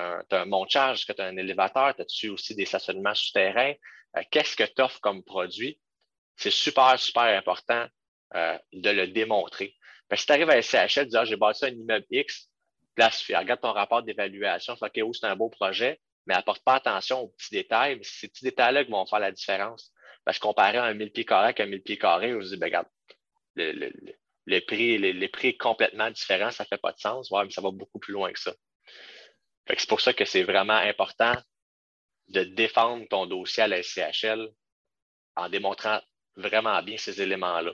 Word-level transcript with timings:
as, 0.00 0.40
un 0.40 0.44
monte-charge? 0.46 0.98
Est-ce 0.98 1.06
que 1.06 1.12
tu 1.12 1.22
as 1.22 1.26
un 1.26 1.36
élévateur? 1.36 1.94
As-tu 1.98 2.30
aussi 2.30 2.54
des 2.54 2.66
stationnements 2.66 3.14
souterrains? 3.14 3.74
Euh, 4.16 4.22
qu'est-ce 4.30 4.56
que 4.56 4.64
tu 4.64 4.82
offres 4.82 5.00
comme 5.00 5.22
produit? 5.22 5.80
C'est 6.36 6.50
super, 6.50 6.98
super 6.98 7.36
important 7.36 7.86
euh, 8.34 8.58
de 8.72 8.90
le 8.90 9.08
démontrer. 9.08 9.76
Parce 10.08 10.20
que 10.20 10.22
si 10.22 10.26
tu 10.26 10.32
arrives 10.32 10.50
à 10.50 10.62
SCHL, 10.62 11.04
tu 11.04 11.10
dis, 11.10 11.16
ah, 11.16 11.24
j'ai 11.24 11.36
bâti 11.36 11.64
un 11.64 11.70
immeuble 11.70 12.06
X, 12.10 12.48
place, 12.94 13.24
regarde 13.28 13.60
ton 13.60 13.72
rapport 13.72 14.02
d'évaluation, 14.02 14.74
OK, 14.80 15.00
c'est 15.12 15.26
un 15.26 15.36
beau 15.36 15.48
projet, 15.48 16.00
mais 16.26 16.34
apporte 16.34 16.64
pas 16.64 16.74
attention 16.74 17.20
aux 17.20 17.28
petits 17.28 17.54
détails. 17.54 17.96
Mais 17.96 18.04
ces 18.04 18.28
petits 18.28 18.44
détails-là 18.44 18.84
qui 18.84 18.90
vont 18.90 19.06
faire 19.06 19.20
la 19.20 19.32
différence. 19.32 19.92
Parce 20.24 20.38
que 20.38 20.42
comparer 20.42 20.78
un 20.78 20.94
1000 20.94 21.12
pieds 21.12 21.24
carrés 21.24 21.44
avec 21.44 21.60
un 21.60 21.66
1000 21.66 21.82
pieds 21.82 21.98
carrés, 21.98 22.34
on 22.34 22.42
se 22.42 22.50
dit, 22.50 22.56
ben, 22.56 22.66
regarde, 22.66 22.88
le, 23.56 24.60
prix, 24.60 24.98
le, 24.98 25.28
prix 25.28 25.48
est 25.48 25.56
complètement 25.56 26.10
différent, 26.10 26.50
ça 26.50 26.64
ne 26.64 26.68
fait 26.68 26.80
pas 26.80 26.92
de 26.92 26.98
sens. 26.98 27.30
Ouais, 27.30 27.44
mais 27.44 27.50
ça 27.50 27.60
va 27.60 27.70
beaucoup 27.70 27.98
plus 27.98 28.12
loin 28.12 28.32
que 28.32 28.38
ça. 28.38 28.52
C'est 29.78 29.88
pour 29.88 30.00
ça 30.00 30.12
que 30.12 30.24
c'est 30.24 30.42
vraiment 30.42 30.74
important 30.74 31.34
de 32.28 32.44
défendre 32.44 33.06
ton 33.08 33.26
dossier 33.26 33.62
à 33.64 33.68
la 33.68 33.82
SCHL 33.82 34.48
en 35.36 35.48
démontrant 35.48 36.00
vraiment 36.36 36.82
bien 36.82 36.96
ces 36.96 37.20
éléments-là. 37.20 37.72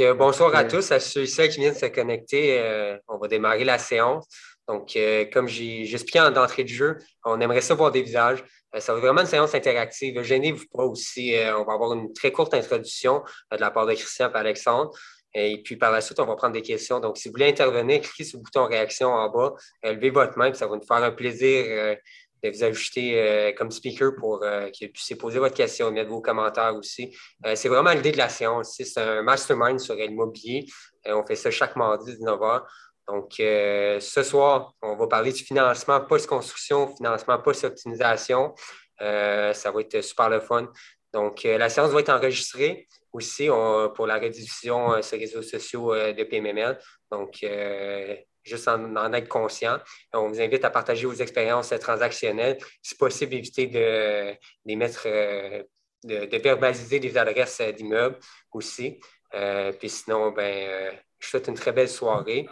Donc, 0.00 0.08
euh, 0.08 0.14
bonsoir 0.14 0.54
à 0.54 0.64
tous, 0.64 0.92
à 0.92 0.98
ceux 0.98 1.24
et 1.24 1.26
celles 1.26 1.50
qui 1.50 1.60
viennent 1.60 1.74
se 1.74 1.84
connecter. 1.84 2.58
Euh, 2.58 2.96
on 3.06 3.18
va 3.18 3.28
démarrer 3.28 3.64
la 3.64 3.76
séance. 3.76 4.26
Donc, 4.66 4.96
euh, 4.96 5.26
comme 5.30 5.46
j'ai 5.46 5.82
expliqué 5.92 6.18
en 6.20 6.34
entrée 6.36 6.64
de 6.64 6.70
jeu, 6.70 6.96
on 7.22 7.38
aimerait 7.38 7.60
ça 7.60 7.74
voir 7.74 7.90
des 7.90 8.00
visages. 8.00 8.42
ça 8.78 8.92
va 8.92 8.98
être 8.98 9.04
vraiment 9.04 9.20
une 9.20 9.26
séance 9.26 9.54
interactive. 9.54 10.22
Gênez-vous 10.22 10.64
pas 10.72 10.84
aussi. 10.84 11.34
on 11.54 11.64
va 11.64 11.74
avoir 11.74 11.92
une 11.92 12.14
très 12.14 12.32
courte 12.32 12.54
introduction 12.54 13.22
de 13.52 13.58
la 13.58 13.70
part 13.70 13.84
de 13.84 13.92
Christian 13.92 14.30
et 14.32 14.36
Alexandre. 14.38 14.90
Et 15.34 15.60
puis 15.62 15.76
par 15.76 15.92
la 15.92 16.00
suite, 16.00 16.18
on 16.18 16.24
va 16.24 16.34
prendre 16.34 16.54
des 16.54 16.62
questions. 16.62 16.98
Donc, 16.98 17.18
si 17.18 17.28
vous 17.28 17.32
voulez 17.32 17.50
intervenir, 17.50 18.00
cliquez 18.00 18.24
sur 18.24 18.38
le 18.38 18.44
bouton 18.44 18.64
réaction 18.64 19.08
en 19.08 19.28
bas, 19.28 19.52
levez 19.82 20.08
votre 20.08 20.38
main, 20.38 20.50
ça 20.54 20.66
va 20.66 20.76
nous 20.76 20.86
faire 20.86 21.04
un 21.04 21.12
plaisir 21.12 21.96
de 22.42 22.50
vous 22.50 22.64
ajouter 22.64 23.20
euh, 23.20 23.52
comme 23.52 23.70
speaker 23.70 24.14
pour 24.16 24.42
euh, 24.42 24.68
que 24.70 24.86
vous 24.86 24.92
puissiez 24.92 25.16
poser 25.16 25.38
votre 25.38 25.54
question, 25.54 25.90
mettre 25.90 26.10
vos 26.10 26.20
commentaires 26.20 26.74
aussi. 26.74 27.16
Euh, 27.46 27.54
c'est 27.54 27.68
vraiment 27.68 27.90
l'idée 27.90 28.12
de 28.12 28.18
la 28.18 28.28
séance. 28.28 28.80
C'est 28.82 29.00
un 29.00 29.22
mastermind 29.22 29.78
sur 29.78 29.94
l'immobilier. 29.94 30.66
on 31.06 31.24
fait 31.24 31.36
ça 31.36 31.50
chaque 31.50 31.76
mardi 31.76 32.12
19h. 32.12 32.62
Donc, 33.08 33.32
ce 33.38 34.22
soir, 34.22 34.72
on 34.82 34.94
va 34.94 35.08
parler 35.08 35.32
du 35.32 35.42
financement 35.42 36.00
post-construction, 36.00 36.94
financement 36.94 37.38
post-optimisation. 37.38 38.54
ça 38.98 39.70
va 39.72 39.80
être 39.80 40.00
super 40.00 40.28
le 40.28 40.38
fun. 40.38 40.68
Donc, 41.12 41.42
la 41.42 41.68
séance 41.68 41.90
va 41.90 42.00
être 42.00 42.10
enregistrée 42.10 42.86
aussi 43.12 43.48
pour 43.96 44.06
la 44.06 44.18
rediffusion 44.18 45.02
sur 45.02 45.16
les 45.16 45.24
réseaux 45.24 45.42
sociaux 45.42 45.92
de 45.92 46.22
PMML. 46.22 46.78
Donc, 47.10 47.44
juste 48.42 48.68
en, 48.68 49.12
être 49.12 49.28
conscient. 49.28 49.78
On 50.12 50.28
vous 50.28 50.40
invite 50.40 50.64
à 50.64 50.70
partager 50.70 51.06
vos 51.06 51.14
expériences 51.14 51.72
transactionnelles. 51.80 52.58
Si 52.82 52.94
possible, 52.94 53.34
évitez 53.34 53.66
de, 53.66 54.32
de 54.64 54.74
mettre, 54.74 55.02
euh, 55.06 55.62
de, 56.04 56.36
verbaliser 56.38 57.00
des 57.00 57.16
adresses 57.16 57.60
d'immeubles 57.76 58.18
aussi. 58.52 59.00
Euh, 59.34 59.72
puis 59.72 59.88
sinon, 59.88 60.32
ben, 60.32 60.68
euh, 60.68 60.90
je 61.18 61.28
souhaite 61.28 61.48
une 61.48 61.54
très 61.54 61.72
belle 61.72 61.88
soirée. 61.88 62.48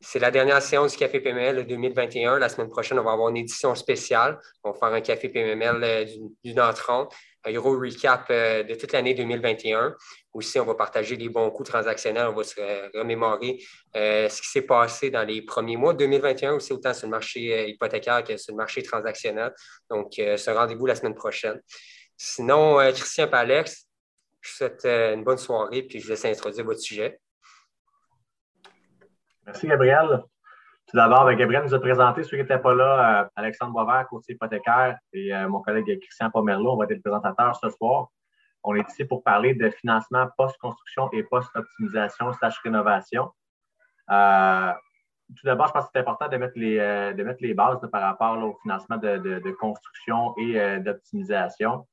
c'est 0.00 0.20
la 0.20 0.30
dernière 0.30 0.62
séance 0.62 0.92
du 0.92 0.98
Café 0.98 1.20
PML 1.20 1.66
2021. 1.66 2.38
La 2.38 2.48
semaine 2.48 2.68
prochaine, 2.68 2.98
on 2.98 3.04
va 3.04 3.12
avoir 3.12 3.28
une 3.30 3.36
édition 3.36 3.74
spéciale. 3.74 4.38
On 4.62 4.70
va 4.70 4.78
faire 4.78 4.92
un 4.94 5.00
Café 5.00 5.28
PML 5.28 6.08
d'une 6.44 6.58
heure 6.58 6.74
un 7.44 7.52
euro 7.52 7.78
recap 7.78 8.28
de 8.30 8.74
toute 8.74 8.92
l'année 8.92 9.14
2021. 9.14 9.94
Aussi, 10.32 10.60
on 10.60 10.64
va 10.64 10.74
partager 10.74 11.16
les 11.16 11.28
bons 11.28 11.50
coups 11.50 11.70
transactionnels. 11.70 12.28
On 12.28 12.34
va 12.34 12.44
se 12.44 12.60
remémorer 12.96 13.58
euh, 13.96 14.28
ce 14.28 14.40
qui 14.40 14.48
s'est 14.48 14.62
passé 14.62 15.10
dans 15.10 15.24
les 15.24 15.42
premiers 15.42 15.76
mois 15.76 15.94
de 15.94 15.98
2021, 15.98 16.54
aussi 16.54 16.72
autant 16.72 16.94
sur 16.94 17.06
le 17.06 17.10
marché 17.10 17.52
euh, 17.52 17.66
hypothécaire 17.66 18.22
que 18.22 18.36
sur 18.36 18.52
le 18.52 18.58
marché 18.58 18.82
transactionnel. 18.82 19.52
Donc, 19.90 20.18
euh, 20.18 20.36
ce 20.36 20.50
rendez-vous 20.50 20.86
la 20.86 20.94
semaine 20.94 21.14
prochaine. 21.14 21.60
Sinon, 22.16 22.78
Christian 22.92 23.28
et 23.28 23.34
Alex, 23.34 23.86
je 24.40 24.50
vous 24.50 24.56
souhaite 24.56 24.84
une 24.84 25.24
bonne 25.24 25.38
soirée, 25.38 25.82
puis 25.82 25.98
je 26.00 26.04
vous 26.04 26.10
laisse 26.10 26.24
introduire 26.24 26.64
votre 26.64 26.80
sujet. 26.80 27.20
Merci, 29.46 29.66
Gabriel. 29.66 30.24
Tout 30.88 30.96
d'abord, 30.96 31.26
ben, 31.26 31.36
Gabriel 31.36 31.64
nous 31.64 31.74
a 31.74 31.80
présenté, 31.80 32.22
ceux 32.22 32.36
qui 32.36 32.42
n'étaient 32.42 32.58
pas 32.58 32.74
là, 32.74 33.30
Alexandre 33.36 33.72
Boisvert, 33.72 34.06
courtier 34.08 34.34
hypothécaire, 34.34 34.98
et 35.12 35.32
mon 35.46 35.60
collègue 35.60 36.00
Christian 36.00 36.30
Pomerleau, 36.30 36.72
on 36.72 36.76
va 36.76 36.84
être 36.84 36.92
le 36.92 37.00
présentateur 37.00 37.54
ce 37.56 37.68
soir. 37.68 38.08
On 38.64 38.74
est 38.74 38.88
ici 38.88 39.04
pour 39.04 39.22
parler 39.22 39.54
de 39.54 39.70
financement 39.70 40.26
post-construction 40.36 41.10
et 41.12 41.22
post-optimisation 41.22 42.32
slash 42.34 42.58
rénovation. 42.60 43.30
Euh, 44.10 44.72
tout 45.36 45.46
d'abord, 45.46 45.68
je 45.68 45.72
pense 45.72 45.84
que 45.84 45.90
c'est 45.94 46.00
important 46.00 46.28
de 46.28 46.36
mettre 46.36 46.54
les, 46.56 46.78
euh, 46.78 47.12
de 47.12 47.22
mettre 47.22 47.42
les 47.42 47.54
bases 47.54 47.80
par 47.92 48.02
rapport 48.02 48.36
au 48.42 48.58
financement 48.62 48.96
de, 48.96 49.50
construction 49.52 50.34
et 50.38 50.60
euh, 50.60 50.80
d'optimisation. 50.80 51.86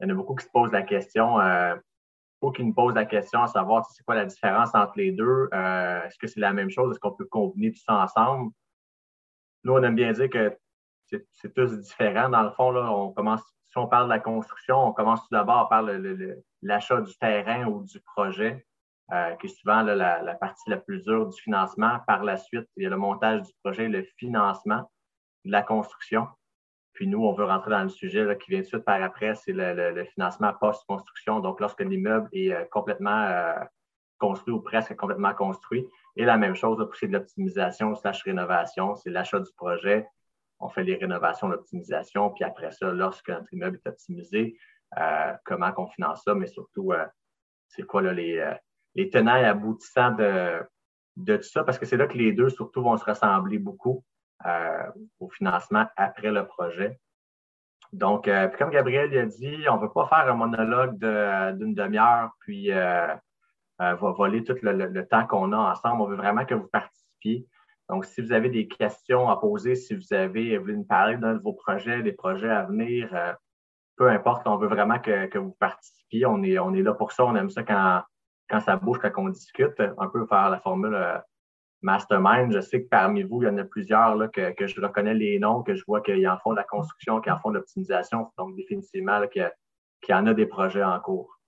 Il 0.00 0.06
y 0.06 0.10
en 0.10 0.14
a 0.14 0.16
beaucoup 0.16 0.34
qui 0.34 0.44
se 0.44 0.50
posent 0.50 0.72
la 0.72 0.82
question, 0.82 1.38
ou 2.40 2.50
qui 2.52 2.64
nous 2.64 2.74
posent 2.74 2.94
la 2.94 3.06
question 3.06 3.42
à 3.42 3.46
savoir 3.46 3.84
c'est 3.86 4.04
quoi 4.04 4.14
la 4.14 4.26
différence 4.26 4.74
entre 4.74 4.94
les 4.96 5.12
deux? 5.12 5.48
Est-ce 5.52 6.18
que 6.18 6.26
c'est 6.26 6.40
la 6.40 6.52
même 6.52 6.70
chose? 6.70 6.92
Est-ce 6.92 7.00
qu'on 7.00 7.12
peut 7.12 7.24
combiner 7.24 7.72
tout 7.72 7.82
ça 7.84 8.02
ensemble? 8.02 8.52
Nous, 9.64 9.72
on 9.72 9.82
aime 9.82 9.96
bien 9.96 10.12
dire 10.12 10.30
que 10.30 10.56
c'est 11.32 11.54
tous 11.54 11.78
différent. 11.80 12.28
Dans 12.28 12.42
le 12.42 12.50
fond, 12.50 12.70
là, 12.70 12.90
on 12.92 13.12
commence 13.12 13.42
si 13.76 13.78
on 13.78 13.88
parle 13.88 14.04
de 14.04 14.10
la 14.10 14.20
construction, 14.20 14.88
on 14.88 14.92
commence 14.92 15.20
tout 15.20 15.32
d'abord 15.32 15.68
par 15.68 15.82
l'achat 16.62 17.00
du 17.02 17.14
terrain 17.18 17.66
ou 17.66 17.84
du 17.84 18.00
projet, 18.00 18.66
euh, 19.12 19.34
qui 19.36 19.46
est 19.46 19.50
souvent 19.50 19.82
la, 19.82 20.34
partie 20.36 20.70
la 20.70 20.78
plus 20.78 21.02
dure 21.02 21.28
du 21.28 21.38
financement. 21.42 21.98
Par 22.06 22.24
la 22.24 22.38
suite, 22.38 22.66
il 22.76 22.84
y 22.84 22.86
a 22.86 22.88
le 22.88 22.96
montage 22.96 23.42
du 23.42 23.52
projet, 23.62 23.88
le 23.88 24.02
financement 24.16 24.90
de 25.44 25.50
la 25.50 25.62
construction. 25.62 26.26
Puis 26.96 27.06
nous, 27.06 27.22
on 27.22 27.34
veut 27.34 27.44
rentrer 27.44 27.70
dans 27.70 27.82
le 27.82 27.90
sujet 27.90 28.26
qui 28.38 28.50
vient 28.50 28.60
de 28.60 28.64
suite 28.64 28.84
par 28.84 29.02
après, 29.02 29.34
c'est 29.34 29.52
le, 29.52 30.04
financement 30.06 30.52
post-construction. 30.54 31.40
Donc, 31.40 31.60
lorsque 31.60 31.82
l'immeuble 31.82 32.28
est 32.32 32.52
euh, 32.52 32.64
complètement 32.70 33.22
euh, 33.24 33.52
construit 34.18 34.54
ou 34.54 34.60
presque 34.60 34.96
complètement 34.96 35.34
construit. 35.34 35.86
Et 36.16 36.24
la 36.24 36.38
même 36.38 36.54
chose 36.54 36.78
pour 36.78 36.96
ce 36.96 37.04
de 37.04 37.12
l'optimisation 37.12 37.94
slash 37.94 38.22
rénovation, 38.22 38.94
c'est 38.94 39.10
l'achat 39.10 39.38
du 39.40 39.52
projet, 39.52 40.08
on 40.58 40.70
fait 40.70 40.84
les 40.84 40.96
rénovations, 40.96 41.48
l'optimisation, 41.48 42.30
puis 42.30 42.44
après 42.44 42.72
ça, 42.72 42.90
lorsque 42.90 43.28
notre 43.28 43.52
immeuble 43.52 43.78
est 43.84 43.88
optimisé, 43.88 44.58
euh, 44.98 45.34
comment 45.44 45.70
on 45.76 45.86
finance 45.88 46.22
ça, 46.24 46.34
mais 46.34 46.46
surtout, 46.46 46.94
c'est 47.68 47.82
quoi 47.82 48.00
les, 48.00 48.38
euh, 48.38 48.54
les 48.94 49.10
tenants 49.10 49.34
aboutissants 49.34 50.12
de, 50.12 50.62
de 51.16 51.36
tout 51.36 51.42
ça, 51.42 51.62
parce 51.62 51.78
que 51.78 51.84
c'est 51.84 51.98
là 51.98 52.06
que 52.06 52.16
les 52.16 52.32
deux, 52.32 52.48
surtout, 52.48 52.82
vont 52.82 52.96
se 52.96 53.04
ressembler 53.04 53.58
beaucoup 53.58 54.02
au 55.20 55.28
financement 55.30 55.86
après 55.96 56.30
le 56.30 56.46
projet. 56.46 57.00
Donc, 57.92 58.28
comme 58.58 58.70
Gabriel 58.70 59.16
a 59.16 59.26
dit, 59.26 59.64
on 59.68 59.76
ne 59.76 59.82
veut 59.82 59.92
pas 59.92 60.06
faire 60.06 60.30
un 60.30 60.34
monologue 60.34 60.98
d'une 61.56 61.74
demi-heure, 61.74 62.30
puis 62.40 62.70
va 62.70 63.20
voler 63.78 64.44
tout 64.44 64.56
le 64.62 65.02
temps 65.02 65.26
qu'on 65.26 65.52
a 65.52 65.56
ensemble. 65.56 66.02
On 66.02 66.06
veut 66.06 66.16
vraiment 66.16 66.44
que 66.44 66.54
vous 66.54 66.68
participiez. 66.68 67.46
Donc, 67.88 68.04
si 68.04 68.20
vous 68.20 68.32
avez 68.32 68.48
des 68.48 68.66
questions 68.66 69.28
à 69.28 69.36
poser, 69.36 69.76
si 69.76 69.94
vous 69.94 70.12
avez 70.12 70.58
voulu 70.58 70.78
nous 70.78 70.84
parler 70.84 71.16
d'un 71.16 71.34
de 71.34 71.42
vos 71.42 71.52
projets, 71.52 72.02
des 72.02 72.12
projets 72.12 72.50
à 72.50 72.64
venir, 72.64 73.08
euh, 73.14 73.32
peu 73.96 74.08
importe, 74.08 74.46
on 74.46 74.56
veut 74.56 74.66
vraiment 74.66 74.98
que, 74.98 75.38
vous 75.38 75.56
participiez. 75.60 76.26
On 76.26 76.42
est, 76.42 76.82
là 76.82 76.94
pour 76.94 77.12
ça. 77.12 77.24
On 77.24 77.36
aime 77.36 77.50
ça 77.50 77.62
quand, 77.62 78.02
quand 78.50 78.60
ça 78.60 78.76
bouge, 78.76 78.98
quand 78.98 79.12
on 79.16 79.28
discute, 79.28 79.80
un 79.80 80.08
peu 80.08 80.26
faire 80.26 80.50
la 80.50 80.58
formule 80.60 80.94
euh, 80.94 81.18
mastermind. 81.86 82.52
Je 82.52 82.60
sais 82.60 82.82
que 82.82 82.88
parmi 82.88 83.22
vous, 83.22 83.42
il 83.42 83.46
y 83.46 83.48
en 83.48 83.56
a 83.58 83.64
plusieurs 83.64 84.30
que, 84.32 84.66
je 84.66 84.80
reconnais 84.80 85.14
les 85.14 85.38
noms, 85.38 85.62
que 85.62 85.74
je 85.74 85.84
vois 85.86 86.02
qu'ils 86.02 86.28
en 86.28 86.36
font 86.38 86.50
de 86.50 86.56
la 86.56 86.64
construction, 86.64 87.20
qu'ils 87.20 87.32
en 87.32 87.38
font 87.38 87.50
de 87.50 87.54
l'optimisation. 87.58 88.30
Donc, 88.36 88.56
définitivement, 88.56 89.26
qu'il 89.28 89.50
y 90.08 90.14
en 90.14 90.26
a 90.26 90.34
des 90.34 90.46
projets 90.46 90.84
en 90.84 90.98
cours. 91.00 91.38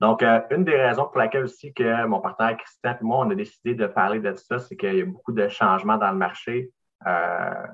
Donc, 0.00 0.22
euh, 0.22 0.40
une 0.50 0.64
des 0.64 0.76
raisons 0.76 1.06
pour 1.06 1.18
laquelle 1.18 1.44
aussi 1.44 1.72
que 1.72 2.04
mon 2.06 2.20
partenaire 2.20 2.58
Christian 2.58 2.96
et 3.00 3.04
moi, 3.04 3.24
on 3.24 3.30
a 3.30 3.34
décidé 3.34 3.74
de 3.74 3.86
parler 3.86 4.20
de 4.20 4.34
ça, 4.34 4.58
c'est 4.58 4.76
qu'il 4.76 4.98
y 4.98 5.00
a 5.00 5.06
beaucoup 5.06 5.32
de 5.32 5.48
changements 5.48 5.96
dans 5.96 6.10
le 6.10 6.18
marché, 6.18 6.70
euh, 7.06 7.66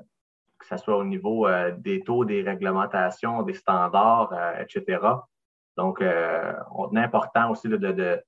que 0.59 0.67
ce 0.67 0.77
soit 0.77 0.97
au 0.97 1.05
niveau 1.05 1.49
euh, 1.49 1.73
des 1.77 2.03
taux, 2.03 2.25
des 2.25 2.43
réglementations, 2.43 3.43
des 3.43 3.55
standards, 3.55 4.33
etc. 4.61 5.01
Donc, 5.77 6.05
on 6.75 6.95
est 6.95 7.01
important 7.01 7.51
aussi 7.51 7.69
de, 7.69 8.23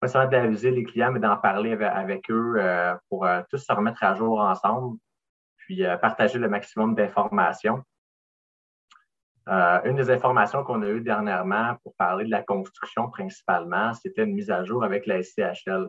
pas 0.00 0.08
seulement 0.08 0.30
d'aviser 0.30 0.70
les 0.70 0.84
clients, 0.84 1.10
mais 1.12 1.20
d'en 1.20 1.36
parler 1.36 1.72
avec, 1.72 2.30
eux 2.30 2.60
pour 3.08 3.26
tous 3.50 3.58
se 3.58 3.72
remettre 3.72 4.02
à 4.04 4.14
jour 4.14 4.40
ensemble. 4.40 4.98
puis 5.56 5.82
partager 6.00 6.38
le 6.38 6.48
maximum 6.48 6.94
d'informations. 6.94 7.82
une 9.46 9.96
des 9.96 10.10
informations 10.10 10.62
qu'on 10.62 10.82
a 10.82 10.88
eues 10.88 11.00
dernièrement 11.00 11.76
pour 11.82 11.94
parler 11.96 12.24
de 12.24 12.30
la 12.30 12.42
construction 12.42 13.10
principalement, 13.10 13.92
c'était 13.94 14.24
une 14.24 14.34
mise 14.34 14.50
à 14.50 14.64
jour 14.64 14.84
avec 14.84 15.06
la 15.06 15.22
SCHL. 15.22 15.88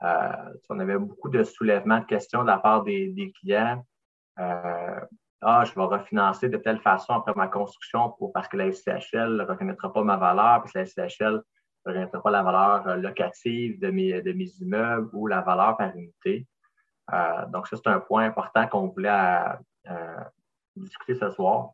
on 0.00 0.78
avait 0.80 0.98
beaucoup 0.98 1.28
de 1.28 1.44
soulèvements 1.44 2.00
de 2.00 2.06
questions 2.06 2.42
de 2.42 2.48
la 2.48 2.58
part 2.58 2.82
des, 2.82 3.32
clients. 3.40 3.84
ah, 4.36 5.64
je 5.64 5.74
vais 5.74 5.82
refinancer 5.82 6.48
de 6.48 6.56
telle 6.56 6.80
façon 6.80 7.12
après 7.12 7.34
ma 7.34 7.48
construction 7.48 8.10
pour, 8.12 8.32
parce 8.32 8.48
que 8.48 8.56
la 8.56 8.72
SCHL 8.72 9.36
ne 9.36 9.44
reconnaîtra 9.44 9.92
pas 9.92 10.02
ma 10.02 10.16
valeur, 10.16 10.62
parce 10.62 10.74
la 10.74 10.86
SCHL 10.86 11.42
ne 11.86 11.90
reconnaîtra 11.90 12.22
pas 12.22 12.30
la 12.30 12.42
valeur 12.42 12.96
locative 12.96 13.78
de 13.80 13.90
mes, 13.90 14.22
de 14.22 14.32
mes 14.32 14.48
immeubles 14.60 15.10
ou 15.12 15.26
la 15.26 15.40
valeur 15.40 15.76
par 15.76 15.94
unité. 15.96 16.46
Euh, 17.12 17.46
donc, 17.46 17.68
ça, 17.68 17.76
c'est 17.76 17.88
un 17.88 18.00
point 18.00 18.24
important 18.24 18.66
qu'on 18.66 18.88
voulait 18.88 19.10
euh, 19.90 20.20
discuter 20.76 21.14
ce 21.14 21.30
soir. 21.30 21.72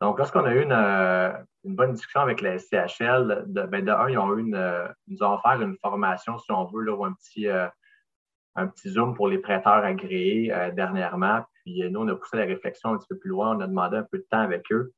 Donc, 0.00 0.18
lorsqu'on 0.18 0.44
a 0.44 0.52
eu 0.52 0.62
une, 0.62 1.74
bonne 1.74 1.92
discussion 1.94 2.20
avec 2.20 2.42
la 2.42 2.58
SCHL, 2.58 3.44
de, 3.46 3.62
ben, 3.62 3.84
de 3.84 3.90
un, 3.90 4.10
ils, 4.10 4.18
ont 4.18 4.36
eu 4.36 4.40
une, 4.40 4.94
nous 5.08 5.22
ont 5.22 5.34
offert 5.34 5.60
une 5.60 5.76
formation, 5.78 6.38
si 6.38 6.52
on 6.52 6.64
veut, 6.66 6.82
là, 6.82 6.94
ou 6.94 7.04
un 7.04 7.14
petit, 7.14 7.48
euh, 7.48 7.66
un 8.56 8.66
petit 8.66 8.90
Zoom 8.90 9.14
pour 9.14 9.28
les 9.28 9.38
prêteurs 9.38 9.84
agréés 9.84 10.54
dernièrement. 10.74 11.44
Puis 11.64 11.82
nous, 11.90 12.00
on 12.00 12.08
a 12.08 12.14
poussé 12.14 12.36
la 12.36 12.44
réflexion 12.44 12.90
un 12.90 12.98
petit 12.98 13.08
peu 13.08 13.18
plus 13.18 13.30
loin, 13.30 13.56
on 13.56 13.60
a 13.60 13.66
demandé 13.66 13.96
un 13.96 14.02
peu 14.02 14.18
de 14.18 14.26
temps 14.30 14.40
avec 14.40 14.70
eux. 14.70 14.92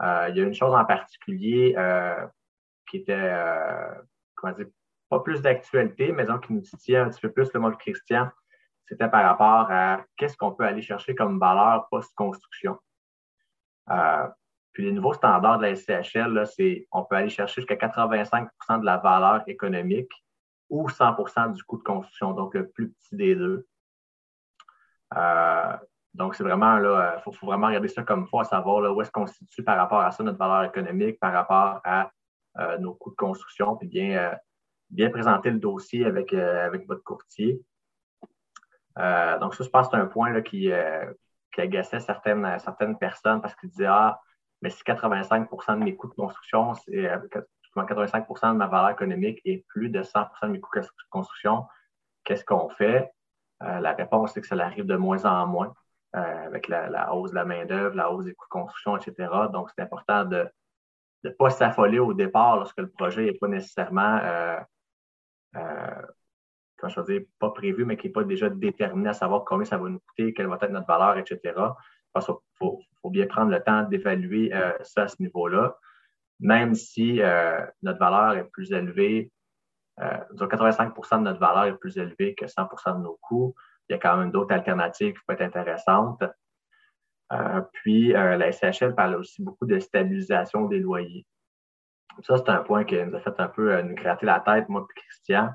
il 0.00 0.36
y 0.36 0.40
a 0.40 0.44
une 0.44 0.54
chose 0.54 0.74
en 0.74 0.84
particulier 0.84 1.74
qui 2.88 2.98
était, 2.98 3.32
comment 4.34 4.52
dire, 4.54 4.66
pas 5.08 5.20
plus 5.20 5.40
d'actualité, 5.40 6.12
mais 6.12 6.24
donc 6.24 6.46
qui 6.46 6.52
nous 6.52 6.62
tient 6.78 7.06
un 7.06 7.10
petit 7.10 7.20
peu 7.20 7.30
plus 7.30 7.52
le 7.52 7.60
mot 7.60 7.70
Christian, 7.72 8.28
c'était 8.86 9.08
par 9.08 9.24
rapport 9.24 9.70
à 9.70 10.04
qu'est-ce 10.16 10.36
qu'on 10.36 10.52
peut 10.52 10.64
aller 10.64 10.82
chercher 10.82 11.14
comme 11.14 11.38
valeur 11.38 11.88
post-construction. 11.90 12.78
Euh, 13.90 14.28
puis 14.72 14.84
les 14.84 14.92
nouveaux 14.92 15.14
standards 15.14 15.58
de 15.58 15.62
la 15.62 15.76
SCHL, 15.76 16.46
c'est 16.46 16.86
on 16.92 17.04
peut 17.04 17.16
aller 17.16 17.28
chercher 17.28 17.62
jusqu'à 17.62 17.76
85% 17.76 18.80
de 18.80 18.84
la 18.84 18.98
valeur 18.98 19.42
économique 19.48 20.12
ou 20.68 20.88
100% 20.88 21.52
du 21.52 21.62
coût 21.64 21.78
de 21.78 21.82
construction, 21.82 22.32
donc 22.32 22.54
le 22.54 22.68
plus 22.68 22.90
petit 22.90 23.16
des 23.16 23.34
deux. 23.34 23.66
Euh, 25.16 25.76
donc, 26.14 26.34
c'est 26.34 26.42
vraiment 26.42 26.78
là, 26.78 27.16
il 27.16 27.22
faut, 27.22 27.46
vraiment 27.46 27.68
regarder 27.68 27.88
ça 27.88 28.02
comme 28.02 28.26
fois, 28.26 28.44
savoir 28.44 28.80
là, 28.80 28.92
où 28.92 29.00
est-ce 29.02 29.10
qu'on 29.10 29.26
se 29.26 29.34
situe 29.34 29.62
par 29.62 29.76
rapport 29.76 30.00
à 30.00 30.10
ça, 30.10 30.22
notre 30.22 30.38
valeur 30.38 30.64
économique, 30.64 31.20
par 31.20 31.32
rapport 31.32 31.80
à 31.84 32.02
euh, 32.02 32.08
nos 32.78 32.94
coûts 32.94 33.10
de 33.10 33.16
construction, 33.16 33.76
puis 33.76 33.88
bien 33.88 34.36
bien 34.90 35.10
présenter 35.10 35.50
le 35.50 35.58
dossier 35.58 36.04
avec, 36.04 36.32
euh, 36.32 36.66
avec 36.66 36.86
votre 36.86 37.02
courtier. 37.02 37.60
Euh, 38.98 39.38
donc, 39.38 39.54
ça, 39.54 39.64
je 39.64 39.68
pense 39.68 39.88
que 39.88 39.96
c'est 39.96 40.02
un 40.02 40.06
point 40.06 40.30
là, 40.30 40.40
qui, 40.40 40.70
euh, 40.72 41.12
qui, 41.54 41.60
agaçait 41.60 42.00
certaines, 42.00 42.58
certaines 42.58 42.96
personnes 42.98 43.40
parce 43.40 43.54
qu'ils 43.56 43.70
disaient 43.70 43.86
Ah, 43.86 44.20
mais 44.62 44.70
si 44.70 44.82
85% 44.84 45.78
de 45.78 45.84
mes 45.84 45.96
coûts 45.96 46.08
de 46.08 46.14
construction, 46.14 46.74
c'est 46.74 47.10
85% 47.74 48.52
de 48.52 48.56
ma 48.56 48.66
valeur 48.66 48.90
économique 48.90 49.40
et 49.44 49.64
plus 49.68 49.90
de 49.90 50.02
100% 50.02 50.46
de 50.46 50.52
mes 50.52 50.60
coûts 50.60 50.80
de 50.80 50.86
construction, 51.10 51.66
qu'est-ce 52.24 52.44
qu'on 52.44 52.68
fait? 52.70 53.10
la 53.60 53.94
réponse, 53.94 54.34
c'est 54.34 54.42
que 54.42 54.46
ça 54.46 54.54
arrive 54.56 54.84
de 54.84 54.96
moins 54.96 55.24
en 55.24 55.46
moins 55.46 55.72
avec 56.12 56.68
la, 56.68 57.14
hausse 57.14 57.30
de 57.30 57.36
la 57.36 57.46
main-d'œuvre, 57.46 57.96
la 57.96 58.10
hausse 58.10 58.26
des 58.26 58.34
coûts 58.34 58.44
de 58.46 58.50
construction, 58.50 58.96
etc. 58.98 59.30
Donc, 59.50 59.70
c'est 59.70 59.82
important 59.82 60.24
de 60.26 60.46
ne 61.24 61.30
pas 61.30 61.50
s'affoler 61.50 61.98
au 61.98 62.14
départ 62.14 62.56
lorsque 62.56 62.78
le 62.78 62.88
projet 62.88 63.24
n'est 63.24 63.38
pas 63.38 63.48
nécessairement 63.48 64.18
euh, 65.56 66.02
comment 66.76 66.92
je 66.92 67.00
veux 67.00 67.18
dire, 67.18 67.26
pas 67.38 67.50
prévu, 67.50 67.84
mais 67.84 67.96
qui 67.96 68.06
n'est 68.06 68.12
pas 68.12 68.24
déjà 68.24 68.48
déterminé 68.48 69.08
à 69.08 69.14
savoir 69.14 69.44
combien 69.44 69.64
ça 69.64 69.78
va 69.78 69.88
nous 69.88 70.00
coûter, 70.00 70.34
quelle 70.34 70.46
va 70.46 70.58
être 70.60 70.70
notre 70.70 70.86
valeur, 70.86 71.16
etc. 71.18 71.40
Parce 72.12 72.26
qu'il 72.26 72.34
faut, 72.58 72.80
bien 73.10 73.26
prendre 73.26 73.52
le 73.52 73.62
temps 73.62 73.84
d'évaluer 73.84 74.52
euh, 74.52 74.72
ça 74.82 75.02
à 75.02 75.08
ce 75.08 75.16
niveau-là. 75.20 75.76
Même 76.40 76.74
si 76.74 77.22
euh, 77.22 77.64
notre 77.82 77.98
valeur 77.98 78.36
est 78.36 78.50
plus 78.50 78.72
élevée, 78.72 79.30
85% 79.98 81.18
de 81.18 81.22
notre 81.22 81.40
valeur 81.40 81.64
est 81.64 81.78
plus 81.78 81.96
élevée 81.96 82.34
que 82.34 82.44
100% 82.44 82.98
de 82.98 83.02
nos 83.02 83.18
coûts, 83.22 83.54
il 83.88 83.92
y 83.92 83.96
a 83.96 83.98
quand 83.98 84.18
même 84.18 84.30
d'autres 84.30 84.52
alternatives 84.52 85.14
qui 85.14 85.20
peuvent 85.26 85.40
être 85.40 85.56
intéressantes. 85.56 86.22
Puis, 87.72 88.12
la 88.12 88.52
SHL 88.52 88.94
parle 88.94 89.16
aussi 89.16 89.42
beaucoup 89.42 89.66
de 89.66 89.78
stabilisation 89.78 90.66
des 90.66 90.78
loyers. 90.78 91.26
Ça, 92.22 92.38
c'est 92.38 92.48
un 92.48 92.62
point 92.62 92.84
qui 92.84 92.96
nous 93.04 93.14
a 93.14 93.20
fait 93.20 93.38
un 93.38 93.48
peu 93.48 93.74
euh, 93.74 93.82
nous 93.82 93.94
gratter 93.94 94.26
la 94.26 94.40
tête, 94.40 94.68
moi 94.68 94.86
et 94.88 95.00
Christian. 95.00 95.50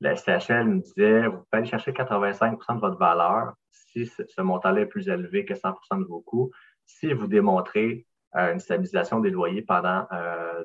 La 0.00 0.14
SHL 0.16 0.64
nous 0.64 0.80
disait, 0.80 1.26
vous 1.26 1.38
pouvez 1.38 1.46
aller 1.52 1.66
chercher 1.66 1.92
85% 1.92 2.76
de 2.76 2.80
votre 2.80 2.98
valeur 2.98 3.54
si 3.70 4.06
ce 4.06 4.40
montant-là 4.40 4.82
est 4.82 4.86
plus 4.86 5.08
élevé 5.08 5.44
que 5.44 5.54
100% 5.54 6.00
de 6.00 6.04
vos 6.04 6.20
coûts, 6.20 6.50
si 6.84 7.12
vous 7.12 7.26
démontrez 7.26 8.06
euh, 8.36 8.52
une 8.52 8.60
stabilisation 8.60 9.20
des 9.20 9.30
loyers 9.30 9.62
pendant 9.62 10.06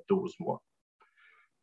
12 0.10 0.32
euh, 0.32 0.44
mois. 0.44 0.62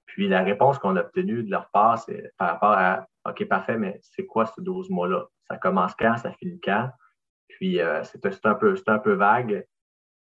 Puis 0.07 0.29
la 0.29 0.43
réponse 0.43 0.79
qu'on 0.79 0.97
a 0.97 1.01
obtenue 1.01 1.45
de 1.45 1.51
leur 1.51 1.71
part, 1.71 1.99
c'est 1.99 2.33
par 2.37 2.53
rapport 2.53 2.73
à 2.73 3.07
OK, 3.29 3.47
parfait, 3.47 3.77
mais 3.77 3.99
c'est 4.03 4.27
quoi 4.27 4.47
ce 4.47 4.61
12 4.61 4.91
mois-là? 4.91 5.27
Ça 5.49 5.57
commence 5.59 5.95
quand? 5.95 6.17
Ça 6.17 6.33
finit 6.33 6.61
quand? 6.61 6.91
Puis 7.57 7.81
c'est 8.05 8.47
un, 8.47 8.55
peu, 8.55 8.75
un 8.87 8.99
peu 8.99 9.13
vague. 9.13 9.65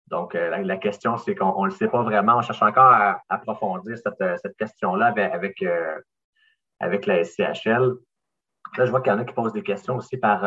Donc, 0.09 0.33
euh, 0.35 0.49
la, 0.49 0.77
question, 0.77 1.17
c'est 1.17 1.35
qu'on 1.35 1.61
ne 1.61 1.69
le 1.69 1.71
sait 1.71 1.87
pas 1.87 2.01
vraiment. 2.03 2.37
On 2.37 2.41
cherche 2.41 2.61
encore 2.61 2.91
à, 2.91 3.21
approfondir 3.29 3.97
cette, 3.97 4.19
euh, 4.21 4.35
question-là 4.57 5.07
avec, 5.07 5.61
euh, 5.61 5.99
avec, 6.79 7.05
la 7.05 7.23
SCHL. 7.23 7.95
Là, 8.77 8.85
je 8.85 8.89
vois 8.89 9.01
qu'il 9.01 9.11
y 9.11 9.15
en 9.15 9.19
a 9.19 9.25
qui 9.25 9.33
posent 9.33 9.53
des 9.53 9.63
questions 9.63 9.97
aussi 9.97 10.17
par, 10.17 10.43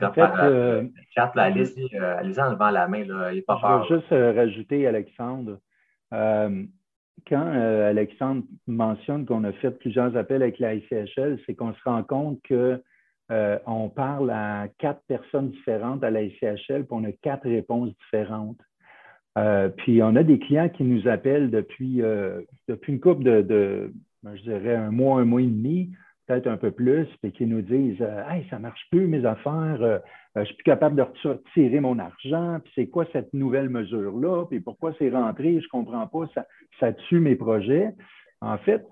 en 0.00 0.12
fait, 0.12 0.90
chat. 1.10 1.32
Allez-y 1.36 2.40
en 2.40 2.50
levant 2.50 2.70
la 2.70 2.88
main. 2.88 3.04
Là, 3.04 3.32
il 3.32 3.44
pas 3.44 3.58
je 3.60 3.94
vais 3.94 4.00
juste 4.00 4.36
rajouter, 4.36 4.86
Alexandre. 4.86 5.58
quand 6.10 7.46
Alexandre 7.52 8.44
mentionne 8.66 9.26
qu'on 9.26 9.44
a 9.44 9.52
fait 9.52 9.72
plusieurs 9.72 10.16
appels 10.16 10.42
avec 10.42 10.58
la 10.58 10.78
SCHL, 10.80 11.38
c'est 11.44 11.54
qu'on 11.54 11.74
se 11.74 11.82
rend 11.84 12.02
compte 12.02 12.40
que 12.42 12.82
euh, 13.30 13.58
on 13.66 13.88
parle 13.88 14.30
à 14.30 14.68
quatre 14.78 15.00
personnes 15.08 15.50
différentes 15.50 16.04
à 16.04 16.10
la 16.10 16.28
SCHL, 16.28 16.84
puis 16.84 16.88
on 16.90 17.04
a 17.04 17.12
quatre 17.12 17.48
réponses 17.48 17.90
différentes. 18.04 18.60
Euh, 19.38 19.68
puis 19.68 20.02
on 20.02 20.14
a 20.14 20.22
des 20.22 20.38
clients 20.38 20.68
qui 20.68 20.84
nous 20.84 21.08
appellent 21.08 21.50
depuis, 21.50 22.02
euh, 22.02 22.42
depuis 22.68 22.92
une 22.92 23.00
couple 23.00 23.24
de, 23.24 23.92
ben, 24.22 24.36
je 24.36 24.42
dirais, 24.42 24.76
un 24.76 24.90
mois, 24.90 25.20
un 25.20 25.24
mois 25.24 25.40
et 25.40 25.46
demi, 25.46 25.90
peut-être 26.26 26.46
un 26.46 26.56
peu 26.56 26.70
plus, 26.70 27.06
puis 27.22 27.32
qui 27.32 27.46
nous 27.46 27.62
disent 27.62 28.00
Hey, 28.28 28.46
ça 28.50 28.56
ne 28.56 28.62
marche 28.62 28.86
plus, 28.90 29.06
mes 29.06 29.24
affaires, 29.24 30.02
je 30.34 30.40
ne 30.40 30.44
suis 30.44 30.54
plus 30.54 30.64
capable 30.64 30.96
de 30.96 31.02
retirer 31.02 31.80
mon 31.80 31.98
argent, 31.98 32.60
puis 32.62 32.72
c'est 32.74 32.86
quoi 32.86 33.06
cette 33.12 33.32
nouvelle 33.34 33.70
mesure-là, 33.70 34.44
puis 34.46 34.60
pourquoi 34.60 34.94
c'est 34.98 35.10
rentré, 35.10 35.60
je 35.60 35.66
ne 35.66 35.70
comprends 35.70 36.06
pas, 36.06 36.26
ça 36.78 36.92
tue 36.92 37.20
mes 37.20 37.36
projets. 37.36 37.94
En 38.44 38.58
fait, 38.58 38.86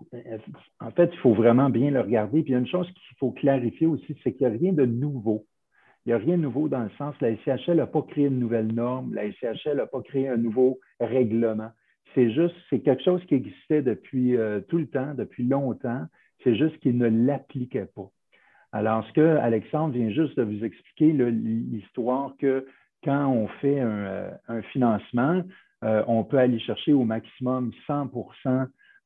il 1.12 1.18
faut 1.18 1.35
vraiment 1.35 1.68
bien 1.68 1.90
le 1.90 2.00
regarder. 2.00 2.42
Puis 2.42 2.50
il 2.50 2.54
y 2.54 2.56
a 2.56 2.59
une 2.59 2.66
chose 2.66 2.87
qu'il 2.87 3.16
faut 3.18 3.32
clarifier 3.32 3.87
aussi, 3.87 4.16
c'est 4.23 4.32
qu'il 4.32 4.47
n'y 4.47 4.54
a 4.54 4.59
rien 4.59 4.73
de 4.73 4.87
nouveau. 4.87 5.47
Il 6.04 6.09
n'y 6.09 6.14
a 6.14 6.18
rien 6.18 6.37
de 6.37 6.42
nouveau 6.42 6.68
dans 6.68 6.82
le 6.82 6.90
sens, 6.99 7.14
la 7.21 7.37
SCHL 7.37 7.76
n'a 7.76 7.87
pas 7.87 8.02
créé 8.02 8.26
une 8.26 8.40
nouvelle 8.40 8.73
norme, 8.73 9.14
la 9.14 9.30
SCHL 9.30 9.76
n'a 9.76 9.87
pas 9.87 10.02
créé 10.02 10.28
un 10.28 10.37
nouveau 10.37 10.80
règlement. 10.99 11.71
C'est 12.14 12.32
juste, 12.32 12.56
c'est 12.71 12.80
quelque 12.80 13.04
chose 13.04 13.25
qui 13.26 13.35
existait 13.35 13.82
depuis 13.82 14.37
euh, 14.37 14.61
tout 14.68 14.78
le 14.78 14.88
temps, 14.88 15.14
depuis 15.14 15.44
longtemps. 15.44 16.06
C'est 16.42 16.56
juste 16.56 16.76
qu'il 16.78 16.99
ne 16.99 17.09
l'appliquait 17.09 17.88
pas. 17.94 18.11
Alors, 18.73 19.06
ce 19.06 19.12
que 19.12 19.37
Alexandre 19.37 19.94
vient 19.94 20.11
juste 20.11 20.37
de 20.37 20.42
vous 20.42 20.64
expliquer, 20.64 21.12
l'histoire 21.12 22.35
que 22.38 22.66
quand 23.04 23.28
on 23.28 23.47
fait 23.61 23.80
un, 23.80 24.30
euh, 24.50 24.62
financement, 24.73 25.42
euh, 25.85 26.02
on 26.06 26.25
peut 26.25 26.38
aller 26.38 26.59
chercher 26.59 26.92
au 26.92 27.04
maximum 27.04 27.73
100 27.87 28.11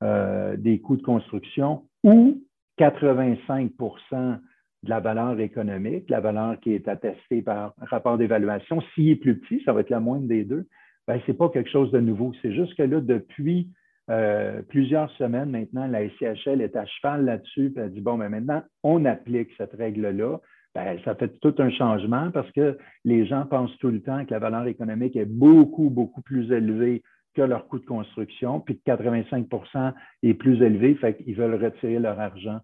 euh, 0.03 0.57
des 0.57 0.81
coûts 0.81 0.97
de 0.97 1.03
construction 1.03 1.85
ou 2.05 2.43
85% 2.79 4.39
de 4.83 4.91
la 4.91 5.01
valeur 5.01 5.41
économique, 5.41 6.11
la 6.11 6.21
valeur 6.21 6.61
qui 6.61 6.73
est 6.75 6.87
attestée 6.89 7.43
par 7.43 7.75
rapport 7.79 8.19
d'évaluation. 8.19 8.81
S'il 8.95 9.11
est 9.11 9.17
plus 9.17 9.39
petit, 9.39 9.63
ça 9.65 9.73
va 9.73 9.81
être 9.81 9.91
la 9.91 10.01
moindre 10.01 10.29
des 10.29 10.45
deux. 10.45 10.67
Ben, 11.09 11.21
ce 11.25 11.31
n'est 11.31 11.37
pas 11.37 11.49
quelque 11.49 11.71
chose 11.71 11.91
de 11.93 12.01
nouveau. 12.01 12.33
C'est 12.43 12.53
juste 12.53 12.75
que 12.77 12.83
là, 12.83 13.01
depuis 13.01 13.71
euh, 14.11 14.63
plusieurs 14.69 15.11
semaines 15.13 15.51
maintenant, 15.51 15.87
la 15.87 16.09
SCHL 16.09 16.61
est 16.61 16.77
à 16.77 16.85
cheval 16.87 17.25
là-dessus, 17.25 17.71
puis 17.71 17.83
elle 17.83 17.93
dit 17.93 18.01
bon, 18.01 18.17
mais 18.17 18.29
ben, 18.29 18.45
maintenant, 18.45 18.63
on 18.83 19.05
applique 19.05 19.51
cette 19.57 19.73
règle-là. 19.73 20.41
Ben, 20.75 20.99
ça 21.05 21.15
fait 21.15 21.39
tout 21.41 21.55
un 21.59 21.71
changement 21.71 22.31
parce 22.31 22.51
que 22.53 22.77
les 23.05 23.27
gens 23.27 23.47
pensent 23.47 23.77
tout 23.79 23.89
le 23.89 24.03
temps 24.03 24.25
que 24.25 24.31
la 24.31 24.39
valeur 24.39 24.67
économique 24.67 25.17
est 25.17 25.25
beaucoup, 25.25 25.91
beaucoup 25.91 26.23
plus 26.23 26.53
élevée 26.53 27.03
que 27.37 27.43
leur 27.43 27.69
coût 27.69 27.79
de 27.79 27.85
construction, 27.85 28.61
puis 28.61 28.79
que 28.79 28.91
85% 28.91 29.93
est 30.23 30.35
plus 30.35 30.63
élevé, 30.63 30.95
fait 30.95 31.17
qu'ils 31.17 31.37
veulent 31.37 31.63
retirer 31.63 31.99
leur 31.99 32.19
argent. 32.19 32.61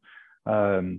Euh, 0.48 0.96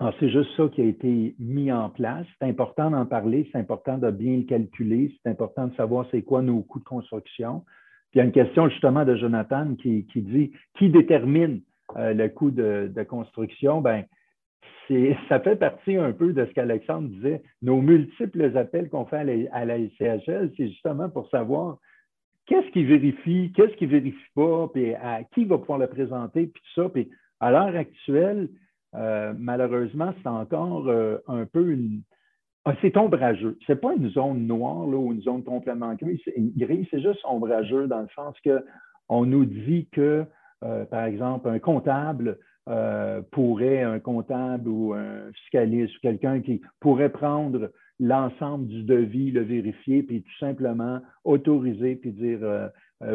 alors, 0.00 0.14
c'est 0.18 0.30
juste 0.30 0.50
ça 0.56 0.66
qui 0.68 0.80
a 0.80 0.84
été 0.86 1.34
mis 1.38 1.70
en 1.70 1.90
place. 1.90 2.26
C'est 2.40 2.48
important 2.48 2.90
d'en 2.90 3.04
parler, 3.04 3.46
c'est 3.52 3.58
important 3.58 3.98
de 3.98 4.10
bien 4.10 4.38
le 4.38 4.44
calculer, 4.44 5.14
c'est 5.22 5.30
important 5.30 5.66
de 5.66 5.74
savoir 5.74 6.06
c'est 6.10 6.22
quoi 6.22 6.40
nos 6.40 6.62
coûts 6.62 6.78
de 6.78 6.84
construction. 6.84 7.64
Puis 8.10 8.18
il 8.18 8.18
y 8.18 8.20
a 8.22 8.24
une 8.24 8.32
question 8.32 8.68
justement 8.70 9.04
de 9.04 9.14
Jonathan 9.14 9.74
qui, 9.74 10.06
dit 10.16 10.52
qui 10.78 10.88
détermine 10.88 11.60
euh, 11.96 12.14
le 12.14 12.28
coût 12.30 12.50
de, 12.50 12.90
construction? 13.06 13.82
Ben, 13.82 14.04
ça 15.28 15.38
fait 15.38 15.56
partie 15.56 15.96
un 15.96 16.12
peu 16.12 16.32
de 16.32 16.46
ce 16.46 16.50
qu'Alexandre 16.52 17.08
disait. 17.10 17.42
Nos 17.60 17.82
multiples 17.82 18.56
appels 18.56 18.88
qu'on 18.88 19.04
fait 19.04 19.48
à 19.52 19.64
la, 19.66 19.78
ICHL, 19.78 20.50
c'est 20.56 20.68
justement 20.68 21.10
pour 21.10 21.28
savoir 21.28 21.76
qu'est-ce 22.50 22.70
qui 22.72 22.84
vérifie, 22.84 23.52
qu'est-ce 23.54 23.74
qui 23.76 23.86
ne 23.86 23.92
vérifie 23.92 24.30
pas, 24.34 24.68
puis 24.74 24.92
à 24.94 25.22
qui 25.32 25.44
va 25.44 25.56
pouvoir 25.56 25.78
le 25.78 25.86
présenter, 25.86 26.48
puis 26.48 26.60
tout 26.62 26.82
ça. 26.82 26.88
Puis 26.90 27.08
à 27.38 27.50
l'heure 27.52 27.76
actuelle, 27.76 28.48
euh, 28.96 29.32
malheureusement, 29.38 30.12
c'est 30.18 30.28
encore 30.28 30.88
euh, 30.88 31.18
un 31.28 31.46
peu 31.46 31.70
une. 31.70 32.02
Ah, 32.64 32.74
c'est 32.82 32.96
ombrageux. 32.96 33.56
Ce 33.66 33.72
n'est 33.72 33.78
pas 33.78 33.94
une 33.94 34.10
zone 34.10 34.46
noire 34.46 34.86
là, 34.86 34.96
ou 34.96 35.12
une 35.12 35.22
zone 35.22 35.44
complètement 35.44 35.94
grise. 35.94 36.20
C'est 36.90 37.00
juste 37.00 37.20
ombrageux 37.24 37.86
dans 37.86 38.00
le 38.00 38.08
sens 38.14 38.36
qu'on 38.44 39.24
nous 39.24 39.46
dit 39.46 39.88
que, 39.92 40.26
euh, 40.64 40.84
par 40.84 41.04
exemple, 41.04 41.48
un 41.48 41.58
comptable 41.58 42.38
pourrait, 43.32 43.82
un 43.82 43.98
comptable 43.98 44.68
ou 44.68 44.92
un 44.92 45.32
fiscaliste 45.32 45.96
ou 45.96 46.00
quelqu'un 46.02 46.40
qui 46.40 46.60
pourrait 46.78 47.08
prendre 47.08 47.72
l'ensemble 48.00 48.66
du 48.66 48.82
devis, 48.82 49.30
le 49.30 49.42
vérifier, 49.42 50.02
puis 50.02 50.22
tout 50.22 50.38
simplement 50.38 51.00
autoriser, 51.24 51.96
puis 51.96 52.10
dire 52.12 52.40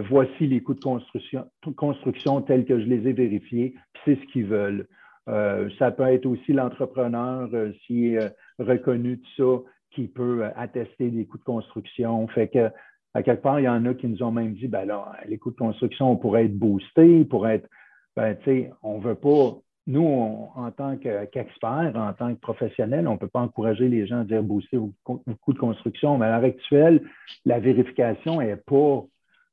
voici 0.09 0.47
les 0.47 0.61
coûts 0.61 0.75
de 0.75 0.79
construction, 0.79 1.45
construction 1.75 2.41
tels 2.41 2.65
que 2.65 2.79
je 2.79 2.85
les 2.85 3.07
ai 3.07 3.13
vérifiés, 3.13 3.75
puis 3.93 4.01
c'est 4.05 4.21
ce 4.21 4.31
qu'ils 4.31 4.45
veulent. 4.45 4.87
Euh, 5.27 5.69
ça 5.79 5.91
peut 5.91 6.03
être 6.03 6.25
aussi 6.25 6.53
l'entrepreneur, 6.53 7.49
euh, 7.53 7.71
s'il 7.85 8.13
est 8.13 8.23
euh, 8.23 8.29
reconnu 8.59 9.17
de 9.17 9.23
ça, 9.37 9.61
qui 9.91 10.07
peut 10.07 10.43
attester 10.55 11.09
des 11.09 11.25
coûts 11.25 11.37
de 11.37 11.43
construction. 11.43 12.27
Fait 12.27 12.47
que, 12.47 12.69
à 13.13 13.23
quelque 13.23 13.41
part, 13.41 13.59
il 13.59 13.63
y 13.63 13.69
en 13.69 13.85
a 13.85 13.93
qui 13.93 14.07
nous 14.07 14.21
ont 14.23 14.31
même 14.31 14.53
dit, 14.53 14.67
ben 14.67 14.85
là, 14.85 15.13
les 15.27 15.37
coûts 15.37 15.51
de 15.51 15.55
construction 15.55 16.15
pourraient 16.17 16.45
être 16.45 16.57
boostés, 16.57 17.23
pourraient 17.25 17.55
être, 17.55 17.69
ben, 18.15 18.35
tu 18.35 18.43
sais, 18.45 18.71
on 18.83 18.99
veut 18.99 19.15
pas, 19.15 19.57
nous, 19.87 20.49
en 20.55 20.71
tant 20.71 20.97
qu'experts, 20.97 21.93
en 21.95 22.13
tant 22.13 22.33
que 22.33 22.39
professionnels, 22.39 23.07
on 23.07 23.13
ne 23.13 23.17
peut 23.17 23.27
pas 23.27 23.41
encourager 23.41 23.87
les 23.87 24.07
gens 24.07 24.21
à 24.21 24.23
dire 24.23 24.41
booster 24.41 24.77
vos 24.77 24.91
coûts 25.05 25.53
de 25.53 25.59
construction, 25.59 26.17
mais 26.17 26.25
à 26.25 26.39
l'heure 26.39 26.49
actuelle, 26.49 27.01
la 27.45 27.59
vérification 27.59 28.39
n'est 28.41 28.55
pas, 28.55 29.05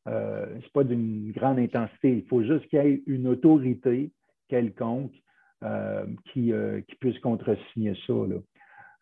pas 0.04 0.84
d'une 0.84 1.32
grande 1.32 1.58
intensité. 1.58 2.16
Il 2.16 2.24
faut 2.28 2.42
juste 2.42 2.66
qu'il 2.68 2.82
y 2.82 2.86
ait 2.86 3.02
une 3.06 3.28
autorité 3.28 4.10
quelconque 4.48 5.12
euh, 5.64 6.04
qui, 6.32 6.52
euh, 6.52 6.80
qui, 6.88 6.96
puisse 6.96 7.18
contresigner 7.20 7.94
ça. 8.06 8.12
Là. 8.12 8.36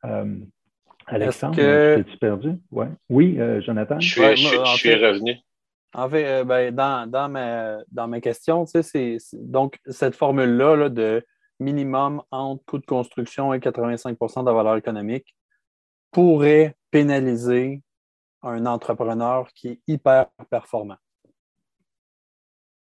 Euh, 0.04 0.36
Alexandre, 1.06 1.56
que... 1.56 2.02
tu 2.02 2.18
perdu? 2.18 2.50
Ouais. 2.70 2.88
Oui, 3.08 3.38
Jonathan? 3.64 3.98
Je 3.98 4.08
suis, 4.08 4.36
je, 4.36 4.76
suis 4.76 4.94
revenu. 4.94 5.36
En 5.92 6.08
fait, 6.08 6.44
ben, 6.44 6.74
dans, 6.74 7.10
dans, 7.10 7.28
ma, 7.28 7.78
dans 7.90 8.10
tu 8.10 8.32
sais, 8.32 8.82
c'est 8.82 9.18
donc 9.32 9.78
cette 9.86 10.14
formule-là 10.14 10.88
de 10.88 11.24
minimum 11.58 12.22
entre 12.30 12.64
coût 12.64 12.78
de 12.78 12.86
construction 12.86 13.52
et 13.52 13.58
85% 13.58 14.40
de 14.42 14.46
la 14.46 14.52
valeur 14.52 14.76
économique 14.76 15.34
pourrait 16.10 16.76
pénaliser 16.90 17.82
un 18.42 18.66
entrepreneur 18.66 19.48
qui 19.54 19.68
est 19.68 19.80
hyper 19.86 20.26
performant. 20.50 20.96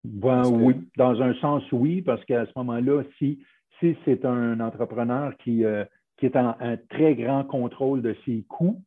Ben, 0.03 0.47
oui, 0.47 0.87
dans 0.97 1.19
un 1.21 1.33
sens, 1.35 1.63
oui, 1.71 2.01
parce 2.01 2.23
qu'à 2.25 2.45
ce 2.45 2.51
moment-là, 2.57 3.03
si 3.17 3.39
si 3.79 3.95
c'est 4.05 4.25
un 4.25 4.59
entrepreneur 4.59 5.35
qui, 5.37 5.65
euh, 5.65 5.83
qui 6.17 6.25
est 6.25 6.35
en 6.35 6.55
un 6.59 6.77
très 6.77 7.15
grand 7.15 7.43
contrôle 7.43 8.01
de 8.01 8.15
ses 8.25 8.43
coûts, 8.43 8.81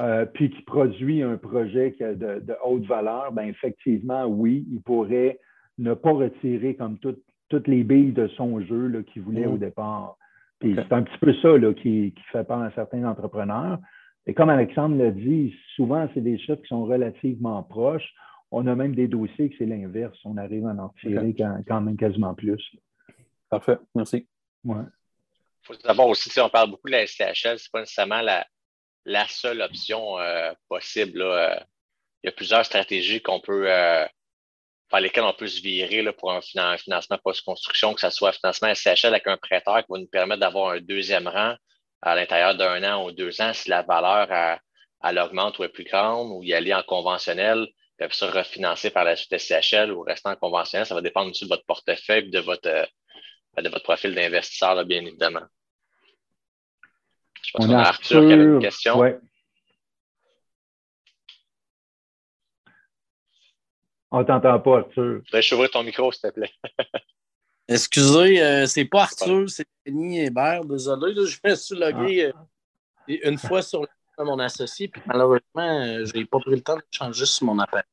euh, 0.00 0.26
puis 0.26 0.50
qui 0.50 0.62
produit 0.62 1.22
un 1.22 1.36
projet 1.36 1.92
qui 1.92 2.04
a 2.04 2.14
de, 2.14 2.42
haute 2.64 2.84
valeur, 2.84 3.32
bien 3.32 3.44
effectivement, 3.44 4.26
oui, 4.26 4.66
il 4.70 4.80
pourrait 4.80 5.40
ne 5.78 5.94
pas 5.94 6.12
retirer 6.12 6.74
comme 6.74 6.98
toutes 6.98 7.68
les 7.68 7.84
billes 7.84 8.12
de 8.12 8.28
son 8.28 8.60
jeu 8.60 9.02
qu'il 9.12 9.22
voulait 9.22 9.46
au 9.46 9.54
mmh. 9.54 9.58
départ. 9.58 10.16
Puis 10.60 10.74
c'est 10.76 10.92
un 10.92 11.02
petit 11.02 11.18
peu 11.18 11.34
ça 11.34 11.50
qui, 11.74 12.12
qui, 12.12 12.22
fait 12.32 12.44
peur 12.44 12.60
à 12.60 12.70
certains 12.72 13.04
entrepreneurs. 13.04 13.78
Et 14.26 14.34
comme 14.34 14.50
Alexandre 14.50 14.96
l'a 14.96 15.10
dit, 15.10 15.54
souvent, 15.74 16.08
c'est 16.12 16.20
des 16.20 16.38
chiffres 16.38 16.60
qui 16.60 16.68
sont 16.68 16.84
relativement 16.84 17.62
proches. 17.62 18.12
On 18.50 18.66
a 18.66 18.74
même 18.74 18.94
des 18.94 19.08
dossiers 19.08 19.50
que 19.50 19.56
c'est 19.58 19.66
l'inverse. 19.66 20.18
On 20.24 20.36
arrive 20.36 20.66
à 20.66 20.74
en 20.74 20.88
tirer 21.00 21.34
quand, 21.34 21.80
même 21.80 21.96
quasiment 21.96 22.34
plus. 22.34 22.62
Parfait, 23.48 23.78
merci. 23.94 24.26
Il 24.64 24.74
faut 25.62 25.74
savoir 25.74 26.08
aussi, 26.08 26.28
si 26.28 26.40
on 26.40 26.48
parle 26.48 26.70
beaucoup 26.70 26.88
de 26.88 26.92
la 26.92 27.06
SCHL, 27.06 27.34
ce 27.34 27.50
n'est 27.50 27.58
pas 27.72 27.80
nécessairement 27.80 28.20
la, 28.20 28.44
la 29.08 29.26
seule 29.26 29.62
option 29.62 30.20
euh, 30.20 30.52
possible. 30.68 31.22
Euh. 31.22 31.54
Il 32.22 32.26
y 32.26 32.28
a 32.28 32.32
plusieurs 32.32 32.64
stratégies 32.64 33.22
qu'on 33.22 33.40
peut, 33.40 33.70
euh, 33.70 34.04
par 34.90 35.00
lesquelles 35.00 35.24
on 35.24 35.32
peut 35.32 35.46
se 35.46 35.60
virer 35.62 36.02
là, 36.02 36.12
pour 36.12 36.32
un, 36.32 36.40
financement 36.40 37.18
post-construction, 37.22 37.94
que 37.94 38.00
ce 38.00 38.10
soit 38.10 38.30
un 38.30 38.32
financement 38.32 38.74
SCHL 38.74 39.08
avec 39.08 39.26
un 39.26 39.36
prêteur 39.36 39.78
qui 39.78 39.92
va 39.92 39.98
nous 39.98 40.08
permettre 40.08 40.40
d'avoir 40.40 40.72
un 40.72 40.80
deuxième 40.80 41.28
rang 41.28 41.54
à 42.02 42.14
l'intérieur 42.14 42.54
d'un 42.56 42.82
an 42.84 43.04
ou 43.06 43.12
deux 43.12 43.40
ans 43.40 43.52
si 43.54 43.68
la 43.70 43.82
valeur 43.82 44.58
elle, 45.04 45.18
augmente 45.18 45.58
ou 45.58 45.64
est 45.64 45.68
plus 45.68 45.84
grande, 45.84 46.30
ou 46.32 46.42
y 46.42 46.54
aller 46.54 46.74
en 46.74 46.82
conventionnel, 46.82 47.68
puis 47.98 48.08
ça 48.12 48.30
refinancer 48.30 48.90
par 48.90 49.04
la 49.04 49.16
suite 49.16 49.38
SCHL 49.38 49.92
ou 49.92 50.02
rester 50.02 50.28
en 50.28 50.36
conventionnel. 50.36 50.86
Ça 50.86 50.94
va 50.94 51.00
dépendre 51.00 51.30
aussi 51.30 51.44
de 51.44 51.48
votre 51.48 51.64
portefeuille, 51.66 52.30
de 52.30 52.40
votre 52.40 52.88
de 53.56 53.68
votre 53.68 53.84
profil 53.84 54.14
d'investisseur, 54.14 54.84
bien 54.84 55.04
évidemment. 55.04 55.46
Je 57.48 57.52
pense 57.54 57.66
qu'on 57.66 57.72
a 57.72 57.80
Arthur, 57.80 58.26
qui 58.26 58.32
avait 58.32 58.44
une 58.44 58.58
question. 58.58 58.98
Ouais. 58.98 59.18
On 64.10 64.22
t'entend 64.22 64.60
pas, 64.60 64.78
Arthur. 64.80 65.22
Je 65.32 65.36
vais 65.36 65.54
ouvrir 65.54 65.70
ton 65.70 65.82
micro, 65.82 66.12
s'il 66.12 66.28
te 66.28 66.34
plaît. 66.34 66.52
Excusez, 67.68 68.42
euh, 68.42 68.66
c'est 68.66 68.84
pas 68.84 69.02
Arthur, 69.02 69.48
c'est 69.48 69.66
Denis 69.86 70.20
Hébert. 70.20 70.64
Désolé, 70.66 71.14
je 71.14 71.38
me 71.42 71.54
suis 71.54 71.74
logué 71.74 72.32
ah. 72.34 72.46
euh, 73.08 73.16
une 73.24 73.38
fois 73.38 73.62
sur 73.62 73.86
mon 74.18 74.38
associé, 74.38 74.88
puis 74.88 75.00
malheureusement, 75.06 75.40
euh, 75.56 76.04
je 76.04 76.16
n'ai 76.18 76.26
pas 76.26 76.40
pris 76.40 76.50
le 76.50 76.60
temps 76.60 76.76
de 76.76 76.82
changer 76.90 77.24
sur 77.24 77.46
mon 77.46 77.58
appel. 77.58 77.84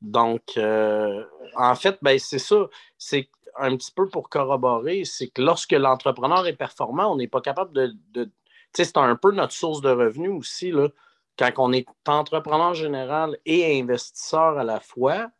donc, 0.00 0.42
en 0.56 1.74
fait, 1.74 1.98
ben, 2.02 2.18
c'est 2.20 2.38
ça. 2.38 2.68
C'est 2.96 3.28
un 3.60 3.76
petit 3.76 3.92
peu 3.92 4.08
pour 4.08 4.28
corroborer, 4.28 5.04
c'est 5.04 5.28
que 5.28 5.42
lorsque 5.42 5.72
l'entrepreneur 5.72 6.46
est 6.46 6.56
performant, 6.56 7.12
on 7.12 7.16
n'est 7.16 7.28
pas 7.28 7.40
capable 7.40 7.72
de. 7.72 8.24
tu 8.24 8.30
sais, 8.74 8.84
c'est 8.84 8.96
un 8.96 9.16
peu 9.16 9.32
notre 9.32 9.52
source 9.52 9.80
de 9.80 9.90
revenus 9.90 10.32
aussi. 10.32 10.70
Là. 10.70 10.88
Quand 11.36 11.52
on 11.58 11.72
est 11.72 11.86
entrepreneur 12.06 12.74
général 12.74 13.38
et 13.46 13.80
investisseur 13.80 14.58
à 14.58 14.64
la 14.64 14.80
fois, 14.80 15.30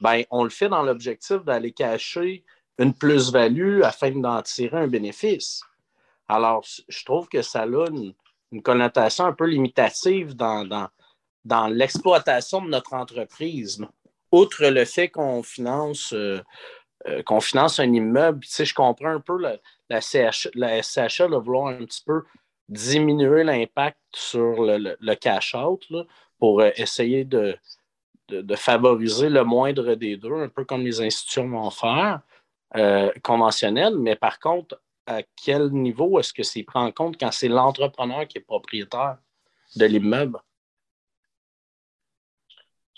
ben, 0.00 0.24
on 0.30 0.44
le 0.44 0.50
fait 0.50 0.68
dans 0.68 0.82
l'objectif 0.82 1.44
d'aller 1.44 1.72
cacher 1.72 2.44
une 2.78 2.94
plus-value 2.94 3.82
afin 3.82 4.10
d'en 4.10 4.42
tirer 4.42 4.78
un 4.78 4.88
bénéfice. 4.88 5.62
Alors, 6.28 6.64
je 6.88 7.04
trouve 7.04 7.28
que 7.28 7.42
ça 7.42 7.62
a 7.62 7.66
une, 7.66 8.14
connotation 8.62 9.24
un 9.26 9.32
peu 9.32 9.46
limitative 9.46 10.34
dans, 10.34 10.64
dans, 10.64 10.88
dans 11.44 11.66
l'exploitation 11.66 12.62
de 12.62 12.70
notre 12.70 12.94
entreprise. 12.94 13.84
Outre 14.30 14.66
le 14.66 14.84
fait 14.84 15.08
qu'on 15.08 15.42
finance 15.42 16.12
euh, 16.12 16.40
euh, 17.06 17.22
qu'on 17.22 17.40
finance 17.40 17.78
un 17.80 17.92
immeuble. 17.92 18.44
Tu 18.44 18.64
je 18.64 18.74
comprends 18.74 19.10
un 19.10 19.20
peu 19.20 19.38
la, 19.38 19.56
la, 19.90 20.00
CH, 20.00 20.48
de 20.54 21.36
vouloir 21.36 21.68
un 21.68 21.84
petit 21.84 22.02
peu 22.04 22.22
diminuer 22.68 23.44
l'impact 23.44 23.98
sur 24.14 24.62
le, 24.62 25.14
cash-out 25.14 25.86
pour 26.38 26.60
euh, 26.60 26.70
essayer 26.76 27.24
de, 27.24 27.56
de, 28.28 28.56
favoriser 28.56 29.28
le 29.28 29.44
moindre 29.44 29.94
des 29.94 30.16
deux, 30.16 30.32
un 30.32 30.48
peu 30.48 30.64
comme 30.64 30.82
les 30.82 31.00
institutions 31.00 31.48
vont 31.48 31.70
faire, 31.70 32.20
euh, 32.76 33.10
conventionnelles. 33.22 33.98
Mais 33.98 34.16
par 34.16 34.38
contre, 34.40 34.80
à 35.06 35.22
quel 35.44 35.68
niveau 35.72 36.18
est-ce 36.18 36.32
que 36.32 36.42
c'est 36.42 36.62
pris 36.62 36.78
en 36.78 36.90
compte 36.90 37.18
quand 37.20 37.32
c'est 37.32 37.48
l'entrepreneur 37.48 38.26
qui 38.26 38.38
est 38.38 38.40
propriétaire 38.40 39.18
de 39.76 39.84
l'immeuble? 39.84 40.38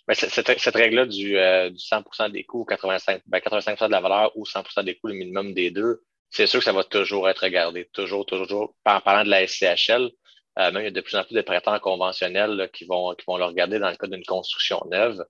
Ben, 0.07 0.15
cette, 0.15 0.77
règle-là 0.77 1.07
du, 1.07 1.37
100% 1.37 2.23
euh, 2.23 2.29
des 2.29 2.45
coûts, 2.45 2.65
85, 2.65 3.23
ben, 3.27 3.39
85% 3.39 3.87
de 3.87 3.93
la 3.93 4.01
valeur 4.01 4.37
ou 4.37 4.45
100% 4.45 4.85
des 4.85 4.95
coûts, 4.97 5.09
le 5.09 5.15
minimum 5.15 5.53
des 5.53 5.73
deux, 5.73 6.03
c'est 6.31 6.47
sûr 6.47 6.61
que 6.61 6.65
ça 6.65 6.73
va 6.73 6.85
toujours 6.85 7.29
être 7.29 7.41
regardé. 7.41 7.89
Toujours, 7.93 8.25
toujours. 8.25 8.75
En 8.85 9.01
parlant 9.01 9.25
de 9.25 9.31
la 9.31 9.47
SCHL, 9.47 10.11
euh, 10.59 10.71
même 10.71 10.83
il 10.83 10.85
y 10.85 10.89
a 10.89 10.91
de 10.91 11.01
plus 11.01 11.17
en 11.17 11.25
plus 11.25 11.35
de 11.35 11.43
prêteurs 11.43 11.81
conventionnels 11.81 12.71
qui, 12.73 12.85
vont, 12.85 13.15
qui 13.15 13.25
vont 13.27 13.37
le 13.37 13.45
regarder 13.45 13.81
dans 13.81 13.91
le 13.91 13.97
cas 13.97 14.07
d'une 14.07 14.25
construction 14.25 14.81
neuve. 14.91 15.25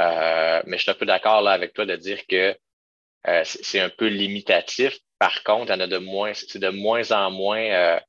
Euh, 0.00 0.62
mais 0.66 0.78
je 0.78 0.82
suis 0.82 0.90
un 0.90 0.94
peu 0.94 1.04
d'accord 1.06 1.46
avec 1.46 1.72
toi 1.74 1.84
de 1.84 1.96
dire 1.96 2.26
que 2.26 2.56
c'est 3.44 3.80
un 3.80 3.90
peu 3.90 4.06
limitatif. 4.06 4.98
Par 5.18 5.42
contre, 5.42 5.70
il 5.70 5.74
y 5.74 5.76
en 5.76 5.80
a 5.80 5.86
de 5.86 5.98
moins, 5.98 6.32
c'est 6.34 6.58
de 6.58 6.70
moins 6.70 7.10
en 7.12 7.30
moins 7.30 8.00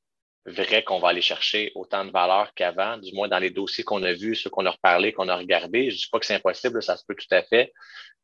vrai 0.45 0.83
qu'on 0.83 0.99
va 0.99 1.09
aller 1.09 1.21
chercher 1.21 1.71
autant 1.75 2.03
de 2.05 2.11
valeur 2.11 2.53
qu'avant, 2.53 2.97
du 2.97 3.13
moins 3.13 3.27
dans 3.27 3.39
les 3.39 3.49
dossiers 3.49 3.83
qu'on 3.83 4.03
a 4.03 4.13
vus, 4.13 4.35
ceux 4.35 4.49
qu'on 4.49 4.65
a 4.65 4.71
reparlé, 4.71 5.13
qu'on 5.13 5.29
a 5.29 5.35
regardés. 5.35 5.89
Je 5.89 5.95
ne 5.95 5.99
dis 5.99 6.07
pas 6.11 6.19
que 6.19 6.25
c'est 6.25 6.35
impossible, 6.35 6.83
ça 6.83 6.97
se 6.97 7.05
peut 7.05 7.15
tout 7.15 7.27
à 7.31 7.43
fait. 7.43 7.73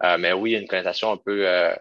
Euh, 0.04 0.18
mais 0.18 0.34
oui, 0.34 0.52
il 0.52 0.54
y 0.54 0.56
a 0.58 0.60
une 0.60 0.68
connotation 0.68 1.12
un 1.12 1.18
peu 1.18 1.48
euh, 1.48 1.74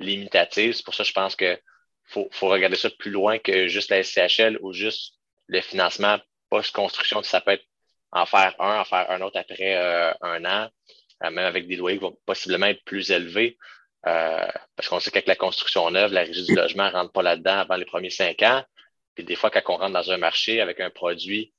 limitative. 0.00 0.74
C'est 0.74 0.84
pour 0.84 0.94
ça 0.94 1.04
que 1.04 1.08
je 1.08 1.14
pense 1.14 1.36
qu'il 1.36 1.58
faut, 2.04 2.28
faut 2.32 2.48
regarder 2.48 2.76
ça 2.76 2.90
plus 2.90 3.10
loin 3.10 3.38
que 3.38 3.68
juste 3.68 3.90
la 3.90 4.02
SCHL 4.02 4.58
ou 4.60 4.72
juste 4.72 5.14
le 5.46 5.60
financement 5.60 6.18
post-construction. 6.50 7.22
Ça 7.22 7.40
peut 7.40 7.52
être 7.52 7.64
en 8.12 8.26
faire 8.26 8.54
un, 8.58 8.80
en 8.80 8.84
faire 8.84 9.10
un 9.10 9.20
autre 9.20 9.38
après 9.38 9.76
euh, 9.76 10.12
un 10.22 10.44
an, 10.44 10.68
même 11.22 11.38
avec 11.38 11.68
des 11.68 11.76
loyers 11.76 11.98
qui 11.98 12.04
vont 12.04 12.18
possiblement 12.26 12.66
être 12.66 12.84
plus 12.84 13.10
élevés. 13.10 13.56
Euh, 14.06 14.46
parce 14.76 14.88
qu'on 14.88 15.00
sait 15.00 15.10
qu'avec 15.10 15.26
la 15.26 15.34
construction 15.34 15.90
neuve, 15.90 16.12
la 16.12 16.20
régie 16.20 16.44
du 16.44 16.54
logement 16.54 16.86
ne 16.86 16.92
rentre 16.92 17.12
pas 17.12 17.22
là-dedans 17.22 17.58
avant 17.58 17.76
les 17.76 17.84
premiers 17.84 18.10
cinq 18.10 18.42
ans. 18.42 18.62
Puis 19.16 19.24
des 19.24 19.34
fois, 19.34 19.50
quand 19.50 19.62
on 19.68 19.78
rentre 19.78 19.94
dans 19.94 20.10
un 20.12 20.18
marché 20.18 20.60
avec 20.60 20.78
un 20.78 20.90
produit 20.90 21.52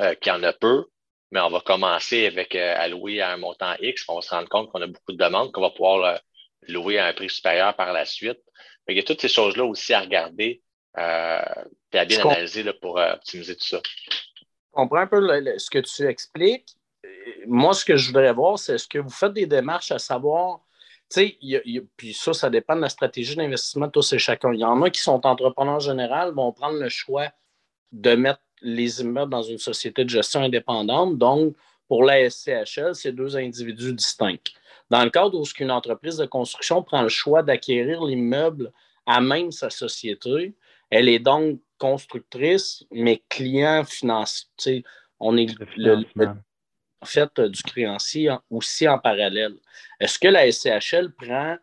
euh, 0.00 0.14
qui 0.16 0.30
en 0.30 0.42
a 0.42 0.52
peu, 0.52 0.84
mais 1.30 1.40
on 1.40 1.48
va 1.48 1.60
commencer 1.60 2.26
avec 2.26 2.54
euh, 2.54 2.74
à 2.76 2.88
louer 2.88 3.22
à 3.22 3.30
un 3.30 3.36
montant 3.38 3.74
X, 3.80 4.04
on 4.08 4.16
va 4.16 4.20
se 4.20 4.30
rendre 4.30 4.48
compte 4.48 4.70
qu'on 4.70 4.82
a 4.82 4.86
beaucoup 4.88 5.12
de 5.12 5.16
demandes, 5.16 5.52
qu'on 5.52 5.62
va 5.62 5.70
pouvoir 5.70 6.20
louer 6.68 6.98
à 6.98 7.06
un 7.06 7.12
prix 7.12 7.30
supérieur 7.30 7.74
par 7.74 7.92
la 7.92 8.04
suite. 8.04 8.40
il 8.88 8.96
y 8.96 9.00
a 9.00 9.04
toutes 9.04 9.20
ces 9.20 9.28
choses-là 9.28 9.64
aussi 9.64 9.94
à 9.94 10.00
regarder 10.00 10.60
euh, 10.98 11.40
et 11.92 11.98
à 11.98 12.04
bien 12.04 12.20
analyser 12.20 12.64
là, 12.64 12.72
pour 12.74 12.96
optimiser 12.96 13.56
tout 13.56 13.64
ça. 13.64 13.80
Je 13.84 14.72
comprends 14.72 14.98
un 14.98 15.06
peu 15.06 15.20
ce 15.58 15.70
que 15.70 15.78
tu 15.78 16.06
expliques. 16.06 16.76
Moi, 17.46 17.74
ce 17.74 17.84
que 17.84 17.96
je 17.96 18.08
voudrais 18.08 18.32
voir, 18.32 18.58
c'est 18.58 18.74
est-ce 18.74 18.88
que 18.88 18.98
vous 18.98 19.10
faites 19.10 19.32
des 19.32 19.46
démarches 19.46 19.92
à 19.92 19.98
savoir 19.98 20.60
puis 21.96 22.14
ça, 22.14 22.32
ça 22.32 22.50
dépend 22.50 22.76
de 22.76 22.80
la 22.80 22.88
stratégie 22.88 23.36
d'investissement 23.36 23.86
de 23.86 23.92
tous 23.92 24.12
et 24.12 24.18
chacun. 24.18 24.52
Il 24.52 24.60
y 24.60 24.64
en 24.64 24.80
a 24.82 24.90
qui 24.90 25.00
sont 25.00 25.26
entrepreneurs 25.26 25.80
général, 25.80 26.32
vont 26.32 26.52
prendre 26.52 26.78
le 26.78 26.88
choix 26.88 27.28
de 27.92 28.14
mettre 28.14 28.40
les 28.62 29.00
immeubles 29.00 29.30
dans 29.30 29.42
une 29.42 29.58
société 29.58 30.04
de 30.04 30.10
gestion 30.10 30.42
indépendante. 30.42 31.18
Donc, 31.18 31.54
pour 31.88 32.04
la 32.04 32.30
SCHL, 32.30 32.94
c'est 32.94 33.12
deux 33.12 33.36
individus 33.36 33.92
distincts. 33.92 34.36
Dans 34.88 35.04
le 35.04 35.10
cadre 35.10 35.38
où 35.38 35.44
une 35.58 35.70
entreprise 35.70 36.16
de 36.16 36.26
construction 36.26 36.82
prend 36.82 37.02
le 37.02 37.08
choix 37.08 37.42
d'acquérir 37.42 38.04
l'immeuble 38.04 38.72
à 39.06 39.20
même 39.20 39.50
sa 39.50 39.70
société, 39.70 40.54
elle 40.90 41.08
est 41.08 41.18
donc 41.18 41.60
constructrice, 41.78 42.84
mais 42.90 43.22
client 43.28 43.84
financier. 43.84 44.84
On 45.18 45.36
est 45.36 45.54
le, 45.76 46.04
fait 47.04 47.38
euh, 47.38 47.48
du 47.48 47.62
créancier 47.62 48.30
aussi 48.50 48.88
en 48.88 48.98
parallèle. 48.98 49.54
Est-ce 50.00 50.18
que 50.18 50.28
la 50.28 50.50
SCHL 50.50 51.12
prend 51.12 51.56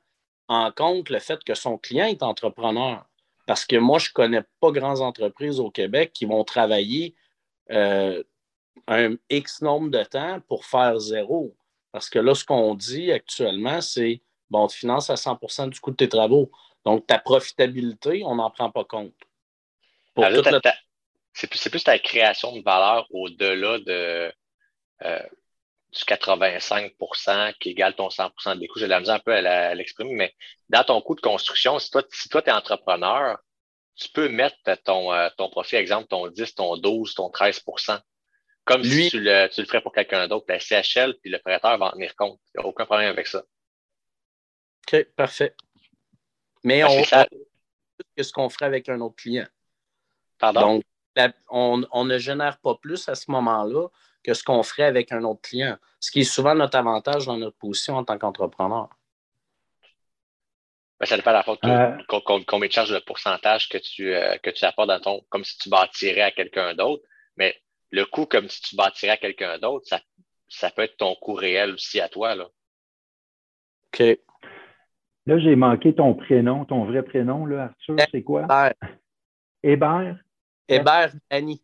en 0.47 0.71
compte 0.71 1.09
le 1.09 1.19
fait 1.19 1.43
que 1.43 1.53
son 1.53 1.77
client 1.77 2.05
est 2.05 2.23
entrepreneur? 2.23 3.05
Parce 3.45 3.65
que 3.65 3.77
moi, 3.77 3.99
je 3.99 4.09
ne 4.09 4.13
connais 4.13 4.43
pas 4.59 4.71
grandes 4.71 5.01
entreprises 5.01 5.59
au 5.59 5.71
Québec 5.71 6.11
qui 6.13 6.25
vont 6.25 6.43
travailler 6.43 7.15
euh, 7.71 8.23
un 8.87 9.15
X 9.29 9.61
nombre 9.61 9.89
de 9.89 10.03
temps 10.03 10.39
pour 10.47 10.65
faire 10.65 10.99
zéro. 10.99 11.55
Parce 11.91 12.09
que 12.09 12.19
là, 12.19 12.35
ce 12.35 12.45
qu'on 12.45 12.75
dit 12.75 13.11
actuellement, 13.11 13.81
c'est 13.81 14.21
bon, 14.49 14.67
tu 14.67 14.77
finances 14.77 15.09
à 15.09 15.15
100% 15.15 15.69
du 15.69 15.79
coût 15.79 15.91
de 15.91 15.95
tes 15.95 16.09
travaux. 16.09 16.51
Donc, 16.85 17.07
ta 17.07 17.19
profitabilité, 17.19 18.23
on 18.25 18.35
n'en 18.35 18.49
prend 18.49 18.71
pas 18.71 18.83
compte. 18.83 19.13
C'est 21.33 21.47
plus, 21.47 21.69
plus 21.69 21.83
ta 21.83 21.97
création 21.99 22.55
de 22.55 22.61
valeur 22.61 23.07
au-delà 23.11 23.79
de, 23.79 24.31
euh, 25.03 25.19
du 25.91 25.99
85% 26.01 27.53
qui 27.59 27.69
égale 27.69 27.95
ton 27.95 28.09
100% 28.09 28.59
des 28.59 28.67
coûts. 28.67 28.79
J'ai 28.79 28.87
la 28.87 28.99
misère 28.99 29.15
un 29.15 29.19
peu 29.19 29.33
à 29.33 29.73
l'exprimer, 29.75 30.13
mais 30.13 30.35
dans 30.69 30.83
ton 30.83 31.01
coût 31.01 31.15
de 31.15 31.21
construction, 31.21 31.79
si 31.79 31.89
toi, 31.89 32.03
si 32.11 32.29
toi 32.29 32.41
tu 32.41 32.49
es 32.49 32.53
entrepreneur, 32.53 33.37
tu 33.95 34.09
peux 34.09 34.29
mettre 34.29 34.57
ton, 34.83 35.11
euh, 35.11 35.29
ton 35.37 35.49
profit, 35.49 35.75
exemple, 35.75 36.07
ton 36.07 36.27
10, 36.27 36.55
ton 36.55 36.77
12, 36.77 37.15
ton 37.15 37.29
13% 37.29 37.99
comme 38.69 38.83
si 38.83 39.09
tu 39.09 39.19
le, 39.19 39.47
tu 39.47 39.61
le 39.61 39.67
ferais 39.67 39.81
pour 39.81 39.91
quelqu'un 39.91 40.27
d'autre. 40.27 40.45
La 40.47 40.59
CHL, 40.59 41.15
puis 41.21 41.31
le 41.31 41.39
prêteur 41.39 41.75
va 41.79 41.87
en 41.87 41.91
tenir 41.91 42.15
compte. 42.15 42.39
Il 42.53 42.59
n'y 42.59 42.63
a 42.63 42.67
aucun 42.67 42.85
problème 42.85 43.09
avec 43.09 43.25
ça. 43.25 43.43
OK, 44.87 45.03
parfait. 45.15 45.55
Mais 46.63 46.83
on, 46.83 47.03
ça... 47.03 47.25
que 48.15 48.21
ce 48.21 48.31
qu'on 48.31 48.47
ferait 48.49 48.67
avec 48.67 48.87
un 48.87 49.01
autre 49.01 49.15
client. 49.15 49.47
Pardon? 50.37 50.83
Donc, 51.15 51.33
on, 51.49 51.83
on, 51.91 52.05
ne 52.05 52.19
génère 52.19 52.59
pas 52.59 52.75
plus 52.75 53.09
à 53.09 53.15
ce 53.15 53.31
moment-là 53.31 53.87
que 54.23 54.33
ce 54.33 54.43
qu'on 54.43 54.63
ferait 54.63 54.83
avec 54.83 55.11
un 55.11 55.23
autre 55.23 55.41
client, 55.41 55.77
ce 55.99 56.11
qui 56.11 56.21
est 56.21 56.23
souvent 56.23 56.55
notre 56.55 56.77
avantage 56.77 57.25
dans 57.25 57.37
notre 57.37 57.57
position 57.57 57.95
en 57.95 58.03
tant 58.03 58.17
qu'entrepreneur. 58.17 58.89
Ben, 60.99 61.05
ça 61.05 61.15
dépend 61.15 61.31
de 61.31 61.67
la 61.67 61.97
euh... 61.97 62.41
combien 62.45 62.67
tu 62.67 62.73
charges 62.73 62.93
le 62.93 62.99
pourcentage 62.99 63.69
que 63.69 63.77
tu, 63.77 64.13
euh, 64.13 64.37
que 64.43 64.49
tu 64.49 64.65
apportes 64.65 64.89
dans 64.89 64.99
ton, 64.99 65.21
comme 65.29 65.45
si 65.45 65.57
tu 65.57 65.69
bâtirais 65.69 66.21
à 66.21 66.31
quelqu'un 66.31 66.73
d'autre. 66.73 67.03
Mais 67.37 67.55
le 67.91 68.05
coût, 68.05 68.25
comme 68.25 68.49
si 68.49 68.61
tu 68.61 68.75
bâtirais 68.75 69.13
à 69.13 69.17
quelqu'un 69.17 69.57
d'autre, 69.59 69.87
ça, 69.87 70.01
ça 70.49 70.69
peut 70.71 70.81
être 70.81 70.97
ton 70.97 71.15
coût 71.15 71.33
réel 71.33 71.71
aussi 71.71 72.01
à 72.01 72.09
toi. 72.09 72.35
Là. 72.35 72.49
OK. 73.93 74.19
Là, 75.25 75.39
j'ai 75.39 75.55
manqué 75.55 75.95
ton 75.95 76.15
prénom, 76.15 76.65
ton 76.65 76.85
vrai 76.85 77.03
prénom, 77.03 77.45
là, 77.45 77.65
Arthur, 77.65 77.95
c'est 78.11 78.23
quoi? 78.23 78.43
Hébert. 78.43 78.73
Hébert? 79.63 80.17
Hébert 80.67 81.13
Annie. 81.29 81.61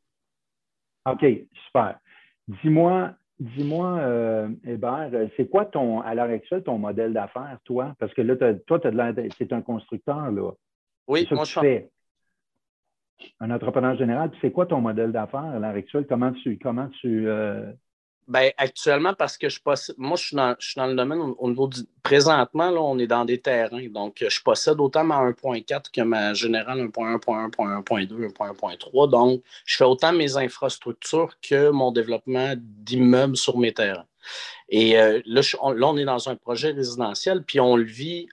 OK, 1.06 1.26
super. 1.66 2.00
Dis-moi, 2.48 3.14
dis-moi, 3.40 3.98
euh, 4.00 4.50
Hébert, 4.64 5.10
c'est 5.36 5.50
quoi 5.50 5.66
ton, 5.66 6.02
à 6.02 6.14
l'heure 6.16 6.30
actuelle, 6.30 6.64
ton 6.64 6.78
modèle 6.78 7.14
d'affaires, 7.14 7.58
toi? 7.64 7.96
Parce 8.00 8.14
que 8.14 8.22
là, 8.22 8.36
toi, 8.68 8.80
tu 8.80 9.54
un 9.54 9.62
constructeur, 9.62 10.32
là. 10.32 10.52
Oui, 11.08 11.28
moi, 11.32 11.44
je 11.44 11.60
fais. 11.60 11.90
Un 13.40 13.50
entrepreneur 13.52 13.96
général. 13.96 14.32
C'est 14.42 14.52
quoi 14.52 14.66
ton 14.66 14.82
modèle 14.82 15.12
d'affaires 15.12 15.46
à 15.46 15.60
l'heure 15.60 15.76
actuelle? 15.76 16.06
Comment 16.08 16.34
tu, 16.34 16.58
comment 16.58 16.90
tu, 17.02 17.28
euh, 17.28 17.72
ben, 18.28 18.52
actuellement, 18.58 19.14
parce 19.14 19.38
que 19.38 19.50
je 19.50 19.62
possède, 19.62 19.96
moi, 20.00 20.18
je 20.18 20.26
suis 20.26 20.36
dans, 20.36 20.56
je 20.58 20.70
suis 20.70 20.80
dans 20.80 20.88
le 20.88 20.96
domaine 20.96 21.20
au, 21.38 21.50
niveau 21.50 21.68
du. 21.68 21.82
Présentement, 22.02 22.70
là, 22.70 22.82
on 22.82 22.98
est 23.00 23.08
dans 23.08 23.26
des 23.26 23.40
terrains. 23.40 23.88
Donc, 23.90 24.24
je 24.28 24.42
possède 24.42 24.80
autant 24.80 25.04
ma 25.04 25.18
1.4 25.32 25.92
que 25.92 26.02
ma 26.02 26.34
générale 26.34 26.80
1.1, 26.80 27.20
1.1, 27.20 27.84
1.2, 27.84 28.34
1.3. 28.34 29.10
Donc, 29.10 29.44
je 29.66 29.76
fais 29.76 29.84
autant 29.84 30.12
mes 30.12 30.38
infrastructures 30.38 31.36
que 31.42 31.70
mon 31.70 31.92
développement 31.92 32.54
d'immeubles 32.58 33.38
sur 33.38 33.58
mes 33.58 33.74
terrains. 33.74 34.06
Et 34.70 35.00
euh, 35.00 35.22
là, 35.26 35.42
on, 35.62 35.72
là, 35.72 35.88
on 35.88 35.98
est 35.98 36.06
dans 36.06 36.30
un 36.30 36.36
projet 36.36 36.72
résidentiel, 36.72 37.44
puis 37.44 37.60
on 37.60 37.76
le 37.76 37.86
vit, 37.86 38.28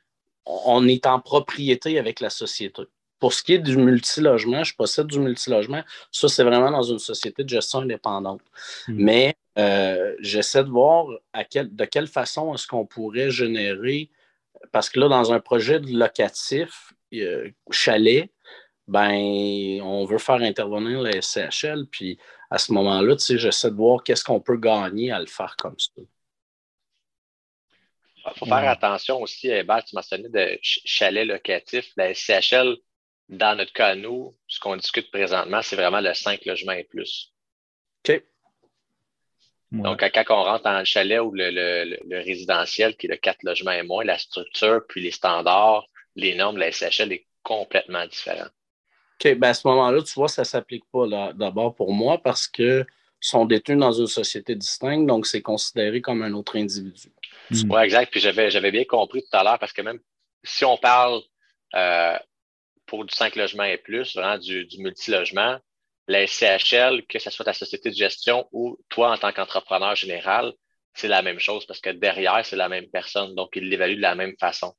on 0.46 0.86
est 0.88 1.06
en 1.06 1.20
propriété 1.20 1.98
avec 1.98 2.20
la 2.20 2.30
société. 2.30 2.82
Pour 3.18 3.32
ce 3.32 3.42
qui 3.42 3.52
est 3.52 3.58
du 3.58 3.76
multilogement, 3.76 4.64
je 4.64 4.74
possède 4.74 5.06
du 5.06 5.20
multilogement. 5.20 5.82
Ça, 6.10 6.28
c'est 6.28 6.44
vraiment 6.44 6.70
dans 6.70 6.82
une 6.82 6.98
société 6.98 7.44
de 7.44 7.48
gestion 7.48 7.80
indépendante. 7.80 8.40
Hmm. 8.88 8.94
Mais 8.96 9.36
euh, 9.58 10.14
j'essaie 10.20 10.64
de 10.64 10.70
voir 10.70 11.06
de 11.08 11.84
quelle 11.84 12.06
façon 12.06 12.54
est-ce 12.54 12.66
qu'on 12.66 12.86
pourrait 12.86 13.30
générer, 13.30 14.10
parce 14.72 14.88
que 14.88 15.00
là, 15.00 15.08
dans 15.08 15.32
un 15.32 15.40
projet 15.40 15.78
locatif, 15.80 16.92
chalet, 17.70 18.30
ben, 18.88 19.80
on 19.82 20.04
veut 20.04 20.18
faire 20.18 20.36
intervenir 20.36 21.00
la 21.00 21.20
SCHL, 21.20 21.86
puis 21.90 22.18
à 22.50 22.58
ce 22.58 22.72
moment-là, 22.72 23.16
tu 23.16 23.24
sais, 23.24 23.38
j'essaie 23.38 23.70
de 23.70 23.76
voir 23.76 24.02
qu'est-ce 24.02 24.24
qu'on 24.24 24.40
peut 24.40 24.56
gagner 24.56 25.12
à 25.12 25.20
le 25.20 25.26
faire 25.26 25.56
comme 25.56 25.78
ça. 25.78 26.02
Il 28.24 28.38
faut 28.38 28.46
faire 28.46 28.68
attention 28.68 29.20
aussi, 29.20 29.48
Hébert, 29.48 29.84
tu 29.84 29.96
mentionnais 29.96 30.28
de 30.28 30.58
chalet 30.62 31.26
locatif. 31.26 31.90
La 31.96 32.14
SCHL, 32.14 32.76
dans 33.28 33.56
notre 33.56 33.72
cas, 33.72 33.94
nous, 33.94 34.36
ce 34.46 34.60
qu'on 34.60 34.76
discute 34.76 35.10
présentement, 35.10 35.62
c'est 35.62 35.76
vraiment 35.76 36.00
le 36.00 36.14
5 36.14 36.44
logements 36.44 36.72
et 36.72 36.84
plus. 36.84 37.32
OK. 38.08 38.22
Donc, 39.72 40.00
quand 40.00 40.24
on 40.28 40.42
rentre 40.42 40.64
dans 40.64 40.78
le 40.78 40.84
chalet 40.84 41.18
ou 41.20 41.32
le, 41.34 42.22
résidentiel, 42.22 42.94
qui 42.96 43.06
est 43.06 43.10
le 43.10 43.16
4 43.16 43.42
logements 43.42 43.72
et 43.72 43.82
moins, 43.82 44.04
la 44.04 44.18
structure, 44.18 44.82
puis 44.86 45.00
les 45.00 45.10
standards, 45.10 45.86
les 46.14 46.34
normes 46.34 46.56
de 46.56 46.60
la 46.60 46.70
SHL 46.70 47.12
est 47.12 47.26
complètement 47.42 48.06
différent. 48.06 48.48
OK, 49.14 49.34
ben 49.34 49.48
à 49.48 49.54
ce 49.54 49.66
moment-là, 49.68 50.02
tu 50.02 50.12
vois, 50.14 50.28
ça 50.28 50.42
ne 50.42 50.46
s'applique 50.46 50.84
pas 50.92 51.06
d'abord 51.32 51.74
pour 51.74 51.92
moi 51.92 52.18
parce 52.22 52.46
qu'ils 52.46 52.86
sont 53.20 53.46
détenus 53.46 53.78
dans 53.78 53.92
une 53.92 54.06
société 54.06 54.54
distincte, 54.54 55.06
donc 55.06 55.26
c'est 55.26 55.42
considéré 55.42 56.02
comme 56.02 56.22
un 56.22 56.34
autre 56.34 56.58
individu. 56.58 57.08
Oui, 57.50 57.64
hmm. 57.64 57.76
exact. 57.78 58.10
Puis 58.10 58.20
j'avais 58.20 58.70
bien 58.70 58.84
compris 58.84 59.22
tout 59.22 59.36
à 59.36 59.42
l'heure 59.42 59.58
parce 59.58 59.72
que 59.72 59.80
même 59.80 60.00
si 60.44 60.64
on 60.64 60.76
parle 60.76 61.20
euh, 61.74 62.18
pour 62.86 63.04
du 63.04 63.14
5 63.14 63.36
logements 63.36 63.64
et 63.64 63.78
plus, 63.78 64.16
vraiment 64.16 64.38
du, 64.38 64.66
du 64.66 64.82
multilogement, 64.82 65.58
la 66.12 66.26
SCHL, 66.26 67.06
que 67.06 67.18
ce 67.18 67.30
soit 67.30 67.44
ta 67.44 67.52
société 67.52 67.90
de 67.90 67.94
gestion 67.94 68.48
ou 68.52 68.78
toi 68.88 69.12
en 69.12 69.18
tant 69.18 69.32
qu'entrepreneur 69.32 69.96
général, 69.96 70.52
c'est 70.94 71.08
la 71.08 71.22
même 71.22 71.38
chose 71.38 71.66
parce 71.66 71.80
que 71.80 71.90
derrière, 71.90 72.44
c'est 72.44 72.56
la 72.56 72.68
même 72.68 72.88
personne. 72.90 73.34
Donc, 73.34 73.50
il 73.56 73.68
l'évalue 73.68 73.96
de 73.96 74.02
la 74.02 74.14
même 74.14 74.36
façon. 74.38 74.74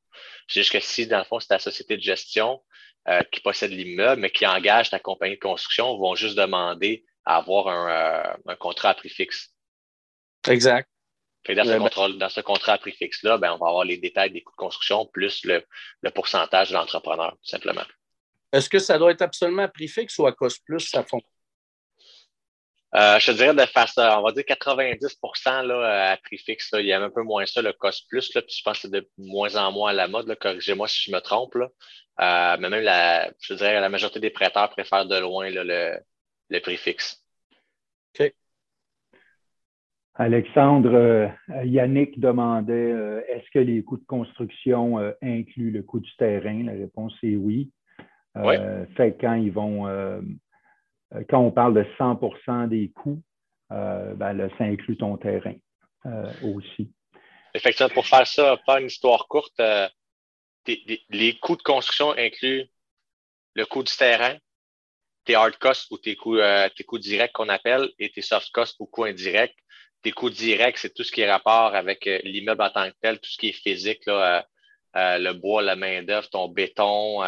C'est 0.48 0.60
juste 0.62 0.72
que 0.72 0.80
si, 0.80 1.08
dans 1.08 1.18
le 1.18 1.24
fond, 1.24 1.40
c'est 1.40 1.48
ta 1.48 1.60
société 1.60 1.98
de 1.98 2.02
gestion 2.02 2.62
euh, 3.08 3.22
qui 3.32 3.42
possède 3.42 3.72
l'immeuble, 3.72 4.22
mais 4.22 4.30
qui 4.30 4.46
engage 4.46 4.92
ta 4.92 5.00
compagnie 5.00 5.36
de 5.36 5.40
construction, 5.40 5.98
vont 5.98 6.16
juste 6.16 6.38
demander 6.38 7.04
à 7.26 7.38
avoir 7.38 7.68
un, 7.68 8.38
euh, 8.48 8.56
contrat 8.56 8.90
à 8.90 8.94
prix 8.94 9.10
fixe. 9.10 9.50
Exact. 10.48 10.88
dans, 11.48 11.66
ce 11.66 12.18
dans, 12.18 12.30
ce 12.30 12.42
contrat 12.42 12.74
à 12.74 12.78
prix 12.78 12.92
fixe-là, 12.92 13.38
ben, 13.38 13.54
on 13.54 13.58
va 13.58 13.70
avoir 13.70 13.86
les 13.86 13.98
détails 13.98 14.32
des 14.32 14.42
coûts 14.44 14.52
de 14.52 14.58
construction 14.58 15.06
plus 15.08 15.44
le, 15.46 15.66
le 16.02 16.12
pourcentage 16.12 16.70
de 16.70 16.76
l'entrepreneur, 16.76 17.32
tout 17.32 17.50
simplement. 17.50 17.86
Est-ce 18.54 18.70
que 18.70 18.80
ça 18.80 18.98
doit 18.98 19.12
être 19.12 19.22
absolument 19.22 19.64
à 19.64 19.68
prix 19.68 19.88
fixe 19.88 20.18
ou 20.20 20.26
à 20.26 20.32
cost 20.32 20.64
plus, 20.66 20.80
ça 20.80 21.04
fond? 21.04 21.20
Euh, 22.96 23.18
je 23.20 23.26
te 23.26 23.32
dirais 23.32 23.56
de 23.56 23.66
façon, 23.66 24.02
on 24.02 24.22
va 24.22 24.32
dire 24.32 24.46
90 24.46 25.18
là, 25.46 26.12
à 26.12 26.18
prix 26.18 26.38
fixe. 26.38 26.70
Il 26.74 26.86
y 26.86 26.94
a 26.94 27.02
un 27.02 27.10
peu 27.10 27.24
moins 27.24 27.46
ça, 27.48 27.62
le 27.62 27.74
cost 27.74 28.08
plus. 28.08 28.34
Là, 28.36 28.42
puis 28.44 28.56
je 28.56 28.62
pense 28.64 28.76
que 28.76 28.82
c'est 28.84 28.92
de 28.92 29.10
moins 29.18 29.56
en 29.56 29.72
moins 29.72 29.90
à 29.90 29.94
la 29.94 30.08
mode. 30.08 30.34
Corrigez-moi 30.40 30.88
si 30.88 31.10
je 31.10 31.12
me 31.12 31.20
trompe. 31.20 31.56
Là. 31.56 31.70
Euh, 32.22 32.58
mais 32.60 32.70
même, 32.70 32.84
la, 32.84 33.32
je 33.42 33.56
dirais 33.56 33.82
la 33.82 33.90
majorité 33.90 34.20
des 34.20 34.30
prêteurs 34.30 34.70
préfèrent 34.70 35.08
de 35.08 35.18
loin 35.18 35.50
le, 35.50 35.98
le 36.50 36.60
prix 36.60 36.78
fixe. 36.78 37.24
OK. 38.20 38.32
Alexandre, 40.16 40.94
euh, 40.94 41.28
Yannick 41.66 42.20
demandait 42.20 42.74
euh, 42.74 43.22
est-ce 43.30 43.50
que 43.52 43.60
les 43.60 43.84
coûts 43.84 43.98
de 43.98 44.06
construction 44.06 45.00
euh, 45.00 45.12
incluent 45.24 45.72
le 45.72 45.82
coût 45.82 46.00
du 46.00 46.16
terrain? 46.18 46.64
La 46.64 46.74
réponse 46.74 47.16
est 47.24 47.36
oui. 47.36 47.72
Fait 48.96 49.18
quand 49.20 49.34
ils 49.34 49.52
vont 49.52 49.86
quand 51.30 51.40
on 51.40 51.52
parle 51.52 51.76
de 51.76 51.86
100% 52.00 52.68
des 52.68 52.92
coûts, 52.96 53.22
ben 53.70 54.50
ça 54.58 54.64
inclut 54.64 54.98
ton 54.98 55.18
terrain 55.18 55.56
aussi. 56.44 56.92
Effectivement, 57.54 57.94
pour 57.94 58.08
faire 58.08 58.26
ça, 58.26 58.58
pas 58.66 58.82
une 58.82 58.88
histoire 58.88 59.28
courte, 59.28 59.62
les 60.68 61.38
coûts 61.40 61.56
de 61.56 61.62
construction 61.62 62.12
incluent 62.18 62.66
le 63.56 63.66
coût 63.66 63.84
du 63.84 63.96
terrain, 63.96 64.36
tes 65.26 65.36
hard 65.36 65.56
costs 65.58 65.92
ou 65.92 65.98
tes 66.00 66.16
coûts, 66.16 66.40
tes 66.76 66.84
coûts 66.84 66.98
directs 66.98 67.34
qu'on 67.34 67.50
appelle 67.50 67.90
et 68.00 68.10
tes 68.10 68.24
soft 68.24 68.50
costs 68.52 68.78
ou 68.80 68.88
coûts 68.88 69.04
indirects 69.04 69.56
tes 70.04 70.12
coûts 70.12 70.30
directs, 70.30 70.78
c'est 70.78 70.94
tout 70.94 71.04
ce 71.04 71.12
qui 71.12 71.22
est 71.22 71.32
rapport 71.32 71.74
avec 71.74 72.06
euh, 72.08 72.20
l'immeuble 72.24 72.62
en 72.62 72.70
tant 72.70 72.90
que 72.90 72.96
tel, 73.02 73.20
tout 73.20 73.30
ce 73.30 73.38
qui 73.38 73.50
est 73.50 73.54
physique, 73.54 74.06
là, 74.06 74.38
euh, 74.38 74.42
euh, 74.96 75.18
le 75.18 75.34
bois, 75.34 75.62
la 75.64 75.76
main-d'œuvre, 75.76 76.30
ton 76.30 76.50
béton, 76.50 77.24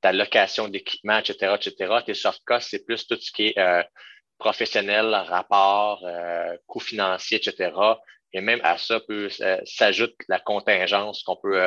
ta 0.00 0.12
location 0.12 0.68
d'équipement, 0.68 1.18
etc., 1.18 1.54
etc. 1.54 1.94
Tes 2.04 2.14
soft 2.14 2.42
costs, 2.44 2.70
c'est 2.70 2.84
plus 2.84 3.06
tout 3.06 3.18
ce 3.20 3.32
qui 3.32 3.48
est 3.48 3.86
professionnel, 4.38 5.14
rapport, 5.14 6.06
coûts 6.66 6.80
financiers, 6.80 7.38
etc. 7.38 7.72
Et 8.32 8.40
même 8.40 8.60
à 8.62 8.76
ça 8.76 9.00
s'ajoute 9.64 10.14
la 10.28 10.38
contingence 10.38 11.22
qu'on 11.22 11.36
peut, 11.36 11.60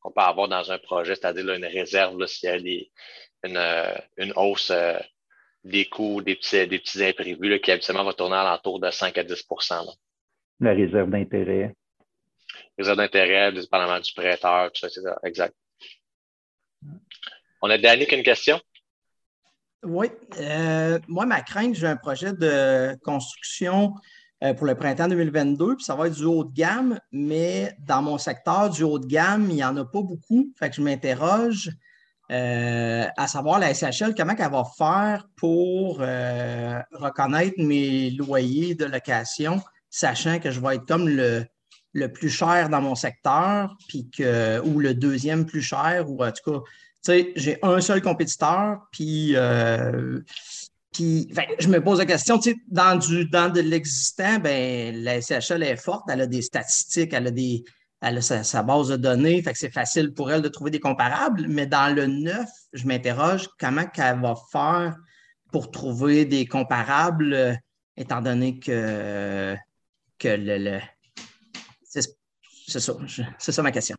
qu'on 0.00 0.12
peut 0.12 0.20
avoir 0.20 0.48
dans 0.48 0.70
un 0.70 0.78
projet, 0.78 1.14
c'est-à-dire 1.16 1.52
une 1.52 1.66
réserve 1.66 2.24
s'il 2.26 2.48
y 2.48 2.52
a 2.52 2.56
une, 3.44 3.58
une 4.16 4.32
hausse 4.36 4.72
des 5.64 5.86
coûts, 5.86 6.20
des 6.20 6.36
petits, 6.36 6.66
des 6.66 6.78
petits 6.78 7.04
imprévus 7.04 7.60
qui 7.60 7.72
habituellement 7.72 8.04
vont 8.04 8.12
tourner 8.12 8.36
à 8.36 8.44
l'entour 8.44 8.78
de 8.78 8.90
5 8.90 9.16
à 9.16 9.24
10% 9.24 9.94
La 10.60 10.72
réserve 10.72 11.10
d'intérêt. 11.10 11.74
Réserve 12.78 12.98
d'intérêt, 12.98 13.52
dépendamment 13.52 13.98
du 13.98 14.12
prêteur, 14.12 14.70
tout 14.72 14.80
ça, 14.80 14.88
etc. 14.88 15.14
Exact. 15.24 15.54
On 17.66 17.70
a 17.70 17.78
Danny 17.78 18.04
une 18.04 18.22
question? 18.22 18.60
Oui. 19.84 20.08
Euh, 20.38 20.98
moi, 21.08 21.24
ma 21.24 21.40
crainte, 21.40 21.74
j'ai 21.74 21.86
un 21.86 21.96
projet 21.96 22.34
de 22.34 22.94
construction 23.02 23.94
euh, 24.42 24.52
pour 24.52 24.66
le 24.66 24.74
printemps 24.74 25.08
2022, 25.08 25.76
puis 25.76 25.84
ça 25.86 25.94
va 25.94 26.08
être 26.08 26.14
du 26.14 26.24
haut 26.24 26.44
de 26.44 26.52
gamme, 26.52 27.00
mais 27.10 27.74
dans 27.78 28.02
mon 28.02 28.18
secteur, 28.18 28.68
du 28.68 28.82
haut 28.82 28.98
de 28.98 29.06
gamme, 29.06 29.46
il 29.48 29.54
n'y 29.54 29.64
en 29.64 29.74
a 29.78 29.84
pas 29.86 30.02
beaucoup. 30.02 30.52
Fait 30.58 30.68
que 30.68 30.76
je 30.76 30.82
m'interroge 30.82 31.70
euh, 32.30 33.06
à 33.16 33.28
savoir 33.28 33.58
la 33.58 33.72
SHL, 33.72 34.14
comment 34.14 34.34
elle 34.38 34.50
va 34.50 34.64
faire 34.76 35.26
pour 35.34 36.00
reconnaître 36.00 37.54
mes 37.56 38.10
loyers 38.10 38.74
de 38.74 38.84
location, 38.84 39.62
sachant 39.88 40.38
que 40.38 40.50
je 40.50 40.60
vais 40.60 40.74
être 40.74 40.86
comme 40.86 41.08
le, 41.08 41.46
le 41.94 42.12
plus 42.12 42.28
cher 42.28 42.68
dans 42.68 42.82
mon 42.82 42.94
secteur, 42.94 43.74
puis 43.88 44.10
que, 44.10 44.60
ou 44.60 44.80
le 44.80 44.92
deuxième 44.92 45.46
plus 45.46 45.62
cher, 45.62 46.10
ou 46.10 46.22
en 46.22 46.30
tout 46.30 46.52
cas, 46.52 46.60
sais, 47.12 47.32
j'ai 47.36 47.58
un 47.62 47.80
seul 47.80 48.02
compétiteur, 48.02 48.86
puis, 48.90 49.32
euh, 49.36 50.20
puis 50.92 51.32
je 51.58 51.68
me 51.68 51.82
pose 51.82 51.98
la 51.98 52.06
question, 52.06 52.38
tu 52.38 52.52
sais, 52.52 52.56
dans, 52.68 52.96
du, 52.96 53.26
dans 53.26 53.50
de 53.50 53.60
l'existant, 53.60 54.38
ben, 54.38 54.94
la 55.02 55.20
SHL 55.20 55.62
est 55.62 55.76
forte, 55.76 56.04
elle 56.08 56.22
a 56.22 56.26
des 56.26 56.42
statistiques, 56.42 57.12
elle 57.12 57.26
a 57.26 57.30
des, 57.30 57.64
elle 58.00 58.18
a 58.18 58.22
sa, 58.22 58.62
base 58.62 58.88
de 58.88 58.96
données, 58.96 59.42
c'est 59.54 59.72
facile 59.72 60.12
pour 60.12 60.30
elle 60.30 60.42
de 60.42 60.48
trouver 60.48 60.70
des 60.70 60.80
comparables. 60.80 61.46
Mais 61.48 61.66
dans 61.66 61.94
le 61.94 62.06
neuf, 62.06 62.48
je 62.72 62.86
m'interroge 62.86 63.48
comment 63.58 63.84
elle 63.96 64.20
va 64.20 64.34
faire 64.52 64.96
pour 65.50 65.70
trouver 65.70 66.24
des 66.24 66.46
comparables, 66.46 67.58
étant 67.96 68.20
donné 68.20 68.58
que, 68.58 69.54
que 70.18 70.28
le, 70.28 70.80
c'est 71.84 72.80
ça, 72.80 72.92
c'est 73.38 73.52
ça 73.52 73.62
ma 73.62 73.72
question. 73.72 73.96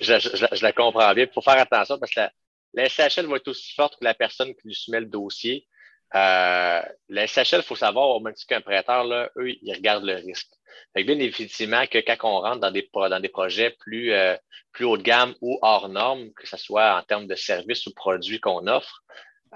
Je, 0.00 0.62
la 0.62 0.72
comprends 0.72 1.12
bien. 1.14 1.24
Il 1.24 1.32
faut 1.32 1.40
faire 1.40 1.58
attention 1.58 1.98
parce 1.98 2.12
que 2.12 2.20
la, 2.20 2.32
la 2.74 2.88
SHL 2.88 3.26
va 3.26 3.36
être 3.36 3.48
aussi 3.48 3.72
forte 3.74 3.98
que 3.98 4.04
la 4.04 4.14
personne 4.14 4.54
qui 4.54 4.68
lui 4.68 4.74
soumet 4.74 5.00
le 5.00 5.06
dossier. 5.06 5.66
Euh, 6.14 6.82
la 7.08 7.26
SHL, 7.26 7.58
il 7.58 7.62
faut 7.62 7.76
savoir, 7.76 8.08
au 8.10 8.20
même 8.20 8.34
titre 8.34 8.48
qu'un 8.48 8.60
prêteur, 8.60 9.04
là, 9.04 9.30
eux, 9.36 9.50
ils 9.50 9.74
regardent 9.74 10.04
le 10.04 10.14
risque. 10.14 10.48
Fait 10.92 11.04
bien 11.04 11.18
effectivement 11.18 11.86
que 11.86 11.98
quand 11.98 12.16
on 12.22 12.40
rentre 12.40 12.60
dans 12.60 12.70
des, 12.70 12.88
dans 12.92 13.20
des 13.20 13.28
projets 13.28 13.70
plus, 13.70 14.12
euh, 14.12 14.36
plus 14.72 14.84
haut 14.84 14.96
de 14.96 15.02
gamme 15.02 15.34
ou 15.40 15.58
hors 15.62 15.88
normes, 15.88 16.32
que 16.34 16.46
ce 16.46 16.56
soit 16.56 16.96
en 16.96 17.02
termes 17.02 17.26
de 17.26 17.34
services 17.34 17.86
ou 17.86 17.94
produits 17.94 18.40
qu'on 18.40 18.66
offre, 18.66 19.02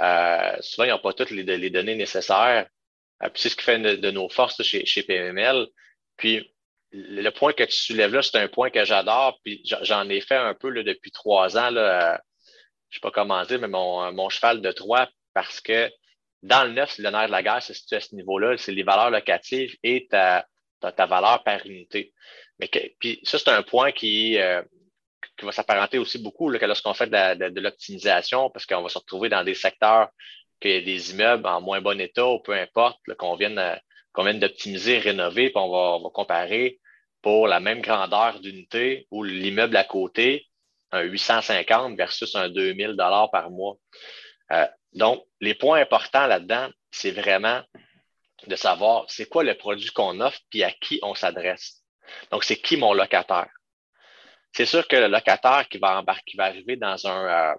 euh, 0.00 0.56
souvent, 0.60 0.84
ils 0.84 0.90
n'ont 0.90 0.98
pas 0.98 1.12
toutes 1.12 1.30
les, 1.30 1.42
les, 1.42 1.70
données 1.70 1.96
nécessaires. 1.96 2.66
Euh, 3.22 3.28
c'est 3.34 3.48
ce 3.48 3.56
qui 3.56 3.64
fait 3.64 3.78
de, 3.78 4.10
nos 4.10 4.28
forces 4.28 4.62
chez, 4.62 4.84
chez 4.86 5.02
PML. 5.02 5.66
Puis, 6.16 6.52
le 6.92 7.30
point 7.30 7.52
que 7.52 7.64
tu 7.64 7.76
soulèves 7.76 8.14
là, 8.14 8.22
c'est 8.22 8.38
un 8.38 8.48
point 8.48 8.70
que 8.70 8.84
j'adore. 8.84 9.38
Puis, 9.44 9.62
j'en 9.64 10.08
ai 10.08 10.20
fait 10.20 10.36
un 10.36 10.54
peu 10.54 10.70
là, 10.70 10.82
depuis 10.82 11.10
trois 11.10 11.56
ans. 11.58 11.70
Là, 11.70 12.20
je 12.90 12.96
ne 12.96 12.98
sais 12.98 13.00
pas 13.00 13.10
comment 13.10 13.42
dire, 13.44 13.60
mais 13.60 13.68
mon, 13.68 14.12
mon 14.12 14.28
cheval 14.28 14.62
de 14.62 14.72
Troie, 14.72 15.08
parce 15.34 15.60
que 15.60 15.90
dans 16.42 16.64
le 16.64 16.72
neuf, 16.72 16.98
le 16.98 17.10
nerf 17.10 17.26
de 17.26 17.32
la 17.32 17.42
guerre, 17.42 17.62
c'est 17.62 17.96
à 17.96 18.00
ce 18.00 18.14
niveau-là. 18.14 18.56
C'est 18.56 18.72
les 18.72 18.82
valeurs 18.82 19.10
locatives 19.10 19.76
et 19.82 20.06
ta, 20.08 20.46
ta, 20.80 21.06
valeur 21.06 21.42
par 21.42 21.64
unité. 21.66 22.12
Mais 22.58 22.68
puis 22.98 23.20
ça, 23.24 23.38
c'est 23.38 23.50
un 23.50 23.62
point 23.62 23.92
qui, 23.92 24.38
euh, 24.38 24.62
qui 25.36 25.44
va 25.44 25.52
s'apparenter 25.52 25.98
aussi 25.98 26.18
beaucoup 26.18 26.50
là, 26.50 26.64
lorsqu'on 26.66 26.94
fait 26.94 27.08
de, 27.08 27.60
l'optimisation, 27.60 28.50
parce 28.50 28.66
qu'on 28.66 28.82
va 28.82 28.88
se 28.88 28.98
retrouver 28.98 29.28
dans 29.28 29.44
des 29.44 29.54
secteurs 29.54 30.08
qu'il 30.60 30.72
y 30.72 30.76
a 30.76 30.80
des 30.80 31.12
immeubles 31.12 31.46
en 31.46 31.60
moins 31.60 31.80
bon 31.80 32.00
état 32.00 32.26
ou 32.26 32.40
peu 32.40 32.52
importe, 32.52 32.98
qu'on 33.16 33.36
vienne, 33.36 33.58
euh, 33.58 33.76
qu'on 34.18 34.34
d'optimiser, 34.34 34.98
rénover, 34.98 35.50
puis 35.50 35.58
on 35.58 36.00
va, 36.00 36.10
comparer 36.10 36.80
pour 37.22 37.46
la 37.46 37.60
même 37.60 37.80
grandeur 37.80 38.40
d'unité 38.40 39.06
ou 39.12 39.22
l'immeuble 39.22 39.76
à 39.76 39.84
côté, 39.84 40.48
un 40.90 41.02
850 41.02 41.96
versus 41.96 42.34
un 42.34 42.48
2000 42.48 42.96
dollars 42.96 43.30
par 43.30 43.50
mois. 43.50 43.76
Euh, 44.50 44.66
donc, 44.92 45.24
les 45.40 45.54
points 45.54 45.80
importants 45.80 46.26
là-dedans, 46.26 46.68
c'est 46.90 47.12
vraiment 47.12 47.62
de 48.48 48.56
savoir 48.56 49.04
c'est 49.08 49.28
quoi 49.28 49.44
le 49.44 49.54
produit 49.54 49.90
qu'on 49.90 50.20
offre 50.20 50.40
puis 50.50 50.64
à 50.64 50.72
qui 50.72 50.98
on 51.02 51.14
s'adresse. 51.14 51.84
Donc, 52.32 52.42
c'est 52.42 52.56
qui 52.56 52.76
mon 52.76 52.94
locataire? 52.94 53.50
C'est 54.52 54.66
sûr 54.66 54.88
que 54.88 54.96
le 54.96 55.06
locataire 55.06 55.68
qui 55.68 55.78
va 55.78 56.02
qui 56.26 56.36
va 56.36 56.46
arriver 56.46 56.74
dans 56.76 57.06
un, 57.06 57.52
euh, 57.52 57.54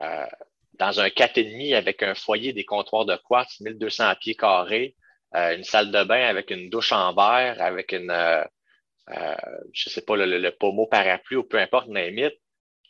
euh, 0.00 0.26
dans 0.74 1.00
un 1.00 1.08
4,5 1.08 1.74
avec 1.74 2.02
un 2.02 2.14
foyer 2.14 2.54
des 2.54 2.64
comptoirs 2.64 3.04
de 3.04 3.16
quartz, 3.16 3.60
1200 3.60 4.14
pieds 4.20 4.36
carrés, 4.36 4.96
euh, 5.34 5.56
une 5.56 5.64
salle 5.64 5.90
de 5.90 6.04
bain 6.04 6.26
avec 6.26 6.50
une 6.50 6.70
douche 6.70 6.92
en 6.92 7.14
verre, 7.14 7.60
avec 7.60 7.92
une, 7.92 8.12
je 9.72 9.90
sais 9.90 10.02
pas, 10.02 10.16
le, 10.16 10.26
le, 10.38 10.50
pommeau 10.52 10.86
parapluie 10.86 11.36
ou 11.36 11.44
peu 11.44 11.58
importe, 11.58 11.88
limite, 11.88 12.38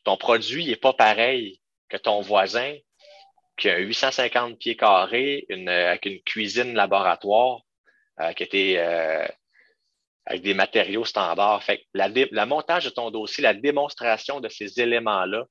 ton 0.05 0.17
produit 0.17 0.67
n'est 0.67 0.77
pas 0.77 0.93
pareil 0.93 1.61
que 1.89 1.97
ton 1.97 2.21
voisin 2.21 2.77
qui 3.57 3.69
a 3.69 3.79
850 3.79 4.59
pieds 4.59 4.77
carrés, 4.77 5.47
avec 5.51 6.07
une 6.07 6.21
cuisine 6.23 6.75
laboratoire 6.75 7.61
euh, 8.21 8.33
qui 8.33 8.43
était 8.43 8.75
euh, 8.79 9.27
avec 10.27 10.43
des 10.43 10.55
matériaux 10.55 11.05
standards. 11.05 11.63
Fait 11.63 11.87
la, 11.95 12.09
la, 12.31 12.47
montage 12.47 12.85
de 12.85 12.91
ton 12.91 13.11
dossier, 13.11 13.43
la 13.43 13.55
démonstration 13.55 14.41
de 14.41 14.49
ces 14.49 14.81
éléments-là, 14.81 15.45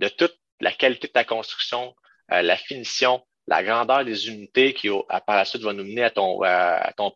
de 0.00 0.08
toute 0.08 0.36
la 0.60 0.72
qualité 0.72 1.08
de 1.08 1.12
ta 1.12 1.24
construction, 1.24 1.94
euh, 2.32 2.42
la 2.42 2.56
finition, 2.56 3.26
la 3.46 3.62
grandeur 3.62 4.04
des 4.04 4.28
unités 4.28 4.74
qui, 4.74 4.88
par 5.26 5.36
la 5.36 5.44
suite, 5.44 5.62
va 5.62 5.72
nous 5.72 5.84
mener 5.84 6.04
à 6.04 6.10
ton, 6.10 7.14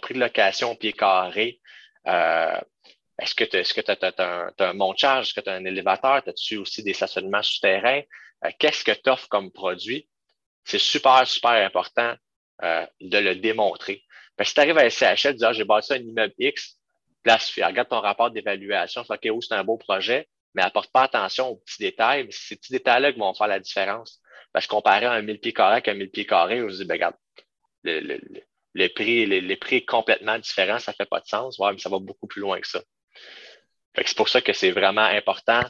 prix 0.00 0.14
de 0.14 0.20
location 0.20 0.74
pied 0.76 0.92
carré. 0.92 1.60
est-ce 2.06 3.34
que 3.34 3.44
tu 3.44 3.90
as, 3.90 4.54
un, 4.58 4.72
montage? 4.72 5.26
Est-ce 5.26 5.34
que 5.34 5.40
tu 5.40 5.50
as 5.50 5.54
un 5.54 5.64
élévateur? 5.64 6.22
As-tu 6.26 6.56
aussi 6.56 6.82
des 6.82 6.94
stationnements 6.94 7.42
souterrains? 7.42 8.02
Euh, 8.44 8.50
qu'est-ce 8.58 8.84
que 8.84 8.92
tu 8.92 9.10
offres 9.10 9.28
comme 9.28 9.50
produit, 9.50 10.08
c'est 10.64 10.78
super, 10.78 11.26
super 11.26 11.52
important 11.52 12.14
euh, 12.62 12.86
de 13.00 13.18
le 13.18 13.36
démontrer. 13.36 14.02
Parce 14.36 14.48
que 14.48 14.50
si 14.50 14.54
tu 14.54 14.60
arrives 14.60 14.78
à 14.78 14.90
SCHL, 14.90 15.32
tu 15.32 15.38
dis, 15.38 15.44
ah, 15.44 15.52
j'ai 15.52 15.64
bâti 15.64 15.92
un 15.92 15.98
immeuble 15.98 16.34
X, 16.38 16.78
place, 17.22 17.50
regarde 17.56 17.88
ton 17.88 18.00
rapport 18.00 18.30
d'évaluation, 18.30 19.02
OK, 19.08 19.28
oh, 19.30 19.40
c'est 19.40 19.54
un 19.54 19.64
beau 19.64 19.76
projet, 19.76 20.28
mais 20.54 20.62
apporte 20.62 20.92
pas 20.92 21.02
attention 21.02 21.48
aux 21.48 21.56
petits 21.56 21.82
détails. 21.82 22.26
C'est 22.30 22.48
ces 22.48 22.56
petits 22.56 22.72
détails-là 22.72 23.12
qui 23.12 23.18
vont 23.18 23.34
faire 23.34 23.46
la 23.46 23.60
différence. 23.60 24.20
Parce 24.54 24.68
que 24.68 24.70
comparé 24.70 25.04
à 25.04 25.12
un 25.12 25.22
1000 25.22 25.40
pieds 25.40 25.52
carrés 25.52 25.72
avec 25.72 25.88
un 25.88 25.94
1000 25.94 26.10
pieds 26.10 26.26
carrés, 26.26 26.62
on 26.62 26.70
se 26.70 26.76
dit, 26.76 26.84
ben, 26.84 26.94
regarde, 26.94 27.16
le, 27.82 28.88
prix, 28.94 29.26
les, 29.26 29.56
prix 29.56 29.76
est 29.76 29.84
complètement 29.84 30.38
différent, 30.38 30.78
ça 30.78 30.92
fait 30.92 31.08
pas 31.08 31.18
de 31.18 31.26
sens. 31.26 31.58
Ouais, 31.58 31.72
mais 31.72 31.78
ça 31.78 31.90
va 31.90 31.98
beaucoup 31.98 32.28
plus 32.28 32.40
loin 32.40 32.60
que 32.60 32.68
ça. 32.68 32.80
c'est 33.96 34.16
pour 34.16 34.28
ça 34.28 34.40
que 34.40 34.52
c'est 34.52 34.70
vraiment 34.70 35.02
important 35.02 35.60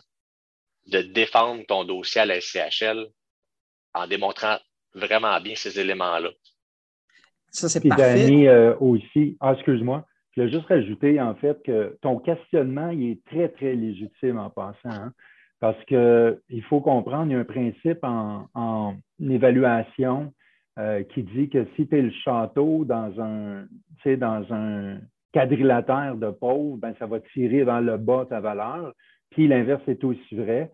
de 0.87 1.01
défendre 1.01 1.65
ton 1.67 1.85
dossier 1.85 2.21
à 2.21 2.27
la 2.27 2.43
SCHL 2.43 3.07
en 3.95 4.07
démontrant 4.07 4.59
vraiment 4.93 5.41
bien 5.41 5.55
ces 5.55 5.81
éléments-là. 5.81 6.31
Ça, 7.49 7.71
c'est 7.71 7.89
parfait. 7.89 8.27
Danny, 8.27 8.49
euh, 8.49 8.77
aussi, 8.81 9.39
ah, 9.41 9.55
excuse-moi, 9.55 10.05
je 10.33 10.43
voulais 10.43 10.53
juste 10.53 10.67
rajouter 10.67 11.21
en 11.23 11.35
fait 11.37 11.63
que 11.63 11.97
ton 12.03 12.19
questionnement, 12.19 12.91
il 12.91 13.13
est 13.13 13.25
très, 13.25 13.49
très 13.49 13.75
légitime 13.75 14.39
en 14.39 14.51
passant. 14.51 14.91
Hein, 14.91 15.15
parce 15.65 15.83
qu'il 15.87 16.63
faut 16.65 16.83
comprendre, 16.83 17.31
il 17.31 17.33
y 17.33 17.35
a 17.37 17.39
un 17.39 17.45
principe 17.45 18.01
en, 18.03 18.97
évaluation 19.19 20.31
qui 21.09 21.23
dit 21.23 21.49
que 21.49 21.67
si 21.75 21.89
tu 21.89 21.99
es 21.99 22.03
le 22.03 22.11
château 22.11 22.85
dans 22.85 23.19
un, 23.19 23.65
dans 24.05 24.45
un 24.53 24.99
quadrilatère 25.33 26.17
de 26.17 26.29
pauvres, 26.29 26.77
ben, 26.77 26.93
ça 26.99 27.07
va 27.07 27.19
tirer 27.33 27.65
vers 27.65 27.81
le 27.81 27.97
bas 27.97 28.27
ta 28.29 28.41
valeur. 28.41 28.93
Puis 29.31 29.49
l'inverse 29.49 29.81
est 29.89 30.05
aussi 30.05 30.37
vrai. 30.37 30.71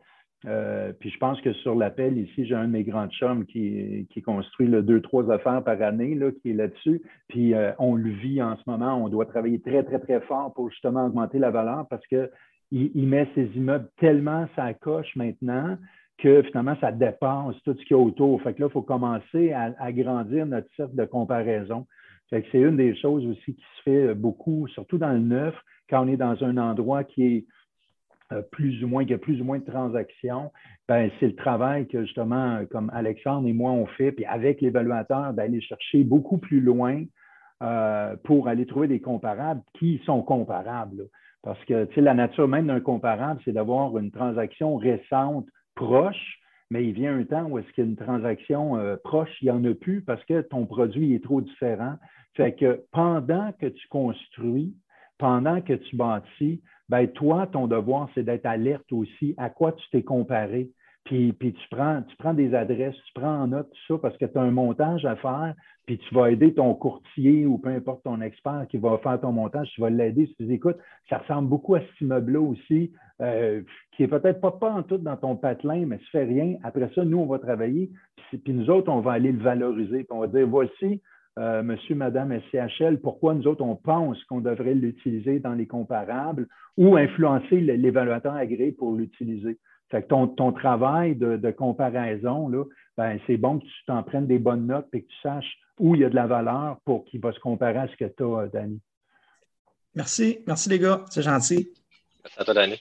Euh, 0.47 0.93
puis 0.99 1.11
je 1.11 1.19
pense 1.19 1.41
que 1.43 1.53
sur 1.53 1.75
l'appel, 1.75 2.17
ici, 2.17 2.47
j'ai 2.47 2.55
un 2.55 2.67
de 2.67 2.73
mes 2.73 2.85
grands 2.85 3.09
chums 3.09 3.45
qui, 3.45 4.07
qui 4.11 4.23
construit 4.23 4.69
deux, 4.69 5.01
trois 5.03 5.31
affaires 5.31 5.63
par 5.63 5.81
année, 5.83 6.15
là, 6.15 6.31
qui 6.33 6.51
est 6.51 6.55
là-dessus. 6.55 7.03
Puis 7.29 7.55
euh, 7.55 7.73
on 7.79 7.95
le 7.95 8.11
vit 8.11 8.43
en 8.43 8.57
ce 8.57 8.63
moment. 8.67 8.95
On 8.97 9.09
doit 9.09 9.27
travailler 9.27 9.61
très, 9.61 9.83
très, 9.83 9.99
très 9.99 10.21
fort 10.23 10.53
pour 10.55 10.71
justement 10.71 11.07
augmenter 11.07 11.39
la 11.39 11.51
valeur 11.51 11.87
parce 11.89 12.07
qu'il 12.07 12.31
il 12.71 13.07
met 13.07 13.29
ses 13.35 13.51
immeubles 13.55 13.89
tellement 13.99 14.47
ça 14.57 14.73
coche 14.75 15.15
maintenant 15.15 15.77
que 16.21 16.43
finalement, 16.43 16.77
ça 16.81 16.93
dépasse 16.93 17.57
tout 17.65 17.75
ce 17.75 17.85
qu'il 17.85 17.97
y 17.97 18.01
a 18.01 18.03
autour. 18.03 18.41
Fait 18.43 18.55
que 18.55 18.61
là, 18.61 18.69
il 18.69 18.73
faut 18.73 18.83
commencer 18.83 19.53
à, 19.53 19.75
agrandir 19.79 20.47
notre 20.47 20.69
cercle 20.77 20.95
de 20.95 21.05
comparaison. 21.05 21.87
Fait 22.29 22.43
que 22.43 22.49
c'est 22.53 22.61
une 22.61 22.77
des 22.77 22.95
choses 22.97 23.27
aussi 23.27 23.55
qui 23.55 23.65
se 23.77 23.83
fait 23.83 24.15
beaucoup, 24.15 24.69
surtout 24.69 24.99
dans 24.99 25.13
le 25.13 25.19
neuf, 25.19 25.55
quand 25.89 26.05
on 26.05 26.09
est 26.09 26.17
dans 26.17 26.43
un 26.45 26.57
endroit 26.59 27.05
qui 27.05 27.25
est 27.25 27.47
plus 28.53 28.83
ou 28.85 28.89
moins, 28.89 29.03
qu'il 29.03 29.13
y 29.13 29.15
a 29.15 29.19
plus 29.19 29.41
ou 29.41 29.45
moins 29.45 29.59
de 29.59 29.65
transactions, 29.65 30.51
ben, 30.89 31.11
c'est 31.19 31.27
le 31.27 31.37
travail 31.37 31.87
que 31.87 32.05
justement, 32.05 32.65
comme 32.71 32.91
Alexandre 32.95 33.49
et 33.49 33.53
moi, 33.53 33.73
on 33.73 33.87
fait, 33.87 34.13
puis 34.13 34.25
avec 34.25 34.61
l'évaluateur, 34.61 35.33
d'aller 35.33 35.61
chercher 35.61 36.05
beaucoup 36.05 36.39
plus 36.39 36.61
loin 36.61 37.05
euh, 37.63 38.17
pour 38.25 38.49
aller 38.49 38.65
trouver 38.65 38.89
des 38.89 39.01
comparables 39.01 39.61
qui 39.79 40.01
sont 40.07 40.23
comparables. 40.23 41.09
Parce 41.43 41.63
que 41.67 41.87
la 42.01 42.15
nature 42.15 42.49
même 42.49 42.69
d'un 42.69 42.81
comparable, 42.81 43.39
c'est 43.45 43.53
d'avoir 43.53 43.99
une 43.99 44.11
transaction 44.11 44.77
récente 44.77 45.47
proche, 45.75 46.39
mais 46.71 46.87
il 46.87 46.93
vient 46.93 47.19
un 47.19 47.25
temps 47.25 47.45
où 47.45 47.59
est-ce 47.59 47.71
qu'il 47.73 47.85
y 47.85 47.87
a 47.87 47.91
une 47.91 47.97
transaction 47.97 48.79
euh, 48.79 48.97
proche, 49.05 49.31
il 49.43 49.47
n'y 49.47 49.51
en 49.51 49.63
a 49.65 49.75
plus 49.75 50.03
parce 50.03 50.25
que 50.25 50.41
ton 50.41 50.65
produit 50.65 51.15
est 51.15 51.23
trop 51.23 51.43
différent. 51.43 51.97
Fait 52.35 52.55
que 52.55 52.83
pendant 52.93 53.53
que 53.53 53.67
tu 53.67 53.89
construis, 53.89 54.75
pendant 55.19 55.61
que 55.61 55.75
tu 55.75 55.97
bâtis, 55.97 56.63
ben 56.91 57.07
toi, 57.07 57.47
ton 57.47 57.69
devoir, 57.69 58.09
c'est 58.15 58.25
d'être 58.25 58.47
alerte 58.47 58.93
aussi 58.93 59.35
à 59.39 59.49
quoi 59.49 59.71
tu 59.73 59.85
t'es 59.93 60.03
comparé. 60.03 60.71
Puis, 61.05 61.33
puis 61.33 61.53
tu, 61.53 61.69
prends, 61.71 62.03
tu 62.03 62.17
prends 62.17 62.35
des 62.35 62.53
adresses, 62.53 62.97
tu 63.07 63.13
prends 63.15 63.43
en 63.43 63.47
note 63.47 63.71
tout 63.71 63.95
ça 63.95 64.01
parce 64.03 64.19
que 64.19 64.27
tu 64.27 64.37
as 64.37 64.43
un 64.43 64.51
montage 64.51 65.05
à 65.05 65.15
faire, 65.17 65.55
puis 65.87 65.99
tu 65.99 66.15
vas 66.15 66.33
aider 66.33 66.53
ton 66.53 66.75
courtier 66.75 67.47
ou 67.47 67.59
peu 67.59 67.69
importe 67.71 68.03
ton 68.03 68.21
expert 68.21 68.67
qui 68.69 68.77
va 68.77 68.99
faire 68.99 69.21
ton 69.21 69.31
montage, 69.31 69.71
tu 69.73 69.81
vas 69.81 69.89
l'aider. 69.89 70.27
Si 70.27 70.35
tu 70.35 70.45
dis, 70.47 70.55
écoute, 70.55 70.77
ça 71.09 71.19
ressemble 71.19 71.49
beaucoup 71.49 71.77
à 71.77 71.81
cet 71.81 72.01
immeuble-là 72.01 72.41
aussi, 72.41 72.93
euh, 73.21 73.63
qui 73.93 74.03
est 74.03 74.09
peut-être 74.09 74.41
pas, 74.41 74.51
pas 74.51 74.73
en 74.73 74.83
tout 74.83 74.99
dans 74.99 75.17
ton 75.17 75.37
patelin, 75.37 75.87
mais 75.87 75.99
ça 75.99 76.05
fait 76.11 76.25
rien. 76.25 76.57
Après 76.65 76.91
ça, 76.95 77.05
nous, 77.05 77.19
on 77.19 77.27
va 77.27 77.39
travailler, 77.39 77.89
puis, 78.17 78.39
puis 78.39 78.53
nous 78.53 78.69
autres, 78.69 78.91
on 78.91 79.01
va 79.01 79.13
aller 79.13 79.31
le 79.31 79.43
valoriser, 79.43 80.05
puis 80.05 80.09
on 80.11 80.21
va 80.21 80.27
dire, 80.27 80.47
voici 80.47 81.01
euh, 81.39 81.63
monsieur, 81.63 81.95
madame 81.95 82.39
SCHL, 82.49 83.01
pourquoi 83.01 83.35
nous 83.35 83.47
autres, 83.47 83.63
on 83.63 83.77
pense 83.77 84.23
qu'on 84.25 84.41
devrait 84.41 84.75
l'utiliser 84.75 85.39
dans 85.39 85.55
les 85.55 85.67
comparables 85.67 86.49
ou 86.77 86.97
influencer 86.97 87.61
l'évaluateur 87.61 88.35
agréé 88.35 88.73
pour 88.73 88.95
l'utiliser? 88.95 89.59
Fait 89.91 90.03
que 90.03 90.09
ton, 90.09 90.29
ton 90.29 90.53
travail 90.53 91.17
de, 91.17 91.51
comparaison, 91.51 92.49
là, 92.49 92.65
ben, 92.97 93.19
c'est 93.27 93.37
bon 93.37 93.59
que 93.59 93.65
tu 93.65 93.85
t'en 93.87 94.03
prennes 94.03 94.27
des 94.27 94.39
bonnes 94.39 94.67
notes 94.67 94.89
et 94.93 95.03
que 95.03 95.09
tu 95.09 95.17
saches 95.23 95.59
où 95.79 95.95
il 95.95 96.03
y 96.03 96.05
a 96.05 96.11
de 96.11 96.15
la 96.15 96.27
valeur 96.27 96.79
pour 96.85 97.05
qu'il 97.07 97.21
va 97.21 97.33
se 97.33 97.41
comparer 97.41 97.79
à 97.79 97.89
ce 97.89 97.97
que 97.97 98.05
tu 98.05 98.23
as, 98.23 98.49
Danny. 98.49 98.81
Merci. 99.95 100.41
Merci, 100.47 100.69
les 100.69 100.79
gars. 100.79 101.05
C'est 101.11 101.23
gentil. 101.23 101.73
Merci 102.23 102.41
à 102.41 102.45
toi, 102.45 102.55
Danny. 102.55 102.77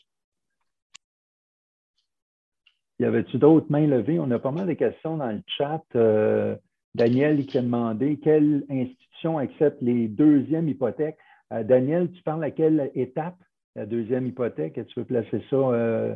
Y 2.99 3.05
avait-tu 3.05 3.37
d'autres 3.37 3.71
mains 3.71 3.87
levées? 3.87 4.19
On 4.19 4.29
a 4.31 4.39
pas 4.39 4.51
mal 4.51 4.67
de 4.67 4.73
questions 4.73 5.17
dans 5.17 5.31
le 5.31 5.41
chat. 5.47 5.81
Euh, 5.95 6.55
Daniel 6.95 7.45
qui 7.45 7.57
a 7.57 7.61
demandé 7.61 8.19
quelle 8.23 8.65
institution 8.69 9.37
accepte 9.37 9.81
les 9.81 10.07
deuxièmes 10.07 10.69
hypothèques. 10.69 11.17
Euh, 11.53 11.63
Daniel, 11.63 12.11
tu 12.11 12.21
parles 12.23 12.43
à 12.43 12.51
quelle 12.51 12.91
étape, 12.95 13.37
la 13.75 13.85
deuxième 13.85 14.27
hypothèque? 14.27 14.79
Tu 14.87 14.99
veux 14.99 15.05
placer 15.05 15.43
ça? 15.49 15.55
Euh, 15.55 16.15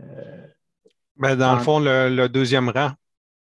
euh, 0.00 0.46
ben, 1.16 1.36
dans 1.36 1.54
le 1.54 1.60
fond, 1.60 1.80
le, 1.80 2.26
deuxième 2.28 2.68
rang. 2.68 2.90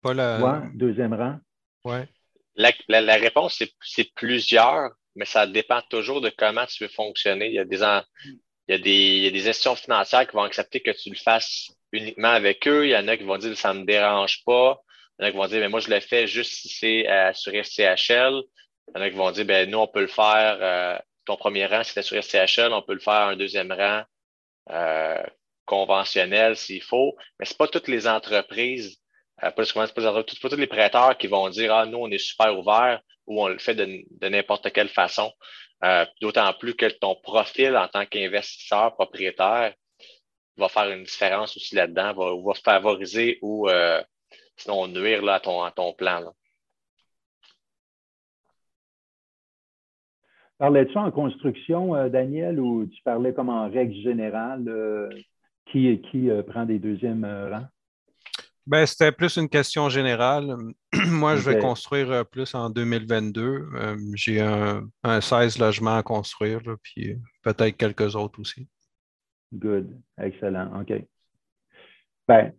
Pas 0.01 0.13
le... 0.13 0.77
deuxième 0.77 1.13
rang. 1.13 1.39
Ouais. 1.83 2.07
La, 2.55 3.15
réponse, 3.15 3.61
c'est 3.81 4.13
plusieurs, 4.15 4.91
mais 5.15 5.25
ça 5.25 5.47
dépend 5.47 5.81
toujours 5.89 6.21
de 6.21 6.31
comment 6.35 6.65
tu 6.67 6.83
veux 6.83 6.89
fonctionner. 6.89 7.47
Il 7.47 7.53
y 7.53 7.59
a 7.59 7.65
des, 7.65 7.77
il 7.77 8.71
y 8.71 8.73
a 8.73 8.77
des, 8.77 9.17
il 9.17 9.23
y 9.23 9.27
a 9.27 9.31
des 9.31 9.49
institutions 9.49 9.75
financières 9.75 10.27
qui 10.27 10.35
vont 10.35 10.43
accepter 10.43 10.79
que 10.79 10.91
tu 10.91 11.09
le 11.09 11.15
fasses 11.15 11.71
uniquement 11.91 12.29
avec 12.29 12.67
eux. 12.67 12.85
Il 12.85 12.91
y 12.91 12.97
en 12.97 13.07
a 13.07 13.17
qui 13.17 13.23
vont 13.23 13.37
dire 13.37 13.57
ça 13.57 13.73
ne 13.73 13.79
me 13.79 13.85
dérange 13.85 14.43
pas. 14.45 14.79
Il 15.17 15.23
y 15.23 15.25
en 15.25 15.27
a 15.27 15.31
qui 15.31 15.37
vont 15.37 15.47
dire, 15.47 15.59
mais 15.61 15.69
moi, 15.69 15.79
je 15.79 15.89
le 15.89 15.99
fais 16.01 16.27
juste 16.27 16.53
si 16.53 16.69
c'est 16.69 17.09
euh, 17.09 17.31
sur 17.33 17.53
SCHL. 17.53 18.41
Il 18.87 18.95
y 18.95 18.99
en 18.99 19.01
a 19.01 19.09
qui 19.09 19.15
vont 19.15 19.31
dire, 19.31 19.45
ben, 19.45 19.69
nous, 19.69 19.77
on 19.77 19.87
peut 19.87 20.01
le 20.01 20.07
faire, 20.07 20.57
euh, 20.61 20.99
ton 21.25 21.37
premier 21.37 21.65
rang, 21.65 21.83
c'était 21.83 22.01
sur 22.01 22.21
SCHL, 22.21 22.73
on 22.73 22.81
peut 22.81 22.93
le 22.93 22.99
faire 22.99 23.13
un 23.13 23.35
deuxième 23.37 23.71
rang 23.71 24.03
euh, 24.71 25.23
conventionnel 25.65 26.57
s'il 26.57 26.83
faut. 26.83 27.15
Mais 27.39 27.45
c'est 27.45 27.57
pas 27.57 27.67
toutes 27.67 27.87
les 27.87 28.07
entreprises, 28.07 28.97
pas, 29.39 29.51
pas, 29.51 29.63
pas, 29.87 30.23
tous 30.23 30.55
les 30.57 30.67
prêteurs 30.67 31.17
qui 31.17 31.27
vont 31.27 31.49
dire, 31.49 31.73
ah, 31.73 31.85
nous, 31.85 31.97
on 31.97 32.11
est 32.11 32.17
super 32.17 32.57
ouvert 32.57 33.01
ou 33.25 33.41
on 33.41 33.47
le 33.47 33.57
fait 33.57 33.75
de, 33.75 34.27
n'importe 34.27 34.71
quelle 34.71 34.89
façon. 34.89 35.31
D'autant 36.21 36.51
plus 36.53 36.75
que 36.75 36.87
ton 36.87 37.15
profil 37.15 37.77
en 37.77 37.87
tant 37.87 38.05
qu'investisseur 38.05 38.93
propriétaire 38.95 39.73
va 40.57 40.69
faire 40.69 40.89
une 40.89 41.03
différence 41.03 41.55
aussi 41.57 41.75
là-dedans, 41.75 42.13
va, 42.13 42.35
va 42.35 42.53
favoriser 42.53 43.39
ou 43.41 43.67
sinon 44.57 44.87
nuire 44.87 45.23
là, 45.23 45.35
à, 45.35 45.39
ton, 45.39 45.63
à 45.63 45.71
ton 45.71 45.93
plan. 45.93 46.33
Parlais-tu 50.57 50.97
en 50.97 51.11
construction, 51.11 51.95
euh, 51.95 52.07
Daniel, 52.07 52.59
ou 52.59 52.85
tu 52.85 53.01
parlais 53.03 53.33
comme 53.33 53.49
en 53.49 53.69
règle 53.69 53.93
générale, 54.01 54.63
euh, 54.67 55.09
qui, 55.65 56.01
qui 56.09 56.29
euh, 56.29 56.43
prend 56.43 56.65
des 56.65 56.79
deuxièmes 56.79 57.25
rangs? 57.25 57.67
Ben, 58.65 58.85
c'était 58.85 59.11
plus 59.11 59.35
une 59.35 59.49
question 59.49 59.89
générale. 59.89 60.55
Moi, 61.07 61.35
je 61.35 61.49
vais 61.49 61.59
construire 61.59 62.25
plus 62.25 62.55
en 62.55 62.69
2022. 62.69 63.67
J'ai 64.15 64.41
un, 64.41 64.89
16 65.21 65.59
logements 65.59 65.97
à 65.97 66.03
construire, 66.03 66.61
puis 66.81 67.15
peut-être 67.43 67.77
quelques 67.77 68.15
autres 68.15 68.39
aussi. 68.39 68.67
Good. 69.53 69.95
Excellent. 70.17 70.81
OK. 70.81 70.93
Ben, 72.27 72.53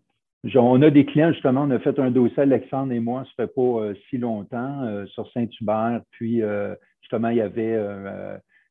on 0.54 0.82
a 0.82 0.90
des 0.90 1.04
clients, 1.04 1.32
justement, 1.32 1.62
on 1.62 1.70
a 1.70 1.78
fait 1.78 1.98
un 1.98 2.10
dossier, 2.10 2.42
Alexandre 2.42 2.92
et 2.92 3.00
moi, 3.00 3.24
ça 3.24 3.44
fait 3.44 3.54
pas 3.54 3.60
euh, 3.60 3.94
si 4.08 4.18
longtemps, 4.18 4.82
euh, 4.82 5.06
sur 5.06 5.30
Saint-Hubert. 5.32 6.02
Puis, 6.12 6.42
euh, 6.42 6.74
justement, 7.00 7.28
il 7.30 7.38
y 7.38 7.40
avait 7.40 7.78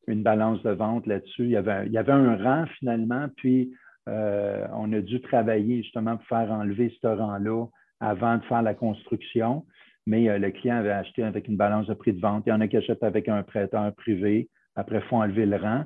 une 0.08 0.24
balance 0.24 0.62
de 0.64 0.72
vente 0.72 1.08
là-dessus. 1.08 1.46
Il 1.46 1.52
y, 1.52 1.58
avait, 1.58 1.88
il 1.88 1.92
y 1.92 1.98
avait 1.98 2.12
un 2.12 2.36
rang, 2.36 2.66
finalement. 2.80 3.28
Puis, 3.38 3.72
on 4.08 4.94
a 4.94 5.02
dû 5.02 5.22
travailler, 5.22 5.84
justement, 5.84 6.18
pour 6.18 6.28
faire 6.28 6.52
enlever 6.52 6.94
ce 7.02 7.08
rang-là 7.08 7.66
avant 8.00 8.38
de 8.38 8.44
faire 8.44 8.62
la 8.62 8.74
construction. 8.74 9.66
Mais 10.06 10.38
le 10.38 10.52
client 10.52 10.78
avait 10.78 10.92
acheté 10.92 11.24
avec 11.24 11.48
une 11.48 11.58
balance 11.58 11.88
de 11.88 11.94
prix 11.96 12.14
de 12.14 12.20
vente. 12.20 12.44
Il 12.46 12.50
y 12.50 12.54
en 12.54 12.62
a 12.62 12.68
qui 12.68 12.78
achètent 12.78 13.04
avec 13.04 13.28
un 13.30 13.42
prêteur 13.42 13.92
privé. 13.96 14.50
Après, 14.76 14.98
il 14.98 15.02
faut 15.04 15.16
enlever 15.16 15.46
le 15.46 15.56
rang. 15.56 15.86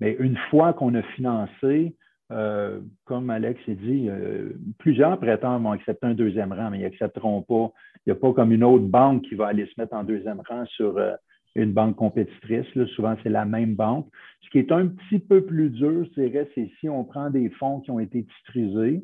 Mais 0.00 0.16
une 0.18 0.38
fois 0.50 0.72
qu'on 0.72 0.94
a 0.94 1.02
financé, 1.02 1.94
euh, 2.30 2.80
comme 3.06 3.30
Alex 3.30 3.60
a 3.68 3.74
dit, 3.74 4.08
euh, 4.08 4.50
plusieurs 4.78 5.18
prêteurs 5.18 5.58
vont 5.58 5.72
accepter 5.72 6.06
un 6.06 6.14
deuxième 6.14 6.52
rang, 6.52 6.70
mais 6.70 6.78
ils 6.78 6.82
n'accepteront 6.82 7.42
pas. 7.42 7.72
Il 8.06 8.12
n'y 8.12 8.12
a 8.12 8.20
pas 8.20 8.32
comme 8.32 8.52
une 8.52 8.64
autre 8.64 8.84
banque 8.84 9.22
qui 9.22 9.34
va 9.34 9.46
aller 9.46 9.66
se 9.66 9.80
mettre 9.80 9.94
en 9.94 10.04
deuxième 10.04 10.42
rang 10.46 10.66
sur 10.66 10.98
euh, 10.98 11.14
une 11.54 11.72
banque 11.72 11.96
compétitrice. 11.96 12.66
Souvent, 12.94 13.16
c'est 13.22 13.30
la 13.30 13.46
même 13.46 13.74
banque. 13.74 14.08
Ce 14.42 14.50
qui 14.50 14.58
est 14.58 14.72
un 14.72 14.88
petit 14.88 15.18
peu 15.18 15.44
plus 15.44 15.70
dur, 15.70 16.06
c'est 16.14 16.70
si 16.80 16.88
on 16.88 17.04
prend 17.04 17.30
des 17.30 17.48
fonds 17.50 17.80
qui 17.80 17.90
ont 17.90 18.00
été 18.00 18.24
titrisés. 18.24 19.02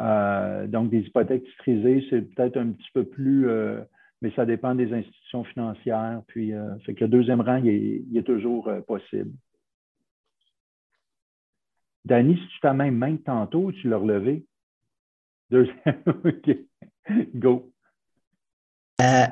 donc, 0.00 0.90
des 0.90 1.00
hypothèques 1.00 1.44
titrisées, 1.44 2.04
c'est 2.10 2.22
peut-être 2.34 2.56
un 2.56 2.72
petit 2.72 2.90
peu 2.92 3.04
plus, 3.04 3.46
mais 4.20 4.32
ça 4.34 4.44
dépend 4.44 4.74
des 4.74 4.92
institutions 4.92 5.44
financières. 5.44 6.22
Puis, 6.26 6.52
fait 6.84 6.94
que 6.94 7.04
le 7.04 7.08
deuxième 7.08 7.40
rang, 7.40 7.62
il 7.62 8.16
est 8.16 8.26
toujours 8.26 8.70
possible. 8.88 9.30
Danny, 12.04 12.36
si 12.36 12.48
tu 12.48 12.60
t'as 12.60 12.74
même 12.74 12.96
main 12.96 13.16
tantôt, 13.16 13.72
tu 13.72 13.88
l'as 13.88 13.96
relevé. 13.96 14.44
Deuxième. 15.50 16.02
OK. 16.06 16.56
Go. 17.34 17.72
Euh, 19.00 19.26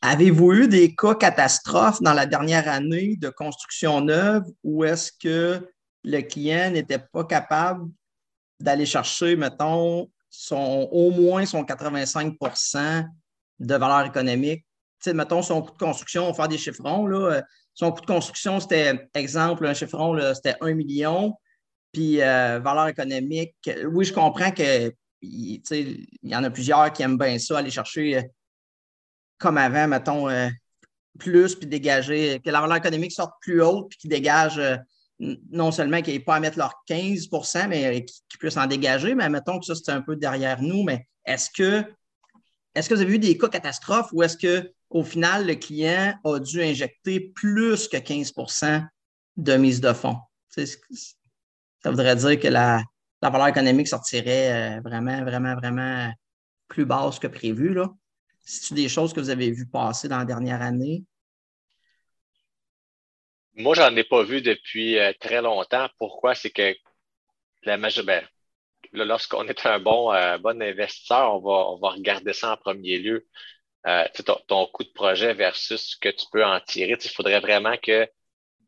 avez-vous 0.00 0.52
eu 0.52 0.68
des 0.68 0.94
cas 0.94 1.14
catastrophes 1.14 2.02
dans 2.02 2.12
la 2.12 2.26
dernière 2.26 2.68
année 2.68 3.16
de 3.16 3.28
construction 3.28 4.00
neuve 4.00 4.44
ou 4.64 4.84
est-ce 4.84 5.12
que 5.12 5.68
le 6.04 6.20
client 6.22 6.70
n'était 6.70 6.98
pas 6.98 7.24
capable 7.24 7.90
d'aller 8.58 8.86
chercher, 8.86 9.36
mettons, 9.36 10.10
son, 10.30 10.88
au 10.90 11.10
moins 11.10 11.46
son 11.46 11.62
85% 11.62 13.06
de 13.60 13.74
valeur 13.74 14.06
économique? 14.06 14.64
Tu 15.00 15.10
sais, 15.10 15.14
mettons, 15.14 15.42
son 15.42 15.62
coût 15.62 15.72
de 15.72 15.78
construction, 15.78 16.24
on 16.24 16.28
va 16.30 16.34
faire 16.34 16.48
des 16.48 16.58
chiffrons. 16.58 17.06
Là. 17.06 17.36
Euh, 17.36 17.42
son 17.74 17.92
coût 17.92 18.00
de 18.00 18.06
construction, 18.06 18.60
c'était, 18.60 19.08
exemple, 19.14 19.64
un 19.64 19.74
chiffron, 19.74 20.18
c'était 20.34 20.56
1 20.60 20.74
million. 20.74 21.34
Puis 21.92 22.22
euh, 22.22 22.58
valeur 22.60 22.88
économique, 22.88 23.54
oui, 23.86 24.04
je 24.04 24.12
comprends 24.12 24.50
que 24.50 24.92
il 25.20 25.62
y 26.24 26.34
en 26.34 26.42
a 26.42 26.50
plusieurs 26.50 26.92
qui 26.92 27.02
aiment 27.02 27.18
bien 27.18 27.38
ça, 27.38 27.58
aller 27.58 27.70
chercher 27.70 28.28
comme 29.38 29.56
avant, 29.56 29.86
mettons, 29.86 30.26
plus, 31.18 31.54
puis 31.54 31.68
dégager, 31.68 32.40
que 32.44 32.50
la 32.50 32.60
valeur 32.60 32.78
économique 32.78 33.12
sorte 33.12 33.34
plus 33.40 33.62
haute, 33.62 33.88
puis 33.90 33.98
qu'ils 33.98 34.10
dégagent 34.10 34.60
non 35.50 35.70
seulement 35.70 36.02
qu'ils 36.02 36.14
n'aient 36.14 36.20
pas 36.20 36.36
à 36.36 36.40
mettre 36.40 36.58
leur 36.58 36.82
15% 36.88 37.68
mais 37.68 38.04
qu'ils 38.04 38.38
puissent 38.38 38.56
en 38.56 38.66
dégager. 38.66 39.14
Mais 39.14 39.28
mettons 39.28 39.58
que 39.58 39.66
ça, 39.66 39.74
c'est 39.74 39.92
un 39.92 40.02
peu 40.02 40.16
derrière 40.16 40.60
nous. 40.60 40.82
Mais 40.82 41.06
est-ce 41.24 41.48
que, 41.50 41.84
est-ce 42.74 42.88
que 42.88 42.94
vous 42.94 43.02
avez 43.02 43.14
eu 43.14 43.18
des 43.18 43.38
cas 43.38 43.48
catastrophes 43.48 44.10
ou 44.12 44.22
est-ce 44.22 44.36
qu'au 44.36 45.04
final, 45.04 45.46
le 45.46 45.54
client 45.54 46.14
a 46.24 46.38
dû 46.38 46.62
injecter 46.62 47.20
plus 47.20 47.88
que 47.88 47.96
15% 47.96 48.84
de 49.36 49.56
mise 49.56 49.80
de 49.80 49.92
fonds? 49.92 50.18
Ça 51.82 51.90
voudrait 51.90 52.16
dire 52.16 52.38
que 52.38 52.48
la, 52.48 52.82
valeur 53.20 53.48
économique 53.48 53.88
sortirait 53.88 54.78
euh, 54.78 54.80
vraiment, 54.80 55.24
vraiment, 55.24 55.54
vraiment 55.56 56.12
plus 56.68 56.84
basse 56.84 57.18
que 57.18 57.26
prévu. 57.26 57.76
C'est-tu 58.44 58.74
des 58.74 58.88
choses 58.88 59.12
que 59.12 59.20
vous 59.20 59.30
avez 59.30 59.50
vues 59.50 59.68
passer 59.68 60.08
dans 60.08 60.18
la 60.18 60.24
dernière 60.24 60.62
année? 60.62 61.04
Moi, 63.54 63.74
j'en 63.74 63.94
ai 63.96 64.04
pas 64.04 64.22
vu 64.22 64.42
depuis 64.42 64.98
euh, 64.98 65.12
très 65.20 65.42
longtemps. 65.42 65.88
Pourquoi? 65.98 66.34
C'est 66.34 66.50
que 66.50 66.74
la 67.64 67.76
ben, 67.76 68.26
lorsqu'on 68.92 69.46
est 69.46 69.66
un 69.66 69.78
bon, 69.78 70.12
euh, 70.12 70.38
bon 70.38 70.62
investisseur, 70.62 71.34
on 71.34 71.40
va, 71.40 71.68
on 71.70 71.76
va 71.78 71.90
regarder 71.90 72.32
ça 72.32 72.52
en 72.52 72.56
premier 72.56 72.98
lieu. 72.98 73.26
Ton, 74.46 74.66
coût 74.68 74.84
de 74.84 74.92
projet 74.94 75.34
versus 75.34 75.90
ce 75.90 75.96
que 75.96 76.08
tu 76.08 76.26
peux 76.30 76.44
en 76.44 76.60
tirer. 76.60 76.96
Il 77.02 77.10
faudrait 77.10 77.40
vraiment 77.40 77.76
que 77.76 78.08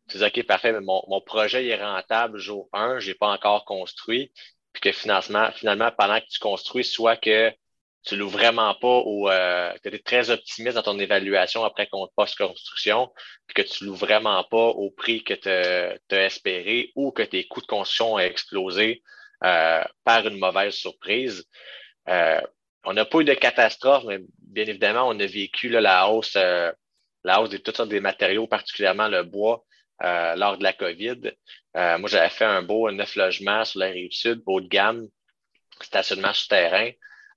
tu 0.09 0.19
dis 0.19 0.25
OK, 0.25 0.43
parfait, 0.47 0.73
mais 0.73 0.81
mon, 0.81 1.03
mon 1.09 1.21
projet 1.21 1.67
est 1.67 1.83
rentable 1.83 2.39
jour 2.39 2.69
1, 2.73 2.99
je 3.01 3.09
n'ai 3.09 3.15
pas 3.15 3.29
encore 3.29 3.65
construit, 3.65 4.33
puis 4.73 4.81
que 4.81 4.93
financement, 4.93 5.51
finalement, 5.53 5.91
pendant 5.97 6.21
que 6.21 6.27
tu 6.27 6.39
construis, 6.39 6.85
soit 6.85 7.17
que 7.17 7.53
tu 8.05 8.17
loues 8.17 8.29
vraiment 8.29 8.75
pas 8.75 9.03
ou 9.07 9.29
euh, 9.31 9.73
que 9.83 9.89
tu 9.89 9.97
es 9.97 9.99
très 9.99 10.31
optimiste 10.31 10.75
dans 10.75 10.83
ton 10.83 10.99
évaluation 10.99 11.65
après 11.65 11.89
post-construction, 12.17 13.11
puis 13.47 13.55
que 13.55 13.69
tu 13.69 13.85
loues 13.85 13.95
vraiment 13.95 14.45
pas 14.45 14.69
au 14.69 14.91
prix 14.91 15.25
que 15.25 15.35
tu 15.35 15.49
as 15.49 16.25
espéré 16.25 16.93
ou 16.95 17.13
que 17.13 17.23
tes 17.23 17.47
coûts 17.47 17.63
de 17.63 17.67
construction 17.67 18.15
ont 18.15 18.19
explosé 18.19 19.03
euh, 19.43 19.83
par 20.05 20.27
une 20.27 20.39
mauvaise 20.39 20.75
surprise. 20.75 21.47
Euh, 22.09 22.41
on 22.85 22.93
n'a 22.93 23.07
pas 23.07 23.21
eu 23.21 23.25
de 23.25 23.35
catastrophe, 23.35 24.05
mais 24.05 24.19
bien 24.39 24.67
évidemment, 24.67 25.09
on 25.09 25.19
a 25.19 25.27
vécu 25.27 25.71
la 25.71 26.11
hausse, 26.11 26.35
la 26.35 27.41
hausse 27.41 27.49
de 27.49 27.57
toutes 27.57 27.77
sortes 27.77 27.89
des 27.89 28.01
matériaux, 28.01 28.47
particulièrement 28.47 29.09
le 29.09 29.23
bois, 29.23 29.65
lors 30.01 30.59
de 30.59 30.63
la 30.63 30.73
COVID. 30.73 31.33
moi, 31.75 32.09
j'avais 32.09 32.31
fait 32.31 32.45
un 32.45 32.63
beau 32.63 32.91
neuf 32.91 33.17
logements 33.17 33.65
sur 33.65 33.81
la 33.81 33.87
rive 33.87 34.13
sud, 34.13 34.43
haut 34.47 34.61
de 34.61 34.69
gamme, 34.69 35.09
stationnement 35.83 36.33
souterrain. 36.33 36.91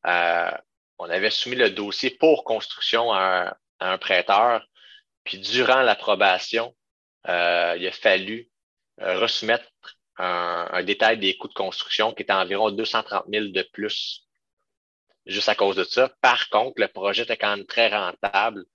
Euh, 0.06 0.52
on 1.00 1.10
avait 1.10 1.30
soumis 1.30 1.56
le 1.56 1.70
dossier 1.70 2.12
pour 2.12 2.44
construction 2.44 3.12
à 3.12 3.58
un, 3.80 3.98
prêteur. 3.98 4.68
Puis 5.24 5.40
durant 5.40 5.82
l'approbation, 5.82 6.76
euh, 7.28 7.76
il 7.78 7.86
a 7.88 7.92
fallu 7.92 8.50
euh, 9.02 9.20
resoumettre 9.20 9.70
un, 10.18 10.84
détail 10.84 11.20
des 11.20 11.38
coûts 11.38 11.48
de 11.48 11.54
construction 11.54 12.14
qui 12.14 12.24
était 12.24 12.34
environ 12.34 12.72
230 12.72 13.26
000 13.32 13.48
de 13.48 13.62
plus 13.74 14.26
juste 15.26 15.50
à 15.50 15.56
cause 15.56 15.76
de 15.76 15.84
ça. 15.84 16.10
Par 16.22 16.50
contre, 16.50 16.80
le 16.80 16.88
projet 16.88 17.24
était 17.24 17.38
quand 17.38 17.56
même 17.56 17.66
très 17.66 17.90
rentable 17.90 18.66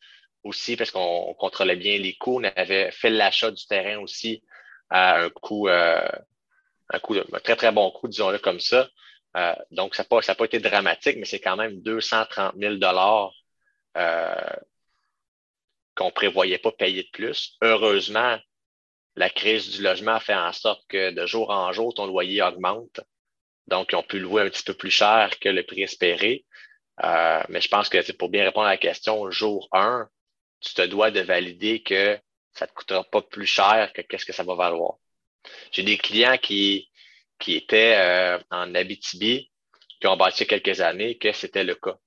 aussi 0.44 0.76
parce 0.76 0.90
qu'on 0.90 1.34
contrôlait 1.34 1.76
bien 1.76 1.98
les 1.98 2.14
coûts. 2.14 2.40
On 2.40 2.44
avait 2.44 2.90
fait 2.90 3.10
l'achat 3.10 3.50
du 3.50 3.66
terrain 3.66 3.98
aussi 3.98 4.42
à 4.90 5.20
un 5.20 5.30
coût, 5.30 5.68
un 5.68 6.98
coût, 7.00 7.16
un 7.16 7.40
très, 7.40 7.56
très 7.56 7.72
bon 7.72 7.90
coût, 7.90 8.08
disons-le 8.08 8.38
comme 8.38 8.60
ça. 8.60 8.88
Euh, 9.36 9.54
donc, 9.70 9.94
ça 9.94 10.02
n'a 10.02 10.08
pas, 10.08 10.34
pas, 10.34 10.44
été 10.44 10.58
dramatique, 10.60 11.16
mais 11.18 11.24
c'est 11.24 11.40
quand 11.40 11.56
même 11.56 11.80
230 11.80 12.54
000 12.56 12.74
euh, 13.96 14.34
qu'on 15.94 16.06
ne 16.06 16.10
prévoyait 16.10 16.58
pas 16.58 16.72
payer 16.72 17.04
de 17.04 17.10
plus. 17.12 17.56
Heureusement, 17.62 18.38
la 19.16 19.30
crise 19.30 19.70
du 19.70 19.82
logement 19.82 20.14
a 20.14 20.20
fait 20.20 20.34
en 20.34 20.52
sorte 20.52 20.82
que 20.88 21.10
de 21.10 21.26
jour 21.26 21.50
en 21.50 21.72
jour, 21.72 21.94
ton 21.94 22.06
loyer 22.06 22.42
augmente. 22.42 23.00
Donc, 23.68 23.92
ils 23.92 23.96
ont 23.96 24.02
pu 24.02 24.18
louer 24.18 24.42
un 24.42 24.50
petit 24.50 24.64
peu 24.64 24.74
plus 24.74 24.90
cher 24.90 25.38
que 25.40 25.48
le 25.48 25.62
prix 25.64 25.82
espéré. 25.82 26.44
Euh, 27.02 27.42
mais 27.48 27.60
je 27.60 27.68
pense 27.68 27.88
que 27.88 28.12
pour 28.12 28.28
bien 28.28 28.44
répondre 28.44 28.66
à 28.66 28.70
la 28.70 28.76
question, 28.76 29.30
jour 29.30 29.68
1, 29.72 30.08
tu 30.62 30.74
te 30.74 30.82
dois 30.82 31.10
de 31.10 31.20
valider 31.20 31.82
que 31.82 32.18
ça 32.52 32.66
ne 32.66 32.70
te 32.70 32.74
coûtera 32.74 33.04
pas 33.04 33.22
plus 33.22 33.46
cher 33.46 33.92
que 33.94 34.02
qu'est-ce 34.02 34.26
que 34.26 34.32
ça 34.32 34.44
va 34.44 34.54
valoir. 34.54 34.96
J'ai 35.72 35.82
des 35.82 35.98
clients 35.98 36.38
qui, 36.38 36.90
qui 37.38 37.56
étaient 37.56 37.96
euh, 37.98 38.38
en 38.50 38.74
Abitibi, 38.74 39.50
qui 40.00 40.06
ont 40.06 40.16
bâti 40.16 40.46
quelques 40.46 40.80
années, 40.80 41.18
que 41.18 41.32
c'était 41.32 41.64
le 41.64 41.74
cas. 41.74 41.98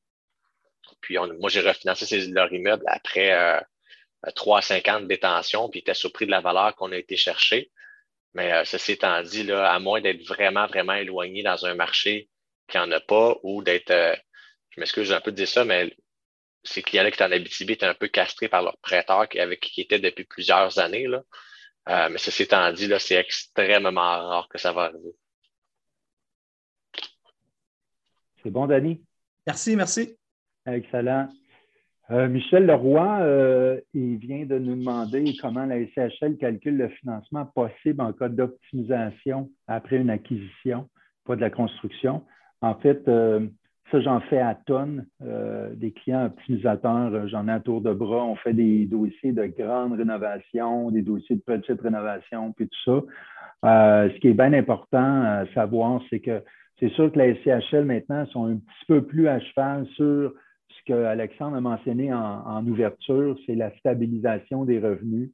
Puis 1.02 1.18
moi, 1.40 1.50
j'ai 1.50 1.62
refinancé 1.62 2.28
leur 2.28 2.52
immeuble 2.52 2.84
après 2.88 3.32
euh, 3.34 3.60
3 4.36 4.60
à 4.60 4.62
5 4.62 4.88
ans 4.88 5.00
de 5.02 5.06
détention, 5.06 5.70
puis 5.70 5.80
ils 5.80 5.82
étaient 5.82 5.94
surpris 5.94 6.26
de 6.26 6.32
la 6.32 6.42
valeur 6.42 6.76
qu'on 6.76 6.92
a 6.92 6.98
été 6.98 7.16
chercher. 7.16 7.72
Mais 8.34 8.52
euh, 8.52 8.66
ceci 8.66 8.94
étant 8.94 9.22
dit, 9.22 9.44
là, 9.44 9.72
à 9.72 9.80
moins 9.80 10.02
d'être 10.02 10.24
vraiment, 10.26 10.68
vraiment 10.68 10.94
éloigné 10.94 11.44
dans 11.44 11.66
un 11.66 11.74
marché 11.76 12.30
qui 12.68 12.78
n'en 12.78 12.92
a 12.92 13.00
pas 13.00 13.38
ou 13.44 13.64
d'être, 13.64 13.92
euh, 13.92 14.16
je 14.72 14.80
m'excuse 14.80 15.12
un 15.14 15.22
peu 15.22 15.32
de 15.32 15.38
dire 15.38 15.48
ça, 15.48 15.64
mais 15.64 15.96
ces 16.66 16.82
clients-là 16.82 17.12
qui 17.12 17.16
étaient 17.16 17.24
en 17.24 17.32
Abitibi 17.32 17.74
étaient 17.74 17.86
un 17.86 17.94
peu 17.94 18.08
castrés 18.08 18.50
par 18.50 18.64
leur 18.64 18.78
prêteur 18.80 19.30
qui, 19.30 19.40
avec 19.40 19.62
qui 19.62 19.82
étaient 19.82 20.00
depuis 20.00 20.26
plusieurs 20.26 20.80
années. 20.80 21.08
Là. 21.08 22.10
mais 22.10 22.18
ceci 22.18 22.44
étant 22.44 22.72
dit, 22.74 22.88
là, 22.88 23.00
c'est 23.00 23.16
extrêmement 23.16 23.92
rare 24.02 24.48
que 24.50 24.58
ça 24.58 24.74
va 24.74 24.84
arriver. 24.86 25.16
C'est 28.44 28.52
bon, 28.52 28.68
Danny? 28.68 29.04
Merci, 29.48 29.76
merci. 29.76 30.18
Excellent. 30.68 31.30
Euh, 32.12 32.28
Michel 32.28 32.68
Leroy, 32.68 33.22
euh, 33.22 33.82
il 33.96 34.18
vient 34.18 34.46
de 34.46 34.60
nous 34.60 34.76
demander 34.76 35.36
comment 35.42 35.66
la 35.66 35.84
SCHL 35.88 36.38
calcule 36.38 36.78
le 36.78 36.90
financement 36.90 37.46
possible 37.48 38.02
en 38.02 38.14
cas 38.14 38.30
d'optimisation 38.30 39.50
après 39.68 39.96
une 39.98 40.12
acquisition, 40.12 40.88
pas 41.26 41.36
de 41.36 41.42
la 41.42 41.50
construction. 41.50 42.24
En 42.62 42.76
fait, 42.76 43.08
euh, 43.08 43.48
ça, 43.92 44.02
j'en 44.02 44.20
fais 44.22 44.40
à 44.40 44.56
tonnes. 44.66 45.06
des 45.74 45.92
clients 45.92 46.26
optimisateurs, 46.26 47.28
j'en 47.28 47.48
ai 47.48 47.52
à 47.52 47.60
tour 47.60 47.82
de 47.82 47.94
bras. 47.94 48.26
On 48.26 48.36
fait 48.36 48.54
des 48.54 48.86
dossiers 48.86 49.32
de 49.32 49.46
grande 49.46 49.94
rénovation, 49.94 50.92
des 50.92 51.02
dossiers 51.02 51.36
de 51.36 51.42
petite 51.42 51.82
rénovation, 51.82 52.52
puis 52.54 52.68
tout 52.68 53.04
ça. 53.64 54.10
ce 54.10 54.20
qui 54.20 54.30
est 54.30 54.34
bien 54.34 54.54
important 54.54 55.22
à 55.24 55.46
savoir, 55.54 56.02
c'est 56.10 56.20
que 56.20 56.42
c'est 56.80 56.90
sûr 56.90 57.12
que 57.12 57.20
les 57.20 57.36
SCHL 57.36 57.86
maintenant 57.86 58.26
sont 58.28 58.46
un 58.46 58.58
petit 58.58 58.86
peu 58.88 59.02
plus 59.02 59.28
à 59.28 59.40
cheval 59.40 59.86
sur 59.96 60.34
ce 60.70 60.84
que 60.86 61.06
Alexandre 61.06 61.56
a 61.56 61.62
mentionné 61.62 62.14
en, 62.14 62.66
ouverture, 62.68 63.38
c'est 63.46 63.56
la 63.56 63.72
stabilisation 63.78 64.66
des 64.66 64.80
revenus. 64.80 65.32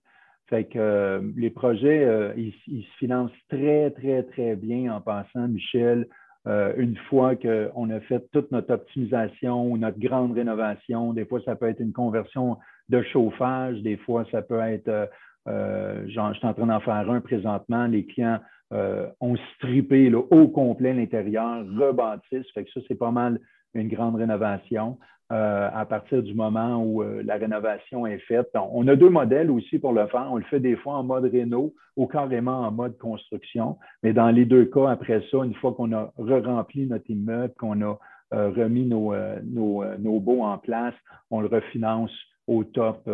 Fait 0.47 0.65
que 0.65 0.77
euh, 0.77 1.21
les 1.37 1.49
projets, 1.49 2.03
euh, 2.03 2.33
ils, 2.35 2.53
se 2.67 2.97
financent 2.97 3.31
très, 3.49 3.89
très, 3.91 4.23
très 4.23 4.55
bien 4.55 4.93
en 4.93 4.99
passant, 4.99 5.47
Michel. 5.47 6.07
Euh, 6.47 6.73
une 6.77 6.97
fois 7.09 7.35
qu'on 7.35 7.89
a 7.89 7.99
fait 8.01 8.27
toute 8.31 8.51
notre 8.51 8.73
optimisation 8.73 9.71
ou 9.71 9.77
notre 9.77 9.99
grande 9.99 10.33
rénovation, 10.33 11.13
des 11.13 11.25
fois, 11.25 11.39
ça 11.45 11.55
peut 11.55 11.69
être 11.69 11.81
une 11.81 11.93
conversion 11.93 12.57
de 12.89 13.01
chauffage, 13.03 13.81
des 13.81 13.97
fois, 13.97 14.25
ça 14.31 14.41
peut 14.41 14.59
être, 14.59 15.09
genre, 15.45 16.33
je 16.33 16.39
suis 16.39 16.47
en 16.47 16.53
train 16.53 16.65
d'en 16.65 16.79
faire 16.79 17.09
un 17.09 17.21
présentement, 17.21 17.85
les 17.85 18.05
clients 18.05 18.39
euh, 18.73 19.05
ont 19.19 19.35
strippé 19.55 20.13
au 20.13 20.47
complet 20.47 20.93
l'intérieur, 20.93 21.65
rebâtissent. 21.77 22.49
Fait 22.53 22.63
que 22.63 22.71
ça, 22.71 22.79
c'est 22.87 22.95
pas 22.95 23.11
mal 23.11 23.37
une 23.73 23.87
grande 23.87 24.15
rénovation. 24.15 24.97
Euh, 25.31 25.69
à 25.73 25.85
partir 25.85 26.21
du 26.21 26.33
moment 26.33 26.83
où 26.83 27.03
euh, 27.03 27.21
la 27.23 27.35
rénovation 27.35 28.05
est 28.05 28.19
faite. 28.19 28.49
On 28.53 28.85
a 28.89 28.97
deux 28.97 29.09
modèles 29.09 29.49
aussi 29.49 29.79
pour 29.79 29.93
le 29.93 30.05
faire. 30.07 30.27
On 30.29 30.35
le 30.35 30.43
fait 30.43 30.59
des 30.59 30.75
fois 30.75 30.95
en 30.95 31.03
mode 31.03 31.23
réno 31.23 31.73
ou 31.95 32.05
carrément 32.05 32.59
en 32.67 32.71
mode 32.71 32.97
construction. 32.97 33.77
Mais 34.03 34.11
dans 34.11 34.29
les 34.29 34.43
deux 34.43 34.65
cas, 34.65 34.89
après 34.89 35.23
ça, 35.31 35.37
une 35.45 35.53
fois 35.53 35.73
qu'on 35.73 35.93
a 35.93 36.11
re-rempli 36.17 36.85
notre 36.85 37.09
immeuble, 37.09 37.53
qu'on 37.57 37.81
a 37.81 37.97
remis 38.31 38.85
nos, 38.85 39.13
nos, 39.43 39.83
nos, 39.99 40.19
baux 40.19 40.41
en 40.41 40.57
place, 40.57 40.95
on 41.29 41.39
le 41.39 41.47
refinance 41.47 42.11
au 42.47 42.65
top 42.65 43.09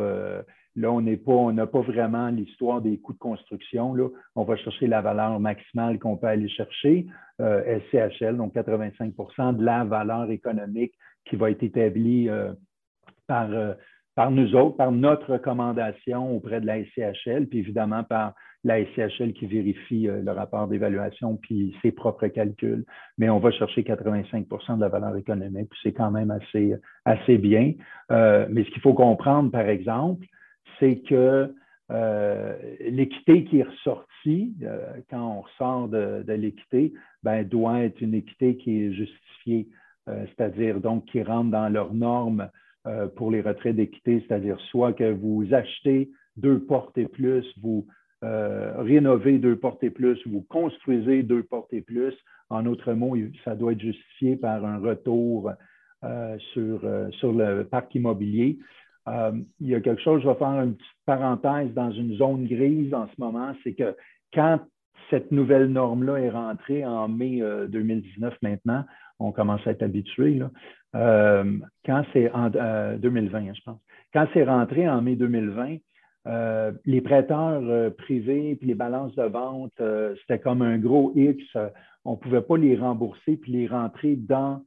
Là, 0.77 0.91
on 0.91 1.01
n'a 1.01 1.65
pas 1.65 1.81
vraiment 1.81 2.27
l'histoire 2.29 2.83
des 2.83 2.99
coûts 2.99 3.13
de 3.13 3.17
construction. 3.17 3.95
On 4.35 4.43
va 4.43 4.55
chercher 4.57 4.85
la 4.85 5.01
valeur 5.01 5.39
maximale 5.39 5.97
qu'on 5.97 6.17
peut 6.17 6.27
aller 6.27 6.47
chercher, 6.49 7.07
euh, 7.41 7.79
SCHL, 7.89 8.37
donc 8.37 8.53
85% 8.53 9.57
de 9.57 9.65
la 9.65 9.83
valeur 9.83 10.29
économique 10.29 10.93
qui 11.25 11.35
va 11.35 11.49
être 11.49 11.63
établie 11.63 12.29
euh, 12.29 12.53
par, 13.25 13.51
euh, 13.51 13.73
par 14.13 14.29
nous 14.29 14.53
autres, 14.53 14.77
par 14.77 14.91
notre 14.91 15.33
recommandation 15.33 16.35
auprès 16.37 16.61
de 16.61 16.67
la 16.67 16.83
SCHL, 16.83 17.47
puis 17.47 17.57
évidemment 17.57 18.03
par 18.03 18.35
la 18.63 18.85
SCHL 18.85 19.33
qui 19.33 19.47
vérifie 19.47 20.07
le 20.07 20.31
rapport 20.31 20.67
d'évaluation 20.67 21.37
puis 21.37 21.75
ses 21.81 21.91
propres 21.91 22.27
calculs. 22.27 22.85
Mais 23.17 23.29
on 23.29 23.39
va 23.39 23.49
chercher 23.49 23.81
85% 23.81 24.75
de 24.75 24.81
la 24.81 24.89
valeur 24.89 25.15
économique, 25.15 25.71
c'est 25.81 25.93
quand 25.93 26.11
même 26.11 26.31
assez 26.31 27.37
bien. 27.37 27.73
mais 28.09 28.63
ce 28.63 28.69
qu'il 28.71 28.81
faut 28.81 28.93
comprendre, 28.93 29.51
par 29.51 29.69
exemple, 29.69 30.25
c'est 30.79 30.97
que 31.07 31.53
euh, 31.89 32.57
l'équité 32.81 33.45
qui 33.45 33.59
est 33.59 33.63
ressortie, 33.63 34.53
euh, 34.63 34.93
quand 35.09 35.37
on 35.37 35.41
ressort 35.41 35.87
de, 35.87 36.23
l'équité, 36.33 36.93
ben, 37.23 37.47
doit 37.47 37.81
être 37.81 38.01
une 38.01 38.13
équité 38.13 38.57
qui 38.57 38.83
est 38.83 38.93
justifiée, 38.93 39.67
euh, 40.09 40.25
c'est-à-dire 40.27 40.81
donc 40.81 41.05
qui 41.05 41.23
rentre 41.23 41.51
dans 41.51 41.69
leurs 41.69 41.93
normes 41.93 42.49
pour 43.17 43.31
les 43.31 43.41
retraits 43.41 43.75
d'équité, 43.75 44.23
c'est-à-dire 44.25 44.57
soit 44.71 44.93
que 44.93 45.11
vous 45.11 45.45
achetez 45.51 46.09
deux 46.37 46.57
portes 46.57 46.97
et 46.97 47.05
plus, 47.05 47.45
vous 47.61 47.85
rénovez 48.21 49.39
deux 49.39 49.57
portes 49.57 49.83
et 49.83 49.89
plus, 49.89 50.17
vous 50.25 50.45
construisez 50.47 51.21
deux 51.21 51.43
portes 51.43 51.73
et 51.73 51.81
plus. 51.81 52.13
En 52.49 52.65
autre 52.65 52.93
mots, 52.93 53.17
ça 53.43 53.55
doit 53.55 53.73
être 53.73 53.81
justifié 53.81 54.37
par 54.37 54.63
un 54.63 54.77
retour 54.77 55.51
sur, 56.53 56.79
sur 57.11 57.33
le 57.33 57.65
parc 57.65 57.93
immobilier. 57.93 58.57
Il 59.07 59.67
y 59.67 59.75
a 59.75 59.79
quelque 59.79 60.01
chose, 60.01 60.21
je 60.21 60.27
vais 60.27 60.35
faire 60.35 60.61
une 60.61 60.75
petite 60.75 60.91
parenthèse 61.05 61.73
dans 61.73 61.91
une 61.91 62.15
zone 62.17 62.45
grise 62.45 62.93
en 62.93 63.07
ce 63.07 63.13
moment, 63.21 63.53
c'est 63.63 63.73
que 63.73 63.95
quand 64.33 64.59
cette 65.09 65.31
nouvelle 65.31 65.67
norme-là 65.67 66.17
est 66.17 66.29
rentrée 66.29 66.85
en 66.85 67.07
mai 67.07 67.41
2019 67.69 68.33
euh, 68.33 68.37
maintenant. 68.41 68.83
On 69.19 69.31
commence 69.31 69.65
à 69.65 69.71
être 69.71 69.83
habitué. 69.83 70.41
Euh, 70.95 71.53
quand 71.85 72.03
c'est 72.13 72.31
en 72.31 72.49
2020, 72.49 73.39
euh, 73.47 73.53
je 73.53 73.61
pense. 73.63 73.79
Quand 74.13 74.27
c'est 74.33 74.43
rentré 74.43 74.87
en 74.87 75.01
mai 75.01 75.15
2020, 75.15 75.77
les 76.85 77.01
prêteurs 77.01 77.93
privés 77.95 78.55
puis 78.55 78.67
les 78.67 78.75
balances 78.75 79.15
de 79.15 79.23
vente, 79.23 79.81
c'était 80.21 80.39
comme 80.39 80.61
un 80.61 80.77
gros 80.77 81.11
X. 81.15 81.43
on 82.03 82.11
ne 82.11 82.17
pouvait 82.17 82.41
pas 82.41 82.57
les 82.57 82.75
rembourser 82.75 83.37
puis 83.37 83.51
les 83.53 83.67
rentrer 83.67 84.15
dans 84.15 84.61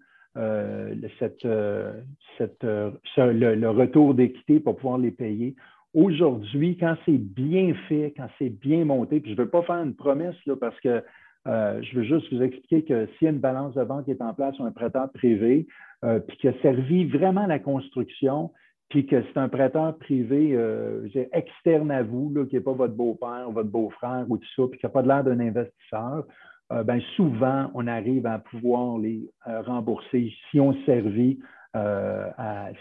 cette, 1.18 1.44
le, 1.44 3.68
retour 3.68 4.14
d'équité 4.14 4.60
pour 4.60 4.76
pouvoir 4.76 4.98
les 4.98 5.10
payer. 5.10 5.54
Aujourd'hui, 5.92 6.76
quand 6.78 6.96
c'est 7.04 7.18
bien 7.18 7.74
fait, 7.88 8.14
quand 8.16 8.28
c'est 8.38 8.50
bien 8.50 8.84
monté, 8.84 9.20
puis 9.20 9.32
je 9.32 9.36
ne 9.36 9.42
veux 9.42 9.50
pas 9.50 9.62
faire 9.62 9.82
une 9.82 9.94
promesse 9.94 10.36
là, 10.46 10.54
parce 10.56 10.78
que 10.80 11.02
euh, 11.48 11.80
je 11.82 11.96
veux 11.96 12.04
juste 12.04 12.32
vous 12.32 12.42
expliquer 12.42 12.84
que 12.84 13.06
s'il 13.06 13.24
y 13.24 13.26
a 13.28 13.30
une 13.30 13.38
balance 13.38 13.74
de 13.74 13.82
vente 13.82 14.04
qui 14.04 14.10
est 14.10 14.22
en 14.22 14.34
place 14.34 14.58
ou 14.58 14.64
un 14.64 14.72
prêteur 14.72 15.10
privé, 15.10 15.66
euh, 16.04 16.20
puis 16.20 16.36
qui 16.36 16.48
a 16.48 16.52
servi 16.60 17.06
vraiment 17.06 17.46
la 17.46 17.58
construction, 17.58 18.52
puis 18.88 19.06
que 19.06 19.22
c'est 19.22 19.38
un 19.38 19.48
prêteur 19.48 19.96
privé 19.98 20.50
euh, 20.52 21.08
externe 21.32 21.90
à 21.90 22.02
vous, 22.02 22.32
là, 22.34 22.44
qui 22.44 22.56
n'est 22.56 22.60
pas 22.60 22.72
votre 22.72 22.94
beau-père, 22.94 23.50
votre 23.50 23.70
beau-frère 23.70 24.26
ou 24.28 24.36
tout 24.36 24.48
ça, 24.54 24.64
puis 24.70 24.78
qui 24.78 24.86
n'a 24.86 24.90
pas 24.90 25.02
l'air 25.02 25.24
d'un 25.24 25.40
investisseur, 25.40 26.26
ben 26.70 27.00
souvent, 27.16 27.70
on 27.74 27.86
arrive 27.86 28.26
à 28.26 28.38
pouvoir 28.38 28.98
les 28.98 29.28
rembourser 29.44 30.32
si 30.50 30.60
on 30.60 30.72
servit 30.84 31.40
euh, 31.76 32.30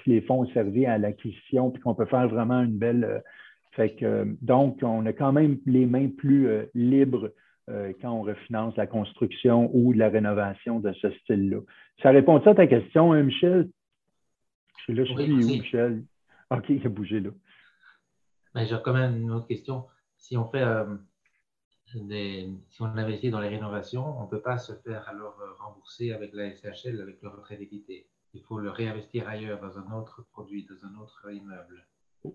si 0.03 0.09
les 0.09 0.21
fonds 0.21 0.41
ont 0.41 0.49
servi 0.49 0.85
à 0.85 0.97
l'acquisition, 0.97 1.69
puis 1.69 1.81
qu'on 1.81 1.93
peut 1.93 2.05
faire 2.05 2.27
vraiment 2.27 2.61
une 2.61 2.77
belle. 2.77 3.03
Euh, 3.03 3.19
fait 3.73 3.95
que, 3.95 4.35
donc, 4.41 4.79
on 4.81 5.05
a 5.05 5.13
quand 5.13 5.31
même 5.31 5.59
les 5.67 5.85
mains 5.85 6.09
plus 6.09 6.47
euh, 6.47 6.65
libres 6.73 7.31
quand 8.01 8.11
on 8.11 8.23
refinance 8.23 8.75
la 8.77 8.87
construction 8.87 9.69
ou 9.75 9.93
la 9.93 10.09
rénovation 10.09 10.79
de 10.79 10.91
ce 10.93 11.11
style-là. 11.11 11.59
Ça 12.01 12.09
répond 12.09 12.37
à 12.37 12.55
ta 12.55 12.65
question, 12.65 13.13
hein, 13.13 13.21
Michel? 13.21 13.69
Je 14.79 14.83
suis 14.85 14.93
là, 14.95 15.03
je 15.03 15.13
suis 15.13 15.31
où, 15.31 15.37
Michel? 15.37 16.03
OK, 16.49 16.65
il 16.69 16.83
a 16.83 16.89
bougé 16.89 17.19
là. 17.19 17.29
Ben, 18.55 18.65
J'ai 18.65 18.75
quand 18.83 18.93
même 18.93 19.21
une 19.21 19.29
autre 19.29 19.45
question. 19.45 19.85
Si 20.17 20.35
on 20.35 20.49
fait 20.49 20.63
si 21.91 22.81
on 22.81 22.85
investit 22.85 23.29
dans 23.29 23.39
les 23.39 23.49
rénovations, 23.49 24.19
on 24.19 24.25
ne 24.25 24.29
peut 24.29 24.41
pas 24.41 24.57
se 24.57 24.73
faire 24.73 25.07
alors 25.07 25.35
rembourser 25.59 26.13
avec 26.13 26.33
la 26.33 26.53
SHL, 26.53 27.01
avec 27.01 27.21
le 27.21 27.29
retrait 27.29 27.57
d'équité 27.57 28.07
il 28.33 28.41
faut 28.41 28.59
le 28.59 28.69
réinvestir 28.69 29.27
ailleurs, 29.27 29.59
dans 29.59 29.77
un 29.77 29.97
autre 29.97 30.25
produit, 30.31 30.65
dans 30.69 30.87
un 30.87 31.01
autre 31.01 31.25
immeuble. 31.31 31.85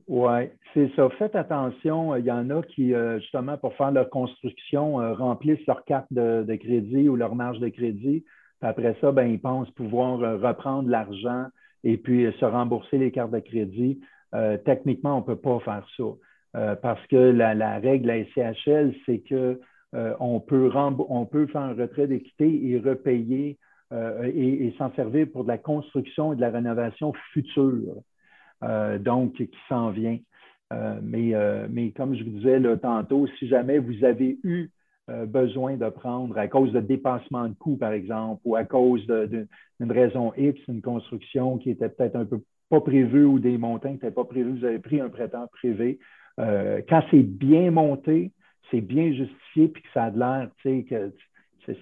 Oui, 0.09 0.49
c'est 0.73 0.91
ça. 0.97 1.09
Faites 1.19 1.37
attention. 1.37 2.17
Il 2.17 2.25
y 2.25 2.33
en 2.33 2.49
a 2.51 2.63
qui, 2.63 2.95
euh, 2.95 3.21
justement, 3.21 3.59
pour 3.59 3.75
faire 3.75 3.91
leur 3.91 4.09
construction, 4.09 5.01
euh, 5.01 5.13
remplissent 5.13 5.67
leur 5.67 5.85
carte 5.85 6.11
de, 6.11 6.57
crédit 6.57 7.09
ou 7.09 7.17
leur 7.17 7.35
marge 7.35 7.59
de 7.59 7.69
crédit. 7.69 8.25
Puis 8.61 8.69
après 8.69 8.97
ça, 9.01 9.13
ben, 9.13 9.27
ils 9.27 9.41
pensent 9.41 9.71
pouvoir 9.73 10.21
euh, 10.23 10.39
reprendre 10.39 10.89
l'argent 10.89 11.47
et 11.85 11.99
puis 11.99 12.33
se 12.41 12.45
rembourser 12.45 12.97
les 12.97 13.13
cartes 13.13 13.33
de 13.33 13.41
crédit. 13.41 14.01
techniquement, 14.65 15.19
on 15.19 15.21
ne 15.21 15.27
peut 15.27 15.37
pas 15.37 15.61
faire 15.61 15.87
ça. 15.97 16.05
Parce 16.83 17.05
que 17.09 17.17
la, 17.17 17.79
règle 17.79 18.07
la 18.07 18.25
SCHL, 18.25 18.95
c'est 19.05 19.23
qu'on 19.29 19.59
on 19.93 20.41
peut, 20.41 20.71
on 21.09 21.27
peut 21.27 21.47
faire 21.49 21.63
un 21.63 21.75
retrait 21.75 22.07
d'équité 22.07 22.69
et 22.69 22.79
repayer 22.79 23.59
euh, 23.95 24.31
et, 24.35 24.75
s'en 24.79 24.93
servir 24.95 25.29
pour 25.33 25.45
de 25.45 25.49
la 25.49 25.59
construction 25.59 26.33
et 26.33 26.37
de 26.37 26.41
la 26.41 26.51
rénovation 26.51 27.13
future, 27.33 27.95
euh, 28.65 28.99
donc 28.99 29.35
qui 29.35 29.51
s'en 29.69 29.91
vient. 29.91 30.19
Euh, 30.73 31.69
mais, 31.69 31.93
comme 31.93 32.17
je 32.17 32.25
vous 32.25 32.31
disais 32.31 32.61
tantôt, 32.79 33.27
si 33.39 33.47
jamais 33.47 33.79
vous 33.79 34.05
avez 34.05 34.39
eu 34.43 34.71
besoin 35.27 35.77
de 35.77 35.89
prendre 35.91 36.37
à 36.39 36.49
cause 36.49 36.73
de 36.73 36.81
dépassement 36.81 37.47
de 37.49 37.55
coûts, 37.55 37.77
par 37.77 37.93
exemple, 37.93 38.41
ou 38.45 38.57
à 38.57 38.65
cause 38.65 39.07
d'une 39.07 39.93
raison 39.93 40.33
X, 40.35 40.59
une 40.67 40.81
construction 40.81 41.59
qui 41.59 41.71
était 41.71 41.91
peut-être 41.91 42.17
un 42.17 42.25
peu 42.25 42.41
pas 42.71 42.81
prévue 42.81 43.27
ou 43.27 43.39
des 43.39 43.59
montants 43.59 43.91
qui 43.91 43.95
n'étaient 43.95 44.11
pas 44.11 44.25
prévus, 44.25 44.59
vous 44.59 44.65
avez 44.65 44.79
pris 44.79 45.01
un 45.01 45.11
prêteur 45.11 45.47
privé. 45.51 45.99
Quand 46.37 47.03
c'est 47.11 47.23
bien 47.23 47.71
monté, 47.71 48.33
c'est 48.71 48.81
bien 48.81 49.13
justifié, 49.13 49.69
puis 49.69 49.83
que 49.83 49.89
ça 49.95 50.05
a 50.05 50.11
l'air, 50.11 50.51
tu 50.63 50.69
sais, 50.69 50.85
que 50.85 51.13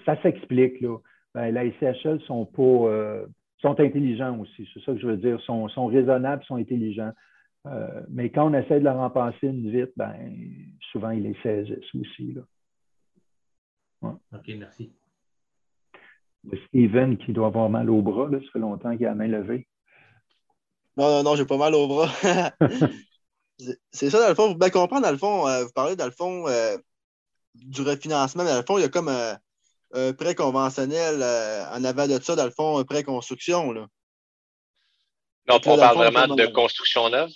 ça 0.05 0.21
s'explique, 0.23 0.81
là. 0.81 0.99
Ben, 1.35 1.51
la 1.51 1.65
SCHL 1.71 2.21
sont 2.27 2.45
pas 2.45 2.63
euh, 2.63 3.27
sont 3.63 3.79
intelligents 3.81 4.39
aussi. 4.39 4.69
C'est 4.75 4.81
ça 4.85 4.93
que 4.93 4.99
je 4.99 5.07
veux 5.07 5.17
dire. 5.17 5.41
Sont, 5.43 5.69
sont 5.69 5.87
raisonnables, 5.87 6.45
sont 6.45 6.57
intelligents. 6.57 7.13
Euh, 7.67 8.03
mais 8.11 8.31
quand 8.31 8.51
on 8.51 8.55
essaie 8.55 8.81
de 8.81 8.85
leur 8.85 8.99
en 8.99 9.09
passer 9.09 9.47
une 9.47 9.71
vite, 9.71 9.93
ben, 9.97 10.13
souvent 10.91 11.11
ils 11.11 11.23
les 11.23 11.37
saisissent 11.43 11.95
aussi. 11.95 12.35
Là. 12.35 12.43
OK, 14.03 14.53
merci. 14.59 14.93
Steven 16.67 17.17
qui 17.19 17.33
doit 17.33 17.47
avoir 17.47 17.71
mal 17.71 17.89
au 17.89 18.03
bras, 18.03 18.29
là, 18.29 18.41
ça 18.41 18.47
fait 18.53 18.59
longtemps 18.59 18.97
qu'il 18.97 19.07
a 19.07 19.11
la 19.11 19.15
main 19.15 19.29
levée. 19.29 19.69
Non, 20.97 21.09
non, 21.09 21.23
non, 21.23 21.37
j'ai 21.37 21.47
pas 21.47 21.57
mal 21.57 21.75
au 21.75 21.87
bras. 21.87 22.11
c'est 23.91 24.11
ça, 24.11 24.21
dans 24.21 24.29
le 24.29 24.35
fond, 24.35 24.49
vous 24.49 24.59
bien 24.59 24.71
comprendre, 24.71 25.03
dans 25.03 25.13
le 25.13 25.19
fond, 25.19 25.47
euh, 25.49 25.65
vous 25.65 25.73
parlez, 25.73 25.97
dans 25.97 26.07
le 26.07 26.11
fond, 26.13 26.47
du 27.55 27.83
refinancement, 27.83 28.45
mais 28.45 28.51
dans 28.51 28.59
le 28.59 28.65
fond, 28.65 28.79
il 28.79 28.83
y 28.83 28.85
a 28.85 28.89
comme 28.89 29.11
un 29.95 30.13
prêt 30.13 30.35
conventionnel 30.35 31.21
euh, 31.23 31.65
en 31.71 31.85
avant 31.85 32.07
de 32.07 32.21
ça, 32.21 32.35
dans 32.35 32.45
le 32.45 32.51
fond, 32.51 32.79
un 32.79 32.85
prêt 32.85 33.03
construction. 33.03 33.73
Là. 33.73 33.87
Non, 35.49 35.57
on 35.65 35.77
parle 35.77 35.97
vraiment 35.97 36.35
de 36.35 36.47
construction 36.47 37.09
neuve? 37.09 37.31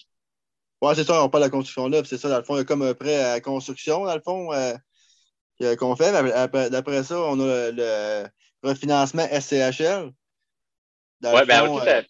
Oui, 0.83 0.93
c'est 0.95 1.05
ça, 1.05 1.23
on 1.23 1.29
parle 1.29 1.45
de 1.45 1.51
construction 1.51 1.89
neuve, 1.89 2.05
c'est 2.07 2.19
ça, 2.19 2.29
dans 2.29 2.39
le 2.39 2.45
fond, 2.45 2.55
il 2.55 2.59
y 2.59 2.61
a 2.61 2.65
comme 2.65 2.83
un 2.83 2.95
prêt 2.95 3.23
à 3.23 3.41
construction, 3.41 4.05
dans 4.05 4.15
le 4.15 4.21
fond, 4.21 4.53
euh, 4.53 4.75
qu'on 5.77 5.97
fait. 5.97 6.13
D'après 6.71 7.03
ça, 7.03 7.19
on 7.19 7.41
a 7.41 7.71
le, 7.71 8.27
refinancement 8.63 9.27
SCHL. 9.29 10.13
Oui, 11.23 11.47
bien, 11.47 11.65
euh, 11.65 12.03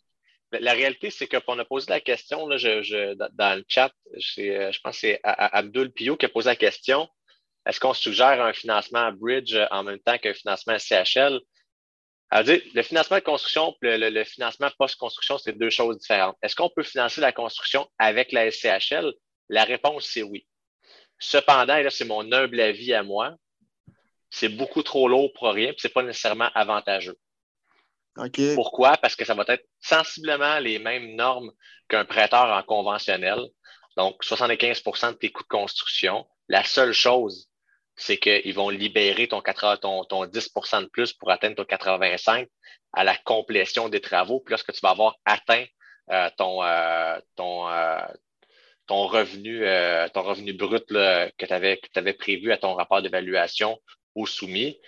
la, 0.61 0.73
réalité, 0.73 1.11
c'est 1.11 1.27
qu'on 1.27 1.59
a 1.59 1.65
posé 1.65 1.87
la 1.91 2.01
question 2.01 2.47
là, 2.47 2.57
dans 3.33 3.59
le 3.59 3.65
chat, 3.69 3.93
je 4.17 4.79
pense 4.81 4.97
que 4.97 5.01
c'est 5.01 5.21
Abdul 5.23 5.93
Pio 5.93 6.17
qui 6.17 6.27
a 6.27 6.29
posé 6.29 6.49
la 6.49 6.57
question. 6.57 7.09
Est-ce 7.67 7.81
qu'on 7.81 7.95
suggère 7.95 8.41
un 8.43 8.53
financement 8.53 9.11
bridge 9.13 9.55
euh, 9.55 9.67
en 9.73 9.83
même 9.83 9.99
temps 9.99 10.17
qu'un 10.19 10.35
financement 10.35 10.79
CHL? 10.79 11.41
dire, 12.45 12.61
le 12.75 12.83
financement 12.83 13.17
de 13.17 13.23
construction 13.23 13.75
et 13.83 13.99
le, 13.99 14.25
financement 14.25 14.71
post-construction, 14.79 15.39
c'est 15.39 15.53
deux 15.53 15.71
choses 15.71 15.99
différentes. 15.99 16.37
Est-ce 16.43 16.55
qu'on 16.55 16.71
peut 16.71 16.85
financer 16.85 17.21
la 17.21 17.33
construction 17.33 17.89
avec 17.99 18.33
la 18.33 18.51
SCHL? 18.51 19.13
La 19.49 19.65
réponse, 19.65 20.07
c'est 20.07 20.23
oui. 20.23 20.47
Cependant, 21.19 21.77
là, 21.77 21.91
c'est 21.91 22.05
mon 22.05 22.31
humble 22.33 22.61
avis 22.61 22.95
à 22.95 23.03
moi. 23.03 23.35
C'est 24.31 24.49
beaucoup 24.49 24.83
trop 24.83 25.09
lourd 25.09 25.33
pour 25.33 25.49
rien, 25.49 25.71
et 25.71 25.75
ce 25.77 25.87
n'est 25.87 25.93
pas 25.93 26.03
nécessairement 26.03 26.51
avantageux. 26.55 27.17
Pourquoi? 28.55 28.97
Parce 28.97 29.17
que 29.17 29.25
ça 29.25 29.35
va 29.35 29.45
être 29.49 29.65
sensiblement 29.81 30.59
les 30.59 30.79
mêmes 30.79 31.15
normes 31.15 31.53
qu'un 31.89 32.05
prêteur 32.05 32.47
en 32.47 32.63
conventionnel. 32.63 33.41
Donc, 33.97 34.23
75% 34.25 35.13
de 35.13 35.17
tes 35.17 35.31
coûts 35.31 35.43
de 35.43 35.49
construction. 35.49 36.27
La 36.49 36.65
seule 36.65 36.93
chose, 36.93 37.49
c'est 37.97 38.19
qu'ils 38.19 38.55
vont 38.55 38.69
libérer 38.69 39.29
ton, 39.29 39.41
4, 39.41 39.77
ton, 39.77 40.05
ton 40.05 40.27
10% 40.27 40.83
de 40.83 40.87
plus 40.87 41.13
pour 41.13 41.31
atteindre 41.31 41.57
ton 41.57 41.65
85 41.65 42.49
à 42.93 43.05
la 43.05 43.17
complétion 43.17 43.89
des 43.89 44.01
travaux. 44.01 44.41
Puis 44.41 44.53
lorsque 44.53 44.73
tu 44.73 44.81
vas 44.81 44.91
avoir 44.91 45.17
atteint 45.25 45.65
euh, 46.11 46.31
ton, 46.37 46.63
euh, 46.63 47.19
euh, 47.41 48.09
ton, 48.87 49.07
revenu, 49.07 50.53
brut 50.53 50.87
que 50.87 51.47
tu 51.47 51.53
avais, 51.53 52.13
prévu 52.15 52.53
à 52.53 52.59
ton 52.59 52.75
rapport 52.75 53.03
d'évaluation 53.03 53.81
ou 54.15 54.27
soumis. 54.27 54.79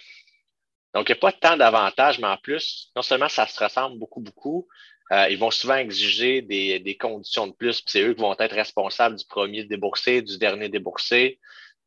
Donc, 0.94 1.08
il 1.08 1.12
n'y 1.12 1.18
a 1.18 1.20
pas 1.20 1.32
tant 1.32 1.56
d'avantages, 1.56 2.18
mais 2.18 2.26
en 2.26 2.36
plus, 2.36 2.90
non 2.96 3.02
seulement 3.02 3.28
ça 3.28 3.46
se 3.46 3.62
ressemble 3.62 3.98
beaucoup, 3.98 4.20
beaucoup, 4.20 4.66
ils 5.10 5.38
vont 5.38 5.50
souvent 5.50 5.76
exiger 5.76 6.42
des, 6.42 6.80
des 6.80 6.96
conditions 6.96 7.46
de 7.46 7.52
plus. 7.52 7.82
C'est 7.86 8.02
eux 8.02 8.14
qui 8.14 8.20
vont 8.20 8.36
être 8.38 8.54
responsables 8.54 9.16
du 9.16 9.24
premier 9.26 9.64
déboursé, 9.64 10.20
du 10.20 10.36
dernier 10.36 10.68
déboursé. 10.68 11.38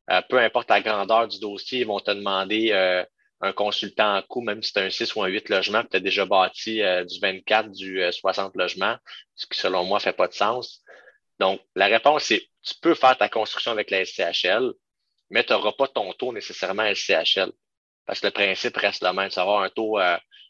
Euh, 0.10 0.22
peu 0.28 0.39
importe 0.39 0.70
la 0.70 0.82
grandeur 0.82 1.28
du 1.28 1.39
dossier, 1.39 1.82
ils 1.82 1.88
vont 1.88 1.99
te 1.99 2.12
demander 2.12 2.72
euh, 2.72 3.04
un 3.41 3.54
consultant 3.54 4.18
en 4.18 4.22
coût, 4.22 4.41
même 4.41 4.62
si 4.62 4.74
tu 4.74 4.80
as 4.80 4.84
un 4.84 4.89
6 4.89 5.16
ou 5.16 5.24
un 5.24 5.28
8 5.28 5.49
logements, 5.49 5.84
tu 5.84 5.95
as 5.95 5.99
déjà 5.99 6.26
bâti 6.26 6.82
euh, 6.82 7.06
du 7.06 7.20
24, 7.20 7.72
du 7.72 8.04
60 8.12 8.56
logements, 8.56 8.97
ce 9.36 9.45
qui, 9.45 9.58
selon 9.58 9.86
moi, 9.86 9.99
ne 9.99 10.02
fait 10.02 10.14
pas 10.14 10.28
de 10.28 10.34
sens. 10.34 10.82
Donc, 11.39 11.62
la 11.76 11.88
réponse, 11.88 12.24
c'est 12.26 12.45
tu 12.64 12.76
peux 12.82 12.93
faire 12.93 13.18
ta 13.18 13.30
construction 13.30 13.72
avec 13.72 13.89
la 13.89 14.06
SCHL, 14.06 14.74
mais 15.30 15.43
tu 15.43 15.54
n'auras 15.54 15.72
pas 15.72 15.88
ton 15.88 16.12
taux 16.14 16.34
nécessairement 16.34 16.93
SCHL. 16.93 17.52
Parce 18.06 18.20
que 18.20 18.28
le 18.28 18.32
principe 18.32 18.78
reste 18.78 19.04
le 19.04 19.14
même. 19.14 19.30
Tu 19.30 19.36
vas 19.36 19.43
avoir 19.43 19.62
un 19.62 19.70
taux 19.70 19.99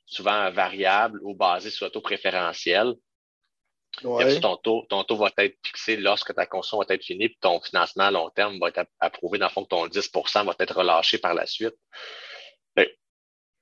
souvent 0.06 0.52
variable 0.52 1.20
ou 1.24 1.34
basé 1.34 1.70
sur 1.70 1.88
un 1.88 1.90
taux 1.90 2.02
préférentiel. 2.02 2.94
ton, 4.02 4.58
taux, 4.58 4.86
ton 4.90 5.04
taux 5.04 5.18
va 5.18 5.32
être 5.38 5.58
fixé 5.66 5.98
lorsque 5.98 6.34
ta 6.34 6.46
construction 6.46 6.80
va 6.80 6.96
être 6.96 7.04
finie, 7.04 7.30
puis 7.30 7.38
ton 7.40 7.60
financement 7.62 8.06
à 8.06 8.12
long 8.12 8.30
terme 8.30 8.60
va 8.60 8.70
être 8.70 8.86
approuvé. 9.00 9.38
Dans 9.38 9.48
le 9.48 9.52
fond, 9.52 9.66
ton 9.66 9.88
10% 9.88 10.46
va 10.46 10.56
être 10.60 10.76
relâché 10.76 11.18
par 11.18 11.34
la 11.34 11.46
suite. 11.46 11.76
Ben, 12.76 12.88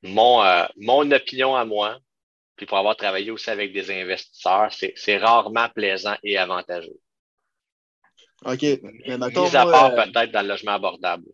mon, 0.01 0.43
euh, 0.43 0.65
mon 0.77 1.09
opinion 1.11 1.55
à 1.55 1.65
moi, 1.65 1.99
puis 2.55 2.65
pour 2.65 2.77
avoir 2.77 2.95
travaillé 2.95 3.31
aussi 3.31 3.49
avec 3.49 3.71
des 3.71 3.89
investisseurs, 3.91 4.69
c'est 4.71 5.17
rarement 5.17 5.69
plaisant 5.69 6.15
et 6.23 6.37
avantageux. 6.37 6.99
OK. 8.45 8.61
Mais 9.07 9.17
mettons, 9.17 9.49
Mis 9.49 9.55
à 9.55 9.65
part 9.65 9.93
euh, 9.93 10.05
peut-être 10.05 10.31
dans 10.31 10.41
le 10.41 10.49
logement 10.49 10.73
abordable. 10.73 11.25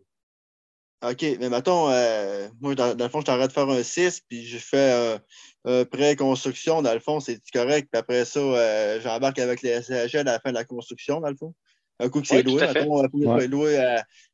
OK, 1.02 1.22
mais 1.38 1.50
mettons, 1.50 1.90
euh, 1.90 2.48
moi, 2.60 2.74
dans, 2.74 2.96
le 2.98 3.08
fond, 3.08 3.20
je 3.20 3.26
t'arrête 3.26 3.48
de 3.48 3.52
faire 3.52 3.68
un 3.68 3.82
6, 3.82 4.22
puis 4.28 4.46
je 4.46 4.58
fais 4.58 5.18
un 5.64 5.84
pré-construction, 5.84 6.82
dans 6.82 6.94
le 6.94 7.00
fond, 7.00 7.20
c'est 7.20 7.38
correct. 7.52 7.88
Puis 7.92 7.98
après 7.98 8.24
ça, 8.24 8.40
euh, 8.40 9.00
j'embarque 9.00 9.38
avec 9.38 9.62
les 9.62 9.82
SHL 9.82 10.20
à 10.20 10.32
la 10.32 10.40
fin 10.40 10.50
de 10.50 10.54
la 10.54 10.64
construction, 10.64 11.20
dans 11.20 11.30
le 11.30 11.36
fond. 11.36 11.54
Un 11.98 12.08
coup 12.08 12.20
que 12.20 12.26
c'est 12.26 12.42
loué, 12.42 12.60
mettons, 12.66 13.02
un 13.02 13.08
coup 13.08 13.20
que 13.20 13.40
c'est 13.40 13.48
loué 13.48 13.78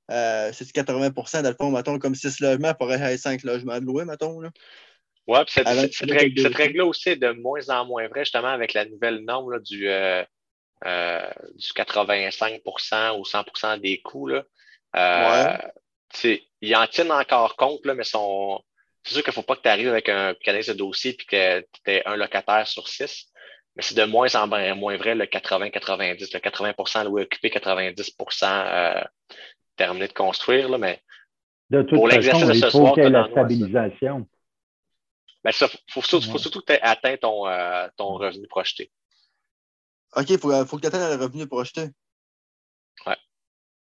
à, 0.08 0.52
c'est 0.52 0.70
80 0.70 1.10
dans 1.42 1.48
le 1.48 1.54
fond, 1.54 1.70
mettons, 1.70 1.98
comme 1.98 2.14
6 2.14 2.40
logements 2.40 2.74
pour 2.74 2.90
avoir 2.90 3.18
5 3.18 3.42
logements 3.42 3.78
de 3.80 3.84
loué, 3.84 4.04
mettons. 4.04 4.40
Là. 4.40 4.50
Oui, 5.26 5.38
puis 5.46 5.54
cette, 5.54 6.54
règle-là 6.56 6.84
aussi 6.84 7.10
est 7.10 7.16
de 7.16 7.30
moins 7.30 7.68
en 7.68 7.84
moins 7.84 8.08
vrai, 8.08 8.24
justement, 8.24 8.48
avec 8.48 8.74
la 8.74 8.86
nouvelle 8.86 9.20
norme 9.24 9.60
du, 9.60 9.88
euh, 9.88 10.24
euh, 10.84 11.30
du 11.54 11.68
85% 11.68 13.18
ou 13.18 13.22
100% 13.22 13.80
des 13.80 14.00
coûts. 14.00 14.26
Là. 14.26 14.44
Euh, 14.96 15.56
Ils 16.60 16.76
en 16.76 16.86
tiennent 16.86 17.12
encore 17.12 17.56
compte, 17.56 17.84
là, 17.84 17.94
mais 17.94 18.04
sont. 18.04 18.62
C'est 19.04 19.14
sûr 19.14 19.24
qu'il 19.24 19.32
ne 19.32 19.34
faut 19.34 19.42
pas 19.42 19.56
que 19.56 19.62
tu 19.62 19.68
arrives 19.68 19.88
avec 19.88 20.08
un 20.08 20.28
mécanisme 20.28 20.74
de 20.74 20.78
dossier 20.78 21.10
et 21.10 21.16
que 21.16 21.60
tu 21.60 21.90
aies 21.90 22.02
un 22.06 22.16
locataire 22.16 22.66
sur 22.68 22.86
six. 22.86 23.32
Mais 23.74 23.82
c'est 23.82 23.96
de 23.96 24.04
moins 24.04 24.32
en 24.34 24.46
moins 24.46 24.96
vrai 24.96 25.14
le 25.14 25.24
80-90. 25.24 26.34
Le 26.34 26.38
80% 26.38 27.04
loué 27.04 27.22
occupé, 27.22 27.48
90% 27.48 29.04
terminé 29.76 30.06
de 30.06 30.12
construire. 30.12 30.68
Là, 30.68 30.78
mais 30.78 31.02
de 31.70 31.82
toute 31.82 31.98
pour 31.98 32.10
façon, 32.10 32.52
il 32.52 32.70
faut 32.70 32.92
qu'il 32.92 33.02
y 33.02 33.06
ait 33.06 33.10
la 33.10 33.28
stabilisation. 33.30 34.28
Ben, 35.42 35.50
il 35.50 35.68
faut, 35.88 36.02
surtout 36.02 36.60
que 36.60 36.66
tu 36.66 36.72
aies 36.72 36.82
atteint 36.82 37.16
ton, 37.16 37.48
euh, 37.48 37.88
ton 37.96 38.14
revenu 38.14 38.46
projeté. 38.46 38.92
OK, 40.14 40.30
il 40.30 40.38
faut, 40.38 40.66
faut, 40.66 40.76
que 40.76 40.82
tu 40.82 40.86
atteignes 40.86 41.16
le 41.16 41.24
revenu 41.24 41.46
projeté. 41.48 41.88
Ouais. 43.06 43.16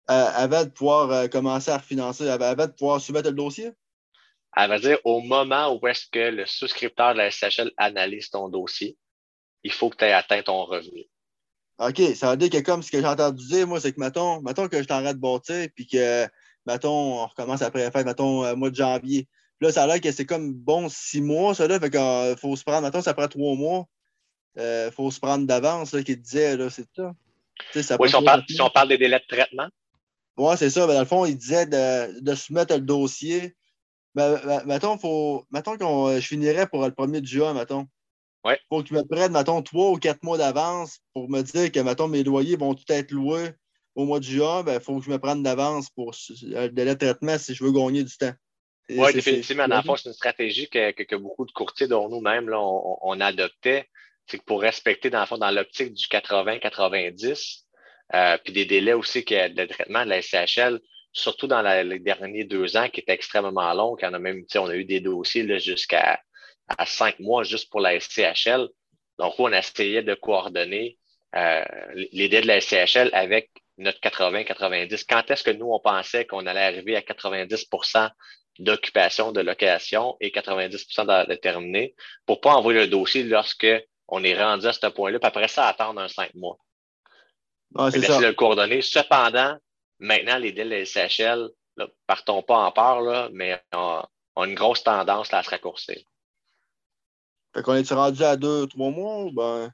Euh, 0.09 0.29
avant 0.35 0.65
de 0.65 0.71
pouvoir 0.71 1.11
euh, 1.11 1.29
commencer 1.29 1.71
à 1.71 1.79
refinancer, 1.79 2.29
avant 2.29 2.55
de 2.55 2.73
pouvoir 2.73 3.01
soumettre 3.01 3.29
le 3.29 3.35
dossier? 3.35 3.71
Elle 4.57 4.69
va 4.69 4.79
dire 4.79 4.99
au 5.05 5.21
moment 5.21 5.77
où 5.77 5.87
est-ce 5.87 6.07
que 6.11 6.31
le 6.31 6.47
souscripteur 6.47 7.13
de 7.13 7.19
la 7.19 7.31
SHL 7.31 7.71
analyse 7.77 8.31
ton 8.31 8.49
dossier, 8.49 8.97
il 9.63 9.73
faut 9.73 9.91
que 9.91 9.97
tu 9.97 10.05
aies 10.05 10.13
atteint 10.13 10.43
ton 10.43 10.65
revenu. 10.65 11.05
OK, 11.79 12.01
ça 12.17 12.31
veut 12.31 12.37
dire 12.37 12.51
que 12.51 12.65
comme 12.65 12.83
ce 12.83 12.91
que 12.91 13.01
j'ai 13.01 13.07
entendu 13.07 13.47
dire, 13.47 13.67
moi, 13.67 13.81
c'est 13.81 13.93
que 13.93 14.01
mettons, 14.01 14.41
mettons 14.43 14.69
que 14.69 14.83
je 14.83 14.89
t'arrête 14.89 15.17
de 15.17 15.21
bâtir, 15.21 15.69
puis 15.75 15.87
que 15.87 16.27
mettons, 16.67 17.23
on 17.23 17.27
recommence 17.27 17.63
après 17.63 17.85
la 17.85 17.91
fête, 17.91 18.07
mettons, 18.07 18.57
mois 18.57 18.71
de 18.71 18.77
janvier. 18.77 19.29
Là, 19.61 19.71
ça 19.71 19.85
a 19.85 19.87
l'air 19.87 20.01
que 20.01 20.11
c'est 20.11 20.25
comme 20.25 20.55
bon 20.55 20.89
six 20.89 21.21
mois, 21.21 21.55
ça, 21.55 21.69
là. 21.69 21.79
Fait 21.79 21.91
qu'il 21.91 22.01
euh, 22.01 22.35
faut 22.37 22.57
se 22.57 22.65
prendre, 22.65 22.83
maintenant, 22.83 23.03
ça 23.03 23.13
prend 23.13 23.29
trois 23.29 23.55
mois. 23.55 23.87
Il 24.57 24.63
euh, 24.63 24.91
faut 24.91 25.11
se 25.11 25.21
prendre 25.21 25.47
d'avance, 25.47 25.93
là, 25.93 26.03
qu'il 26.03 26.21
disait, 26.21 26.57
là, 26.57 26.71
c'est 26.71 26.89
ça. 26.97 27.13
ça 27.83 27.97
oui, 28.01 28.09
si 28.09 28.15
on, 28.17 28.23
parle, 28.23 28.43
si 28.49 28.61
on, 28.61 28.71
parle, 28.71 28.89
des 28.89 28.99
délais 28.99 29.21
de 29.21 29.37
traitement. 29.37 29.69
Oui, 30.37 30.55
c'est 30.57 30.71
ça. 30.71 30.87
Ben, 30.87 30.95
dans 30.95 31.01
le 31.01 31.07
fond, 31.07 31.25
il 31.25 31.37
disait 31.37 31.67
de, 31.67 32.21
de 32.21 32.35
soumettre 32.35 32.75
le 32.75 32.81
dossier. 32.81 33.55
Ben, 34.15 34.41
ben, 34.45 34.63
mettons, 34.65 34.99
faut, 34.99 35.45
mettons 35.51 36.09
euh, 36.09 36.21
je 36.21 36.27
finirais 36.27 36.67
pour 36.67 36.85
le 36.85 36.93
premier 36.93 37.21
du 37.21 37.31
juin, 37.31 37.55
mettons. 37.55 37.87
Oui. 38.45 38.55
Faut 38.69 38.83
que 38.83 38.89
je 38.89 38.95
me 38.95 39.03
prenne, 39.03 39.33
mettons, 39.33 39.63
trois 39.63 39.91
ou 39.91 39.97
quatre 39.99 40.23
mois 40.23 40.39
d'avance 40.39 41.01
pour 41.13 41.29
me 41.29 41.43
dire 41.43 41.71
que, 41.71 41.81
mettons, 41.81 42.09
mes 42.09 42.25
loyers 42.25 42.57
vont 42.57 42.75
tout 42.75 42.85
être 42.89 43.11
loués 43.11 43.51
au 43.95 44.07
mois 44.07 44.19
de 44.19 44.25
juin. 44.25 44.65
Il 44.67 44.81
faut 44.81 44.99
que 44.99 45.05
je 45.05 45.11
me 45.11 45.19
prenne 45.19 45.43
d'avance 45.43 45.91
pour 45.91 46.15
le 46.43 46.69
délai 46.69 46.95
de 46.95 47.01
traitement 47.01 47.39
si 47.39 47.55
je 47.55 47.63
veux 47.63 47.73
gagner 47.73 48.03
du 48.03 48.17
temps. 48.17 48.33
Oui, 48.89 49.13
définitivement. 49.13 49.69
Dans 49.69 49.83
le 49.83 49.97
c'est 49.97 50.09
une 50.09 50.15
stratégie 50.15 50.69
que, 50.69 50.91
que, 50.91 51.17
beaucoup 51.17 51.47
de 51.47 51.53
courtiers, 51.53 51.87
dont 51.87 52.09
nous-mêmes, 52.09 52.51
on, 52.53 52.99
on, 53.03 53.21
adoptait. 53.21 53.87
C'est 54.27 54.39
que 54.39 54.45
pour 54.45 54.61
respecter, 54.61 55.11
dans 55.11 55.21
le 55.21 55.27
fond, 55.27 55.39
dans 55.39 55.51
l'optique 55.51 55.93
du 55.93 56.07
80-90, 56.07 57.63
euh, 58.15 58.39
puis 58.43 58.53
des 58.53 58.65
délais 58.65 58.93
aussi 58.93 59.25
que, 59.25 59.49
de 59.49 59.65
traitement 59.65 60.05
de 60.05 60.11
la 60.11 60.23
SCHL, 60.23 60.81
surtout 61.13 61.47
dans 61.47 61.63
les 61.63 61.99
derniers 61.99 62.45
deux 62.45 62.77
ans, 62.77 62.89
qui 62.89 63.01
étaient 63.01 63.13
extrêmement 63.13 63.73
longs, 63.75 63.97
on 64.01 64.15
a 64.15 64.19
même, 64.19 64.45
on 64.57 64.69
a 64.69 64.75
eu 64.75 64.85
des 64.85 65.01
dossiers 65.01 65.59
jusqu'à 65.59 66.21
à 66.79 66.87
cinq 66.87 67.19
mois 67.19 67.43
juste 67.43 67.71
pour 67.71 67.81
la 67.81 67.99
SCHL. 67.99 68.69
Donc, 69.19 69.35
on 69.39 69.53
essayait 69.53 70.03
de 70.03 70.15
coordonner 70.15 70.99
euh, 71.37 71.65
les 72.13 72.29
délais 72.29 72.43
de 72.43 72.47
la 72.47 72.61
SCHL 72.61 73.11
avec 73.13 73.51
notre 73.79 74.01
80-90. 74.01 75.05
Quand 75.09 75.31
est-ce 75.31 75.43
que 75.43 75.51
nous, 75.51 75.71
on 75.71 75.81
pensait 75.81 76.27
qu'on 76.27 76.47
allait 76.47 76.61
arriver 76.61 76.97
à 76.97 77.01
90% 77.01 78.11
d'occupation, 78.59 79.33
de 79.33 79.41
location 79.41 80.17
et 80.21 80.31
90 80.31 80.87
de 80.87 81.29
déterminé 81.29 81.95
pour 82.27 82.37
ne 82.37 82.41
pas 82.41 82.55
envoyer 82.55 82.81
le 82.81 82.89
dossier 82.89 83.23
lorsque 83.23 83.67
on 84.09 84.23
est 84.23 84.41
rendu 84.41 84.67
à 84.67 84.73
ce 84.73 84.87
point-là, 84.87 85.19
puis 85.19 85.27
après 85.27 85.49
ça, 85.49 85.67
attendre 85.67 86.01
un 86.01 86.09
cinq 86.09 86.35
mois? 86.35 86.59
C'est 87.93 88.03
ça. 88.03 88.21
le 88.21 88.33
coordonner. 88.33 88.83
Cependant, 88.83 89.57
maintenant, 89.99 90.39
les 90.39 90.53
délais 90.53 90.85
SHL, 90.85 91.49
là, 91.77 91.87
partons 92.07 92.43
pas 92.43 92.59
en 92.59 92.73
part, 92.73 93.01
là, 93.01 93.29
mais 93.33 93.61
ont, 93.75 94.03
une 94.45 94.55
grosse 94.55 94.83
tendance 94.83 95.33
à 95.33 95.43
se 95.43 95.51
raccourcir. 95.51 95.99
Fait 97.55 97.63
qu'on 97.63 97.75
est 97.75 97.93
rendu 97.93 98.23
à 98.23 98.37
deux, 98.37 98.67
trois 98.67 98.91
mois 98.91 99.25
ou 99.25 99.33
ben? 99.33 99.71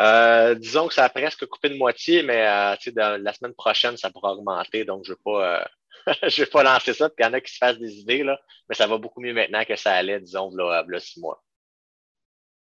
Euh, 0.00 0.54
disons 0.54 0.86
que 0.86 0.94
ça 0.94 1.04
a 1.04 1.08
presque 1.08 1.44
coupé 1.46 1.68
de 1.70 1.76
moitié, 1.76 2.22
mais 2.22 2.46
euh, 2.46 3.18
la 3.18 3.32
semaine 3.32 3.54
prochaine, 3.54 3.96
ça 3.96 4.10
pourra 4.10 4.32
augmenter, 4.32 4.84
donc 4.84 5.04
je 5.04 5.10
ne 5.10 5.16
veux 5.16 5.20
pas. 5.24 5.58
Euh, 5.58 5.64
je 6.28 6.42
vais 6.42 6.50
pas 6.50 6.62
lancer 6.62 6.94
ça, 6.94 7.08
puis 7.08 7.16
il 7.18 7.26
y 7.26 7.28
en 7.28 7.32
a 7.32 7.40
qui 7.40 7.52
se 7.52 7.58
fassent 7.58 7.78
des 7.78 7.98
idées, 7.98 8.22
là, 8.22 8.38
mais 8.68 8.76
ça 8.76 8.86
va 8.86 8.96
beaucoup 8.96 9.20
mieux 9.20 9.34
maintenant 9.34 9.64
que 9.64 9.74
ça 9.74 9.92
allait, 9.92 10.20
disons, 10.20 10.54
là, 10.54 10.84
là 10.86 11.00
six 11.00 11.20
mois. 11.20 11.42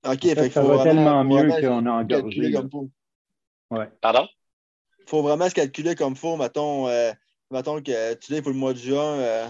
OK, 0.05 0.21
fait 0.21 0.49
ça 0.49 0.61
va 0.63 0.83
tellement 0.83 1.23
mieux 1.23 1.47
qu'on 1.61 1.85
a 1.85 1.91
engagé. 1.91 2.53
Ouais. 3.71 3.89
Pardon? 4.01 4.27
Il 4.99 5.09
faut 5.09 5.21
vraiment 5.21 5.49
se 5.49 5.55
calculer 5.55 5.95
comme 5.95 6.13
il 6.13 6.19
faut. 6.19 6.35
Mettons, 6.37 6.87
euh, 6.87 7.11
mettons 7.51 7.81
que 7.81 8.13
tu 8.15 8.33
dis 8.33 8.41
pour 8.41 8.51
le 8.51 8.57
mois 8.57 8.73
de 8.73 8.79
juin. 8.79 9.19
Euh, 9.19 9.47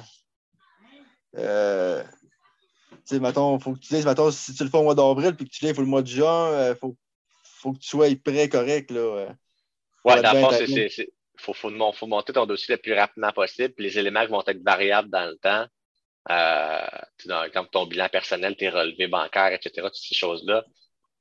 euh, 1.38 2.04
mettons, 3.12 3.60
faut 3.60 3.74
que 3.74 3.80
tu 3.80 3.94
dises, 3.94 4.06
mettons, 4.06 4.32
si 4.32 4.54
tu 4.54 4.64
le 4.64 4.70
fais 4.70 4.78
au 4.78 4.84
mois 4.84 4.96
d'avril 4.96 5.36
puis 5.36 5.46
que 5.46 5.52
tu 5.52 5.66
l'es 5.66 5.74
pour 5.74 5.84
le 5.84 5.90
mois 5.90 6.02
de 6.02 6.08
juin, 6.08 6.50
il 6.50 6.54
euh, 6.56 6.76
faut, 6.76 6.96
faut 7.44 7.74
que 7.74 7.80
tu 7.80 7.88
sois 7.88 8.08
prêt 8.24 8.50
correct. 8.50 8.92
Là, 8.92 9.00
euh, 9.00 9.30
ouais, 10.06 10.22
dans 10.22 10.34
le 10.34 10.40
fond, 10.42 10.52
c'est 10.52 11.08
il 11.40 11.44
faut, 11.44 11.54
faut, 11.54 12.08
monter 12.08 12.34
ton 12.34 12.48
dossier 12.48 12.76
le 12.76 12.82
plus 12.82 12.94
rapidement 12.94 13.32
possible. 13.32 13.74
Puis 13.74 13.86
les 13.86 14.00
éléments 14.00 14.26
vont 14.26 14.44
être 14.48 14.64
variables 14.64 15.10
dans 15.10 15.26
le 15.26 15.38
temps. 15.38 15.68
Euh, 16.30 17.50
comme 17.54 17.68
ton 17.70 17.86
bilan 17.86 18.10
personnel, 18.10 18.58
tes 18.58 18.70
relevés 18.70 19.08
bancaires, 19.08 19.54
etc., 19.54 19.72
toutes 19.76 19.96
ces 19.96 20.16
choses-là, 20.16 20.66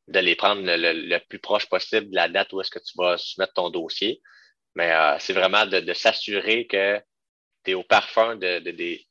de 0.09 0.19
les 0.21 0.37
prendre 0.37 0.63
le, 0.65 1.19
plus 1.29 1.39
proche 1.39 1.67
possible 1.67 2.11
de 2.11 2.15
la 2.15 2.29
date 2.29 2.53
où 2.53 2.61
est-ce 2.61 2.71
que 2.71 2.79
tu 2.79 2.93
vas 2.97 3.19
soumettre 3.19 3.55
ton 3.55 3.71
dossier. 3.71 4.23
Mais 4.75 4.93
euh, 4.93 5.17
c'est 5.19 5.33
vraiment 5.33 5.67
de, 5.67 5.93
s'assurer 5.93 6.67
que 6.67 7.01
tu 7.65 7.73
es 7.73 7.75
au 7.75 7.83
parfum 7.83 8.37
de, 8.37 8.59
des, 8.59 9.07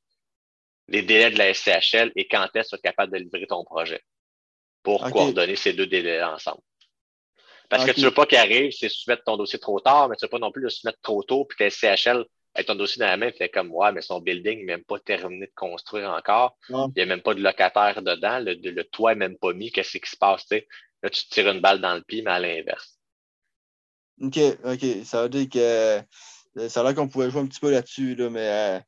délais 0.88 1.32
de 1.32 1.38
la 1.38 1.54
SCHL 1.54 2.12
et 2.16 2.28
quand 2.28 2.48
est-ce 2.56 2.76
que 2.76 2.82
tu 2.82 2.88
es 2.88 2.90
capable 2.90 3.14
de 3.14 3.24
livrer 3.24 3.48
ton 3.48 3.64
projet 3.64 4.02
pour 4.84 5.10
coordonner 5.10 5.56
ces 5.56 5.74
deux 5.74 5.88
délais 5.88 6.22
ensemble. 6.24 6.62
Parce 7.70 7.86
que 7.86 7.92
tu 7.92 8.02
ne 8.02 8.06
veux 8.06 8.14
pas 8.14 8.28
qu'il 8.28 8.38
arrive, 8.38 8.72
c'est 8.72 8.90
soumettre 8.90 9.24
ton 9.24 9.38
dossier 9.38 9.58
trop 9.58 9.80
tard, 9.80 10.08
mais 10.08 10.16
tu 10.16 10.24
ne 10.24 10.28
veux 10.28 10.32
pas 10.32 10.40
non 10.40 10.52
plus 10.52 10.62
le 10.62 10.70
soumettre 10.70 11.00
trop 11.02 11.24
tôt, 11.24 11.46
puis 11.46 11.58
que 11.58 11.70
CHL 11.70 12.24
avec 12.56 12.68
ton 12.68 12.76
dossier 12.76 13.02
dans 13.02 13.08
la 13.08 13.18
main, 13.18 13.32
fait 13.32 13.50
comme 13.50 13.72
ouais, 13.72 13.92
mais 13.92 14.02
son 14.02 14.22
building 14.22 14.60
n'est 14.60 14.78
même 14.78 14.84
pas 14.84 14.98
terminé 14.98 15.48
de 15.48 15.52
construire 15.56 16.10
encore. 16.10 16.58
Il 16.70 16.92
n'y 16.96 17.02
a 17.02 17.06
même 17.06 17.22
pas 17.22 17.34
de 17.34 17.42
locataire 17.42 18.02
dedans, 18.02 18.40
le, 18.40 18.84
toit 18.84 19.14
n'est 19.14 19.28
même 19.28 19.38
pas 19.38 19.52
mis, 19.54 19.72
qu'est-ce 19.72 19.98
qui 19.98 20.10
se 20.10 20.16
passe? 20.16 20.46
Là, 20.50 21.10
tu 21.10 21.26
te 21.26 21.34
tires 21.34 21.52
une 21.52 21.60
balle 21.60 21.82
dans 21.82 21.94
le 21.94 22.02
pied, 22.02 22.22
mais 22.22 22.32
à 22.32 22.40
l'inverse. 22.40 22.98
OK, 24.22 24.40
OK. 24.64 24.86
Ça 25.04 25.24
veut 25.24 25.30
dire 25.30 25.50
que 25.50 25.60
euh, 25.60 26.70
ça 26.70 26.80
a 26.80 26.84
l'air 26.84 26.96
qu'on 26.96 27.10
pouvait 27.10 27.30
jouer 27.30 27.42
un 27.42 27.48
petit 27.48 27.60
peu 27.60 27.70
là-dessus, 27.70 28.16
là, 28.16 28.30
mais 28.30 28.48
euh, 28.48 28.80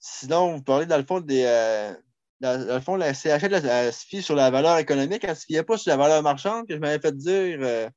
sinon, 0.00 0.56
vous 0.56 0.62
parlez 0.62 0.86
dans 0.86 0.98
le 0.98 1.04
fond 1.04 1.20
des. 1.20 1.44
Euh, 1.46 1.94
dans, 2.40 2.74
le 2.74 2.80
fond, 2.80 2.96
la 2.96 3.14
CHL 3.14 3.62
se 3.92 4.06
fie 4.06 4.22
sur 4.22 4.34
la 4.34 4.50
valeur 4.50 4.76
économique, 4.78 5.22
elle 5.22 5.30
ne 5.30 5.34
se 5.36 5.44
fiait 5.44 5.62
pas 5.62 5.78
sur 5.78 5.90
la 5.90 5.96
valeur 5.96 6.22
marchande 6.24 6.66
que 6.66 6.74
je 6.74 6.80
m'avais 6.80 6.98
fait 6.98 7.16
dire. 7.16 7.90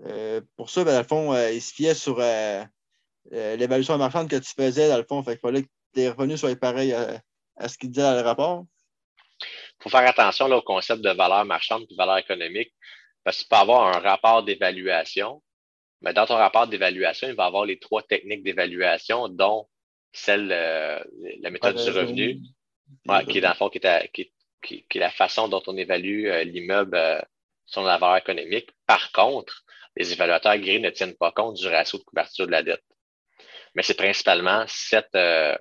Euh, 0.00 0.40
pour 0.56 0.70
ça, 0.70 0.82
ben, 0.82 0.92
dans 0.92 0.98
le 0.98 1.04
fond, 1.06 1.48
il 1.48 1.62
se 1.62 1.72
fiait 1.72 1.94
sur 1.94 2.20
euh, 3.32 3.56
l'évaluation 3.56 3.96
marchande 3.98 4.28
que 4.28 4.36
tu 4.36 4.52
faisais, 4.56 4.88
dans 4.88 4.98
le 4.98 5.04
fond. 5.04 5.22
Fait 5.22 5.32
qu'il 5.32 5.40
fallait 5.40 5.62
que 5.62 5.68
tes 5.92 6.08
revenus 6.08 6.40
soient 6.40 6.54
pareils 6.56 6.92
à, 6.92 7.68
ce 7.68 7.78
qu'il 7.78 7.90
disait 7.90 8.02
dans 8.02 8.14
le 8.14 8.20
rapport. 8.20 8.64
Il 9.40 9.82
faut 9.82 9.90
faire 9.90 10.08
attention 10.08 10.48
là, 10.48 10.56
au 10.56 10.62
concept 10.62 11.02
de 11.02 11.10
valeur 11.10 11.44
marchande 11.44 11.82
et 11.82 11.86
de 11.86 11.96
valeur 11.96 12.18
économique, 12.18 12.72
parce 13.22 13.38
qu'il 13.38 13.48
peut 13.48 13.56
avoir 13.56 13.96
un 13.96 14.00
rapport 14.00 14.42
d'évaluation. 14.42 15.42
Mais 16.00 16.12
dans 16.12 16.26
ton 16.26 16.36
rapport 16.36 16.66
d'évaluation, 16.66 17.28
il 17.28 17.34
va 17.34 17.44
y 17.44 17.46
avoir 17.46 17.64
les 17.64 17.78
trois 17.78 18.02
techniques 18.02 18.42
d'évaluation, 18.42 19.28
dont 19.28 19.68
celle, 20.12 20.48
la 20.48 21.50
méthode 21.50 21.76
du 21.76 21.90
revenu, 21.90 22.40
qui 23.28 23.38
est 23.38 23.40
dans 23.40 23.48
le 23.48 23.54
fond, 23.54 23.68
qui 23.68 23.78
est, 23.82 24.10
qui, 24.12 24.30
qui 24.62 24.84
est, 24.90 25.00
la 25.00 25.10
façon 25.10 25.48
dont 25.48 25.62
on 25.66 25.76
évalue 25.76 26.28
l'immeuble 26.44 27.24
selon 27.66 27.86
la 27.86 27.98
valeur 27.98 28.18
économique. 28.18 28.70
Par 28.86 29.12
contre, 29.12 29.64
les 29.96 30.12
évaluateurs 30.12 30.52
agréés 30.52 30.80
ne 30.80 30.90
tiennent 30.90 31.16
pas 31.16 31.32
compte 31.32 31.56
du 31.56 31.68
ratio 31.68 31.98
de 31.98 32.04
couverture 32.04 32.46
de 32.46 32.52
la 32.52 32.62
dette. 32.62 32.84
Mais 33.74 33.82
c'est 33.82 33.94
principalement 33.94 34.64
cette, 34.68 35.14
euh, 35.14 35.56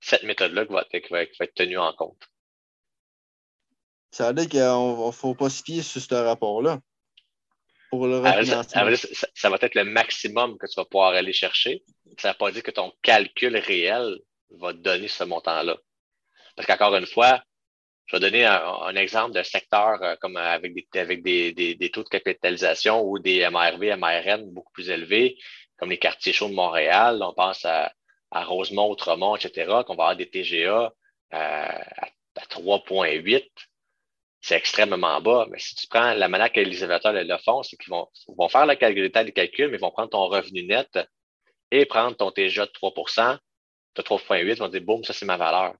cette 0.00 0.24
méthode-là 0.24 0.66
qui 0.66 0.72
va, 1.10 1.22
être 1.22 1.54
tenue 1.54 1.78
en 1.78 1.92
compte. 1.92 2.22
Ça 4.10 4.28
veut 4.28 4.34
dire 4.34 4.48
qu'il 4.48 4.60
ne 4.60 5.10
faut 5.12 5.34
pas 5.34 5.50
se 5.50 5.62
fier 5.62 5.82
sur 5.82 6.00
ce 6.00 6.14
rapport-là. 6.14 6.78
Pour 7.90 8.06
le 8.06 8.22
ça, 8.44 8.62
ça, 8.64 9.50
va 9.50 9.58
être 9.60 9.74
le 9.74 9.84
maximum 9.84 10.58
que 10.58 10.66
tu 10.66 10.74
vas 10.76 10.84
pouvoir 10.84 11.12
aller 11.12 11.32
chercher. 11.32 11.84
Ça 12.18 12.28
ne 12.28 12.32
veut 12.32 12.38
pas 12.38 12.50
dire 12.50 12.62
que 12.62 12.70
ton 12.72 12.92
calcul 13.02 13.56
réel 13.56 14.18
va 14.50 14.72
te 14.72 14.78
donner 14.78 15.08
ce 15.08 15.24
montant-là. 15.24 15.76
Parce 16.56 16.66
qu'encore 16.66 16.96
une 16.96 17.06
fois, 17.06 17.42
je 18.06 18.16
vais 18.16 18.20
donner 18.20 18.44
un, 18.44 18.94
exemple 18.96 19.32
d'un 19.32 19.44
secteur 19.44 20.02
euh, 20.02 20.14
comme 20.20 20.36
avec, 20.36 20.74
des, 20.74 21.00
avec 21.00 21.22
des, 21.22 21.52
des, 21.52 21.90
taux 21.90 22.02
de 22.02 22.08
capitalisation 22.08 23.02
ou 23.02 23.18
des 23.18 23.48
MRV, 23.48 23.96
MRN 23.96 24.50
beaucoup 24.50 24.72
plus 24.72 24.90
élevés, 24.90 25.38
comme 25.84 25.90
les 25.90 25.98
quartiers 25.98 26.32
chauds 26.32 26.48
de 26.48 26.54
Montréal. 26.54 27.22
On 27.22 27.34
pense 27.34 27.66
à, 27.66 27.92
Rosemont, 28.32 28.90
Outremont, 28.90 29.36
etc., 29.36 29.66
qu'on 29.86 29.94
va 29.94 30.04
avoir 30.04 30.16
des 30.16 30.30
TGA 30.30 30.90
euh, 31.34 31.36
à, 31.36 32.08
3,8. 32.48 33.44
C'est 34.40 34.56
extrêmement 34.56 35.20
bas. 35.20 35.46
Mais 35.50 35.58
si 35.58 35.74
tu 35.74 35.86
prends 35.86 36.14
la 36.14 36.26
manière 36.28 36.50
que 36.50 36.60
les 36.60 36.82
évaluateurs 36.82 37.12
le 37.12 37.36
font, 37.36 37.62
c'est 37.62 37.76
qu'ils 37.76 37.90
vont, 37.90 38.08
vont 38.28 38.48
faire 38.48 38.64
le 38.64 38.76
calcul, 38.76 39.10
des 39.10 39.32
calculs, 39.32 39.68
mais 39.68 39.76
ils 39.76 39.80
vont 39.80 39.90
prendre 39.90 40.08
ton 40.08 40.26
revenu 40.26 40.62
net 40.62 40.98
et 41.70 41.84
prendre 41.84 42.16
ton 42.16 42.30
TGA 42.30 42.64
de 42.64 42.72
3% 42.72 43.38
de 43.96 44.02
3,8, 44.02 44.40
ils 44.40 44.54
vont 44.54 44.68
dire, 44.68 44.80
boum, 44.80 45.04
ça 45.04 45.12
c'est 45.12 45.26
ma 45.26 45.36
valeur. 45.36 45.74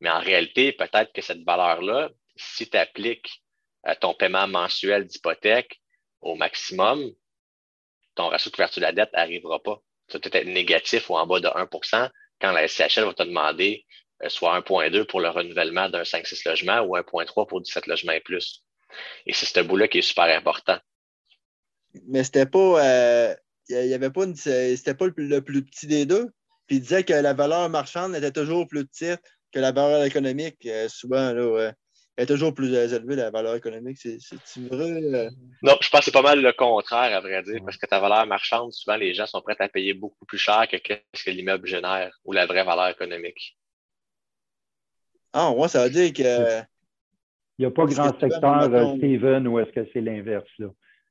Mais 0.00 0.10
en 0.10 0.18
réalité, 0.18 0.72
peut-être 0.72 1.12
que 1.12 1.22
cette 1.22 1.44
valeur-là, 1.44 2.10
si 2.34 2.68
tu 2.68 2.76
appliques 2.76 3.40
euh, 3.86 3.94
ton 4.00 4.14
paiement 4.14 4.48
mensuel 4.48 5.06
d'hypothèque 5.06 5.80
au 6.20 6.34
maximum, 6.34 7.08
ton 8.14 8.28
ratio 8.28 8.50
de 8.50 8.56
couverture 8.56 8.80
de 8.80 8.86
la 8.86 8.92
dette 8.92 9.12
n'arrivera 9.12 9.62
pas. 9.62 9.80
Ça 10.08 10.18
peut 10.18 10.30
être 10.32 10.46
négatif 10.46 11.08
ou 11.10 11.16
en 11.16 11.26
bas 11.26 11.40
de 11.40 11.48
1 11.48 12.10
quand 12.40 12.52
la 12.52 12.66
SCHL 12.68 13.04
va 13.04 13.14
te 13.14 13.22
demander 13.22 13.86
euh, 14.22 14.28
soit 14.28 14.58
1,2 14.60 15.04
pour 15.06 15.20
le 15.20 15.28
renouvellement 15.28 15.88
d'un 15.88 16.02
5-6 16.02 16.48
logements 16.48 16.80
ou 16.80 16.96
1,3 16.96 17.46
pour 17.46 17.60
17 17.60 17.86
logements 17.86 18.12
et 18.12 18.20
plus. 18.20 18.62
Et 19.26 19.32
c'est 19.32 19.46
ce 19.46 19.60
bout-là 19.60 19.88
qui 19.88 19.98
est 19.98 20.02
super 20.02 20.24
important. 20.24 20.78
Mais 22.06 22.24
c'était 22.24 22.46
pas. 22.46 22.84
Euh, 22.84 23.34
y 23.68 23.94
avait 23.94 24.10
pas 24.10 24.26
c'était 24.34 24.94
pas 24.94 25.06
le 25.16 25.40
plus 25.40 25.64
petit 25.64 25.86
des 25.86 26.04
deux. 26.04 26.30
Puis 26.66 26.76
il 26.76 26.80
disait 26.80 27.04
que 27.04 27.12
la 27.12 27.34
valeur 27.34 27.68
marchande 27.70 28.14
était 28.14 28.32
toujours 28.32 28.66
plus 28.66 28.86
petite 28.86 29.22
que 29.52 29.60
la 29.60 29.72
valeur 29.72 30.04
économique. 30.04 30.64
Euh, 30.66 30.88
souvent, 30.88 31.32
là, 31.32 31.72
est 32.16 32.26
toujours 32.26 32.54
plus 32.54 32.72
élevée, 32.74 33.16
la 33.16 33.30
valeur 33.30 33.54
économique. 33.54 33.98
C'est 33.98 34.18
vrai? 34.68 35.02
Euh? 35.02 35.30
Non, 35.62 35.74
je 35.80 35.88
pense 35.88 36.00
que 36.00 36.04
c'est 36.06 36.12
pas 36.12 36.22
mal 36.22 36.42
le 36.42 36.52
contraire, 36.52 37.16
à 37.16 37.20
vrai 37.20 37.42
dire, 37.42 37.60
parce 37.64 37.76
que 37.76 37.86
ta 37.86 38.00
valeur 38.00 38.26
marchande, 38.26 38.72
souvent, 38.72 38.96
les 38.96 39.14
gens 39.14 39.26
sont 39.26 39.40
prêts 39.40 39.56
à 39.58 39.68
payer 39.68 39.94
beaucoup 39.94 40.26
plus 40.26 40.38
cher 40.38 40.66
que 40.68 40.76
ce 41.14 41.24
que 41.24 41.30
l'immeuble 41.30 41.66
génère 41.66 42.18
ou 42.24 42.32
la 42.32 42.46
vraie 42.46 42.64
valeur 42.64 42.88
économique. 42.88 43.56
Ah, 45.32 45.52
moi, 45.56 45.68
ça 45.68 45.84
veut 45.84 45.90
dire 45.90 46.12
que. 46.12 46.62
Il 47.58 47.66
n'y 47.66 47.66
a 47.66 47.70
pas 47.70 47.84
grand 47.84 48.18
secteur, 48.18 48.62
euh, 48.62 48.96
Steven, 48.96 49.46
où 49.46 49.58
est-ce 49.58 49.70
que 49.70 49.86
c'est 49.92 50.00
l'inverse. 50.00 50.50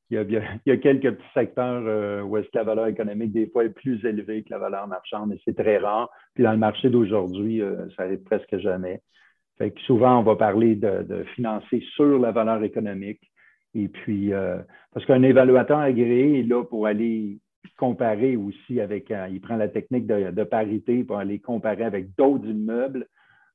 Il 0.10 0.18
y, 0.66 0.72
a, 0.72 0.78
quelques 0.78 1.16
petits 1.16 1.34
secteurs 1.34 1.84
euh, 1.86 2.22
où 2.22 2.36
est-ce 2.36 2.48
que 2.48 2.58
la 2.58 2.64
valeur 2.64 2.88
économique, 2.88 3.32
des 3.32 3.48
fois, 3.48 3.64
est 3.64 3.70
plus 3.70 4.04
élevée 4.06 4.44
que 4.44 4.50
la 4.50 4.58
valeur 4.58 4.86
marchande, 4.88 5.30
mais 5.30 5.40
c'est 5.46 5.56
très 5.56 5.78
rare. 5.78 6.10
Puis 6.34 6.44
dans 6.44 6.52
le 6.52 6.58
marché 6.58 6.90
d'aujourd'hui, 6.90 7.62
ça 7.96 8.04
arrive 8.04 8.22
presque 8.24 8.58
jamais 8.58 9.02
souvent, 9.86 10.20
on 10.20 10.24
va 10.24 10.36
parler 10.36 10.76
de, 10.76 11.24
financer 11.36 11.84
sur 11.96 12.20
la 12.20 12.32
valeur 12.32 12.64
économique. 12.64 13.22
Et 13.74 13.88
puis, 13.88 14.34
euh, 14.34 14.58
parce 14.94 15.06
qu'un 15.06 15.24
évaluateur 15.24 15.80
agréé 15.80 16.40
est 16.40 16.44
là 16.44 16.64
pour 16.64 16.88
aller 16.88 17.40
comparer 17.78 18.36
aussi 18.36 18.82
avec, 18.82 19.12
euh, 19.12 19.28
il 19.32 19.40
prend 19.42 19.56
la 19.56 19.70
technique 19.70 20.06
de, 20.08 20.44
parité 20.44 21.04
pour 21.04 21.18
aller 21.18 21.40
comparer 21.40 21.84
avec 21.84 22.16
d'autres 22.16 22.46
immeubles. 22.46 23.08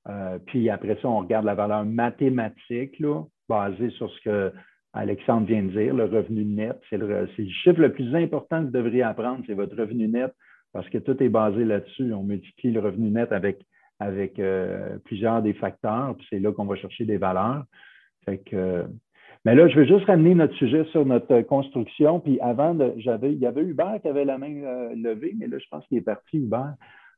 Euh, 0.09 0.39
puis 0.47 0.71
après 0.71 0.97
ça, 1.03 1.09
on 1.09 1.21
regarde 1.21 1.45
la 1.45 1.55
valeur 1.55 1.85
mathématique, 1.85 2.99
là, 3.01 3.23
basée 3.49 3.91
sur 3.91 4.11
ce 4.11 4.21
que 4.23 4.53
Alexandre 4.93 5.47
vient 5.47 5.63
de 5.63 5.71
dire, 5.71 5.95
le 5.95 6.05
revenu 6.05 6.45
net. 6.45 6.81
C'est 6.89 6.97
le, 6.97 7.07
le, 7.07 7.29
chiffre 7.37 7.81
le 7.81 7.93
plus 7.93 8.15
important 8.15 8.61
que 8.61 8.67
vous 8.67 8.73
devriez 8.73 9.03
apprendre, 9.03 9.43
c'est 9.47 9.55
votre 9.55 9.77
revenu 9.77 10.09
net, 10.09 10.33
parce 10.73 10.89
que 10.89 10.99
tout 10.99 11.23
est 11.23 11.29
basé 11.29 11.65
là-dessus. 11.65 12.13
On 12.15 12.23
multiplie 12.23 12.73
le 12.73 12.81
revenu 12.81 13.11
net 13.11 13.33
avec 13.33 13.59
avec 13.99 14.39
euh, 14.39 14.99
plusieurs 15.05 15.43
des 15.43 15.55
facteurs, 15.55 16.15
puis 16.17 16.27
c'est 16.31 16.39
là 16.39 16.53
qu'on 16.53 16.67
va 16.67 16.77
chercher 16.77 17.05
des 17.05 17.17
valeurs. 17.17 17.65
Fait 18.25 18.39
que, 18.39 18.85
mais 19.45 19.55
là, 19.55 19.69
je 19.69 19.77
veux 19.77 19.87
juste 19.87 20.05
ramener 20.07 20.35
notre 20.35 20.55
sujet 20.55 20.85
sur 20.87 21.07
notre 21.07 21.41
construction. 21.43 22.21
Puis 22.21 22.39
avant, 22.41 22.77
j'avais, 22.99 23.33
il 23.33 23.39
y 23.39 23.47
avait 23.47 23.63
Hubert 23.63 24.01
qui 24.03 24.09
avait 24.09 24.25
la 24.25 24.39
main 24.39 24.55
euh, 24.63 24.95
levée, 24.95 25.35
mais 25.39 25.47
là, 25.47 25.59
je 25.59 25.67
pense 25.71 25.87
qu'il 25.87 25.99
est 25.99 26.03
parti, 26.03 26.39
Hubert. 26.39 26.75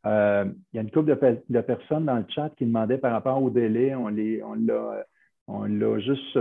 Euh, 0.07 0.45
il 0.73 0.77
y 0.77 0.79
a 0.79 0.83
une 0.83 0.91
couple 0.91 1.17
de, 1.49 1.61
personnes 1.61 2.05
dans 2.05 2.17
le 2.17 2.27
chat 2.29 2.51
qui 2.57 2.67
demandaient 2.67 2.99
par 2.99 3.13
rapport 3.13 3.43
au 3.43 3.51
délai. 3.51 3.95
On, 3.95 4.09
les, 4.09 4.43
on 4.43 4.55
l'a 4.55 5.05
on 5.51 5.65
l'a 5.65 5.99
juste 5.99 6.39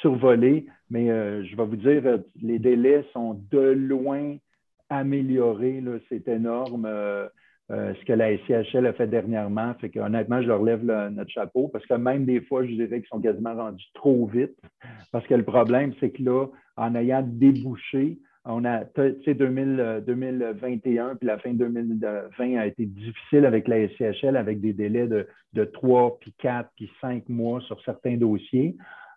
survolé, 0.00 0.66
mais 0.90 1.06
je 1.06 1.56
vais 1.56 1.64
vous 1.64 1.76
dire, 1.76 2.02
les 2.42 2.58
délais 2.58 3.04
sont 3.12 3.40
de 3.52 3.60
loin 3.60 4.36
améliorés. 4.88 5.80
C'est 6.08 6.26
énorme. 6.26 6.84
Euh, 7.70 7.94
ce 8.00 8.04
que 8.04 8.12
la 8.12 8.36
SCHL 8.36 8.86
a 8.86 8.92
fait 8.92 9.06
dernièrement. 9.06 9.74
Fait 9.80 9.96
honnêtement, 10.00 10.42
je 10.42 10.48
leur 10.48 10.62
lève 10.62 10.84
notre 10.84 11.30
chapeau 11.30 11.68
parce 11.68 11.86
que 11.86 11.94
même 11.94 12.24
des 12.24 12.40
fois, 12.40 12.64
je 12.64 12.72
dirais 12.72 12.98
qu'ils 13.00 13.08
sont 13.08 13.20
quasiment 13.20 13.54
rendus 13.54 13.86
trop 13.94 14.26
vite. 14.26 14.56
Parce 15.12 15.24
que 15.26 15.34
le 15.34 15.44
problème, 15.44 15.92
c'est 16.00 16.10
que 16.10 16.22
là, 16.22 16.46
en 16.76 16.94
ayant 16.96 17.22
débouché, 17.24 18.18
on 18.44 18.64
a, 18.64 18.84
tu 18.86 19.22
sais, 19.24 19.34
2021 19.34 21.14
puis 21.16 21.26
la 21.26 21.38
fin 21.38 21.52
2020 21.52 22.56
a 22.56 22.66
été 22.66 22.86
difficile 22.86 23.44
avec 23.44 23.68
la 23.68 23.86
SCHL 23.88 24.36
avec 24.36 24.60
des 24.60 24.72
délais 24.72 25.06
de, 25.06 25.28
de 25.52 25.64
3, 25.64 26.18
puis 26.20 26.34
4, 26.38 26.70
puis 26.74 26.90
5 27.00 27.28
mois 27.28 27.60
sur 27.60 27.80
certains 27.82 28.16
dossiers. 28.16 28.76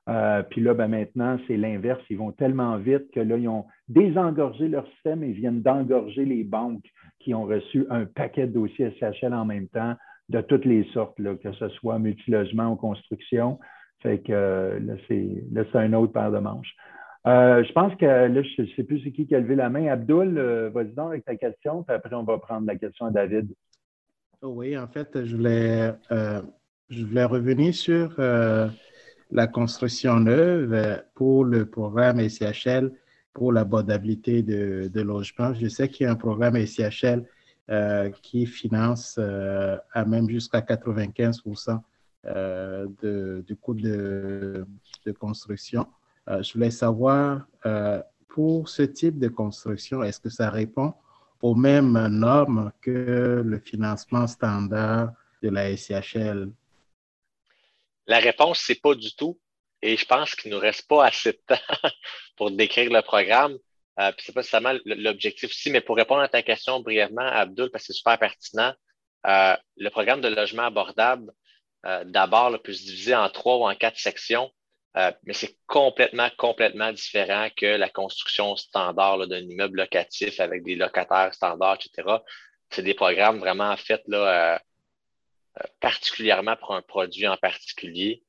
Euh, 0.10 0.44
puis 0.44 0.62
là, 0.62 0.74
ben 0.74 0.90
maintenant, 0.90 1.40
c'est 1.48 1.58
l'inverse. 1.58 2.02
Ils 2.10 2.18
vont 2.18 2.34
tellement 2.34 2.78
vite 2.78 3.10
que 3.14 3.22
là, 3.22 3.38
ils 3.38 3.48
ont 3.48 3.66
désengorgé 3.88 4.68
leur 4.68 4.86
système 4.90 5.24
et 5.24 5.32
viennent 5.32 5.62
d'engorger 5.62 6.26
les 6.26 6.44
banques 6.44 6.86
qui 7.24 7.34
ont 7.34 7.46
reçu 7.46 7.86
un 7.90 8.06
paquet 8.06 8.48
de 8.48 8.54
dossiers 8.54 8.92
SHL 9.00 9.34
en 9.34 9.46
même 9.46 9.68
temps, 9.68 9.96
de 10.30 10.42
toutes 10.42 10.66
les 10.66 10.84
sortes, 10.94 11.18
que 11.18 11.54
ce 11.54 11.70
soit 11.70 12.00
multilogement 12.00 12.72
ou 12.72 12.76
construction. 12.76 13.60
Fait 14.02 14.20
que 14.20 14.80
là, 14.82 14.94
c'est 15.08 15.78
un 15.78 15.94
autre 15.94 16.14
paire 16.14 16.32
de 16.32 16.40
manches. 16.40 16.76
Euh, 17.26 17.64
je 17.64 17.72
pense 17.72 17.96
que 17.96 18.06
là, 18.06 18.42
je 18.42 18.62
ne 18.62 18.68
sais 18.76 18.84
plus 18.84 19.02
c'est 19.02 19.12
qui 19.12 19.26
qui 19.26 19.36
a 19.36 19.40
levé 19.40 19.56
la 19.56 19.70
main. 19.70 19.88
Abdoul, 19.88 20.38
euh, 20.38 20.70
vas-y 20.70 20.92
donc 20.94 21.12
avec 21.12 21.24
ta 21.24 21.36
question, 21.36 21.84
puis 21.84 21.96
après, 21.96 22.14
on 22.14 22.24
va 22.24 22.38
prendre 22.38 22.68
la 22.68 22.76
question 22.76 23.06
à 23.06 23.12
David. 23.12 23.54
Oui, 24.42 24.78
en 24.78 24.88
fait, 24.88 25.24
je 25.24 25.36
voulais, 25.38 25.94
euh, 26.12 26.42
je 26.90 27.06
voulais 27.06 27.24
revenir 27.24 27.74
sur 27.74 28.16
la 29.32 29.48
construction 29.48 30.20
neuve 30.20 31.02
pour 31.16 31.46
le 31.46 31.66
programme 31.66 32.20
SCHL 32.20 32.92
pour 33.34 33.52
l'abordabilité 33.52 34.44
de, 34.44 34.90
de 34.94 35.02
logements. 35.02 35.54
Je 35.54 35.68
sais 35.68 35.90
qu'il 35.90 36.06
y 36.06 36.08
a 36.08 36.12
un 36.12 36.16
programme 36.16 36.56
SCHL 36.66 37.26
euh, 37.70 38.10
qui 38.22 38.46
finance 38.46 39.16
euh, 39.18 39.78
à 39.94 40.04
même 40.04 40.30
jusqu'à 40.30 40.62
95 40.62 41.42
euh, 42.26 42.88
de, 43.02 43.42
du 43.48 43.56
coût 43.56 43.74
de, 43.74 44.66
construction. 45.18 45.88
je 46.28 46.54
voulais 46.54 46.72
savoir, 46.72 47.48
pour 48.28 48.68
ce 48.68 48.84
type 48.84 49.18
de 49.18 49.30
construction, 49.30 50.04
est-ce 50.04 50.20
que 50.20 50.30
ça 50.30 50.50
répond 50.50 50.94
aux 51.42 51.56
mêmes 51.56 52.08
normes 52.08 52.72
que 52.82 53.42
le 53.46 53.60
financement 53.60 54.28
standard 54.28 55.14
de 55.42 55.50
la 55.50 55.76
SCHL? 55.76 56.52
La 58.08 58.20
réponse, 58.20 58.60
c'est 58.66 58.82
pas 58.82 58.96
du 58.96 59.16
tout. 59.16 59.38
Et 59.86 59.98
je 59.98 60.06
pense 60.06 60.34
qu'il 60.34 60.50
ne 60.50 60.56
nous 60.56 60.62
reste 60.62 60.88
pas 60.88 61.06
assez 61.06 61.34
de 61.34 61.40
temps 61.46 61.56
pour 62.38 62.52
décrire 62.52 62.90
le 62.90 63.02
programme. 63.02 63.58
Euh, 64.00 64.12
puis 64.14 64.24
c'est 64.26 64.34
pas 64.34 64.42
seulement 64.42 64.74
l'objectif 64.86 65.54
ici, 65.54 65.70
mais 65.70 65.82
pour 65.82 65.98
répondre 65.98 66.22
à 66.22 66.30
ta 66.30 66.42
question 66.42 66.80
brièvement, 66.80 67.22
Abdul, 67.22 67.70
parce 67.70 67.84
que 67.84 67.88
c'est 67.88 67.98
super 67.98 68.18
pertinent, 68.18 68.74
euh, 69.28 69.56
le 69.76 69.90
programme 69.90 70.22
de 70.22 70.30
logement 70.30 70.64
abordable, 70.64 71.34
euh, 71.86 72.06
d'abord, 72.06 72.62
peut 72.62 72.72
se 72.72 72.84
diviser 72.84 73.14
en 73.14 73.30
trois 73.30 73.58
ou 73.58 73.70
en 73.70 73.76
quatre 73.76 74.00
sections, 74.00 74.50
euh, 74.96 75.12
mais 75.24 75.34
c'est 75.34 75.58
complètement, 75.68 76.30
complètement 76.38 76.94
différent 76.94 77.50
que 77.56 77.66
la 77.66 77.90
construction 77.90 78.56
standard 78.56 79.28
d'un 79.28 79.42
immeuble 79.42 79.80
locatif 79.80 80.40
avec 80.40 80.64
des 80.64 80.76
locataires 80.76 81.34
standards, 81.34 81.80
etc. 81.86 82.18
C'est 82.70 82.84
des 82.84 82.94
programmes 82.94 83.40
vraiment 83.40 83.76
faits 83.76 84.04
là, 84.08 84.62
particulièrement 85.82 86.56
pour 86.56 86.74
un 86.74 86.82
produit 86.82 87.28
en 87.28 87.38
particulier. 87.38 88.24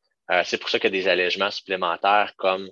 C'est 0.45 0.59
pour 0.59 0.70
ça 0.70 0.79
qu'il 0.79 0.95
y 0.95 0.99
a 0.99 1.03
des 1.03 1.09
allègements 1.09 1.51
supplémentaires 1.51 2.35
comme 2.37 2.70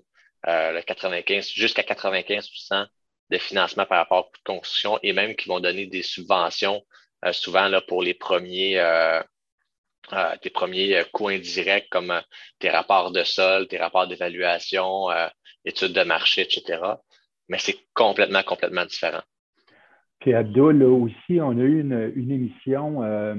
euh, 0.48 0.72
le 0.72 0.82
95, 0.82 1.50
jusqu'à 1.50 1.82
95% 1.82 2.86
de 3.30 3.38
financement 3.38 3.86
par 3.86 3.98
rapport 3.98 4.18
aux 4.18 4.24
coûts 4.24 4.38
de 4.38 4.52
construction 4.54 4.98
et 5.02 5.12
même 5.12 5.36
qui 5.36 5.48
vont 5.48 5.60
donner 5.60 5.86
des 5.86 6.02
subventions 6.02 6.82
euh, 7.24 7.32
souvent 7.32 7.70
pour 7.86 8.02
les 8.02 8.14
premiers, 8.14 8.78
euh, 8.78 9.20
euh 10.12 10.36
tes 10.40 10.50
premiers 10.50 11.04
coûts 11.12 11.28
indirects 11.28 11.88
comme 11.90 12.20
tes 12.58 12.70
rapports 12.70 13.12
de 13.12 13.22
sol, 13.22 13.68
tes 13.68 13.78
rapports 13.78 14.08
d'évaluation, 14.08 15.08
études 15.64 15.92
de 15.92 16.02
marché, 16.02 16.42
etc. 16.42 16.80
Mais 17.48 17.58
c'est 17.58 17.78
complètement, 17.94 18.42
complètement 18.42 18.84
différent. 18.84 19.22
Puis 20.22 20.34
Abdul, 20.34 20.82
aussi, 20.84 21.40
on 21.40 21.50
a 21.50 21.62
eu 21.62 21.80
une, 21.80 22.30
émission, 22.30 23.02
euh, 23.02 23.34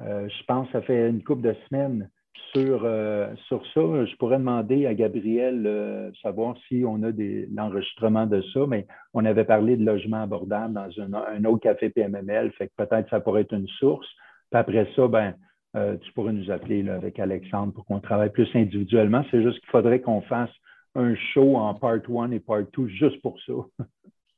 euh, 0.00 0.28
je 0.28 0.44
pense, 0.44 0.66
ça 0.72 0.80
fait 0.80 1.08
une 1.08 1.22
couple 1.22 1.42
de 1.42 1.54
semaines 1.68 2.10
sur, 2.52 2.82
euh, 2.84 3.34
sur 3.46 3.62
ça. 3.74 4.04
Je 4.04 4.16
pourrais 4.16 4.38
demander 4.38 4.86
à 4.86 4.94
Gabriel 4.94 6.12
savoir 6.22 6.56
si 6.68 6.84
on 6.86 7.02
a 7.02 7.10
l'enregistrement 7.52 8.26
de 8.26 8.42
ça, 8.52 8.66
mais 8.66 8.86
on 9.14 9.24
avait 9.24 9.44
parlé 9.44 9.76
de 9.76 9.84
logement 9.84 10.22
abordable 10.22 10.74
dans 10.74 10.90
un, 11.00 11.44
autre 11.44 11.62
café 11.62 11.90
PMML, 11.90 12.52
fait 12.52 12.68
que 12.68 12.84
peut-être 12.84 13.08
ça 13.10 13.20
pourrait 13.20 13.42
être 13.42 13.54
une 13.54 13.68
source. 13.68 14.08
Puis 14.50 14.58
après 14.58 14.88
ça, 14.96 15.08
ben, 15.08 15.34
tu 15.74 16.12
pourrais 16.12 16.32
nous 16.32 16.50
appeler 16.50 16.88
avec 16.88 17.18
Alexandre 17.18 17.72
pour 17.72 17.84
qu'on 17.84 18.00
travaille 18.00 18.30
plus 18.30 18.48
individuellement. 18.54 19.24
C'est 19.30 19.42
juste 19.42 19.60
qu'il 19.60 19.70
faudrait 19.70 20.00
qu'on 20.00 20.22
fasse 20.22 20.50
un 20.94 21.14
show 21.32 21.56
en 21.56 21.74
part 21.74 21.98
1 22.08 22.30
et 22.32 22.40
part 22.40 22.62
2 22.76 22.88
juste 22.88 23.20
pour 23.22 23.38
ça. 23.46 23.52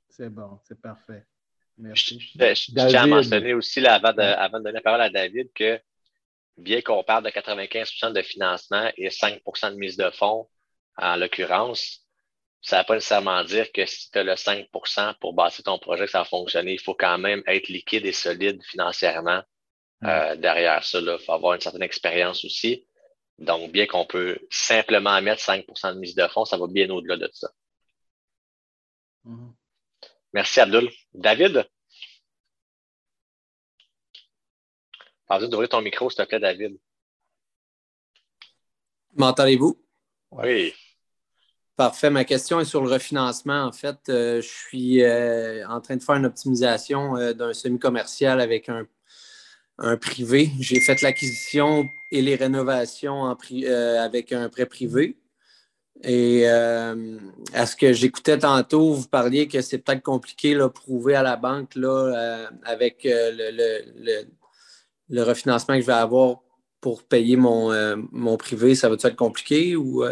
C'est 0.09 0.29
bon, 0.29 0.59
c'est 0.65 0.79
parfait. 0.83 1.25
Merci. 1.79 2.21
Je, 2.21 2.89
tiens 2.89 3.05
à 3.05 3.07
mentionner 3.07 3.55
aussi, 3.55 3.85
avant, 3.87 4.13
de, 4.13 4.21
avant 4.21 4.59
de 4.59 4.65
donner 4.65 4.75
la 4.75 4.83
parole 4.83 5.01
à 5.01 5.09
David, 5.09 5.49
que 5.55 5.81
bien 6.61 6.83
qu'on 6.83 7.03
parle 7.03 7.25
de 7.25 7.31
95% 7.31 8.13
de 8.13 8.23
financement 8.23 8.91
et 8.97 9.09
5% 9.09 9.73
de 9.73 9.77
mise 9.77 9.97
de 9.97 10.11
fonds, 10.11 10.49
en 10.97 11.17
l'occurrence, 11.17 12.07
ça 12.63 12.77
ne 12.77 12.83
veut 12.83 12.87
pas 12.87 12.95
nécessairement 12.95 13.43
dire 13.45 13.73
que 13.73 13.87
si 13.87 14.11
tu 14.11 14.19
as 14.19 14.23
le 14.23 14.35
5% 14.35 15.15
pour 15.19 15.33
bâtir 15.33 15.65
ton 15.65 15.79
projet, 15.79 16.05
que 16.05 16.11
ça 16.11 16.21
va 16.21 16.25
fonctionner. 16.25 16.73
Il 16.73 16.81
faut 16.81 16.95
quand 16.95 17.19
même 17.19 17.43
être 17.47 17.69
liquide 17.69 18.05
et 18.05 18.13
solide 18.13 18.63
financièrement 18.65 19.43
euh, 20.05 20.37
derrière 20.37 20.85
ça. 20.85 21.01
Il 21.01 21.19
faut 21.25 21.33
avoir 21.33 21.55
une 21.55 21.61
certaine 21.61 21.83
expérience 21.83 22.45
aussi. 22.45 22.87
Donc, 23.39 23.73
bien 23.73 23.87
qu'on 23.87 24.05
peut 24.05 24.39
simplement 24.51 25.21
mettre 25.23 25.43
5% 25.43 25.95
de 25.95 25.99
mise 25.99 26.15
de 26.15 26.27
fonds, 26.29 26.45
ça 26.45 26.59
va 26.59 26.67
bien 26.67 26.91
au-delà 26.91 27.17
de 27.17 27.31
ça. 27.33 27.49
Mm-hmm. 29.25 29.53
Merci, 30.35 30.61
Abdul. 30.61 30.91
David? 31.15 31.67
Pardon 35.31 35.47
d'ouvrir 35.47 35.69
ton 35.69 35.81
micro, 35.81 36.11
s'il 36.11 36.25
te 36.25 36.29
plaît, 36.29 36.41
David? 36.41 36.77
M'entendez-vous? 39.15 39.81
Oui. 40.33 40.75
Parfait. 41.77 42.11
Ma 42.11 42.25
question 42.25 42.59
est 42.59 42.65
sur 42.65 42.83
le 42.83 42.91
refinancement. 42.91 43.63
En 43.63 43.71
fait, 43.71 43.97
euh, 44.09 44.43
je 44.43 44.49
suis 44.49 45.05
euh, 45.05 45.65
en 45.69 45.81
train 45.81 45.95
de 45.95 46.03
faire 46.03 46.17
une 46.17 46.27
optimisation 46.27 47.17
euh, 47.17 47.33
d'un 47.33 47.53
semi-commercial 47.53 48.41
avec 48.41 48.69
un, 48.69 48.89
privé. 49.99 50.51
J'ai 50.59 50.81
fait 50.81 51.01
l'acquisition 51.01 51.89
et 52.11 52.23
les 52.23 52.35
rénovations 52.35 53.25
avec 53.25 54.33
un 54.33 54.49
prêt 54.49 54.67
privé. 54.67 55.17
Et 56.03 56.47
à 56.49 57.67
ce 57.67 57.77
que 57.77 57.93
j'écoutais 57.93 58.39
tantôt, 58.39 58.93
vous 58.93 59.09
parliez 59.09 59.49
que 59.49 59.63
c'est 59.63 59.79
peut-être 59.79 60.03
compliqué 60.03 60.55
de 60.55 60.67
prouver 60.67 61.15
à 61.15 61.23
la 61.23 61.37
banque 61.37 61.77
là, 61.77 62.51
avec 62.65 63.03
le, 63.05 64.27
refinancement 65.19 65.75
que 65.75 65.83
je 65.83 65.87
vais 65.87 65.93
avoir 65.93 66.37
pour 66.81 67.03
payer 67.03 67.37
mon, 67.37 67.71
mon 68.13 68.37
privé. 68.37 68.75
Ça 68.75 68.89
va-tu 68.89 69.07
être 69.07 69.17
compliqué 69.17 69.77
ou. 69.77 70.05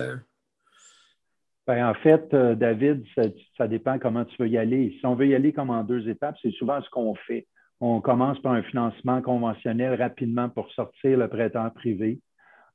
Ben, 1.67 1.87
en 1.87 1.95
fait, 1.95 2.35
David, 2.35 3.05
ça, 3.57 3.69
dépend 3.69 3.99
comment 3.99 4.25
tu 4.25 4.37
veux 4.41 4.49
y 4.49 4.59
aller. 4.59 4.97
Si 4.99 5.07
on 5.07 5.15
veut 5.15 5.29
y 5.29 5.35
aller 5.35 5.53
comme 5.53 5.71
en 5.71 5.85
deux 5.85 6.09
étapes, 6.09 6.37
c'est 6.43 6.51
souvent 6.53 6.81
ce 6.83 6.91
qu'on 6.91 7.15
fait. 7.15 7.47
On 7.81 8.01
commence 8.01 8.41
par 8.41 8.53
un 8.53 8.63
financement 8.63 9.23
conventionnel 9.23 9.95
rapidement 10.01 10.49
pour 10.49 10.71
sortir 10.73 11.19
le 11.19 11.29
prêteur 11.29 11.73
privé. 11.75 12.21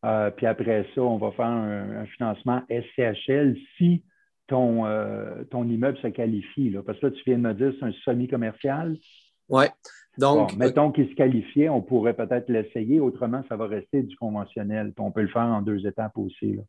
Euh, 0.05 0.31
puis 0.31 0.45
après 0.45 0.85
ça, 0.93 1.01
on 1.01 1.17
va 1.17 1.31
faire 1.31 1.45
un, 1.45 2.05
financement 2.17 2.61
SCHL 2.69 3.57
si 3.77 4.03
ton, 4.47 4.85
euh, 4.85 5.43
ton 5.49 5.67
immeuble 5.67 5.97
se 5.99 6.07
qualifie. 6.07 6.75
Parce 6.85 6.99
que 6.99 7.07
là, 7.07 7.11
tu 7.11 7.21
viens 7.25 7.37
de 7.37 7.43
me 7.43 7.53
dire 7.53 7.73
c'est 7.79 7.85
un 7.85 7.93
semi-commercial. 8.03 8.97
Oui. 9.49 9.65
Donc, 10.17 10.55
mettons 10.55 10.91
qu'il 10.91 11.09
se 11.09 11.15
qualifiait, 11.15 11.69
on 11.69 11.81
pourrait 11.81 12.13
peut-être 12.13 12.49
l'essayer. 12.49 12.99
Autrement, 12.99 13.43
ça 13.49 13.55
va 13.55 13.65
rester 13.65 14.03
du 14.03 14.15
conventionnel. 14.15 14.93
on 14.99 15.11
peut 15.11 15.21
le 15.21 15.27
faire 15.27 15.43
en 15.43 15.61
deux 15.61 15.85
étapes 15.87 16.17
aussi. 16.17 16.59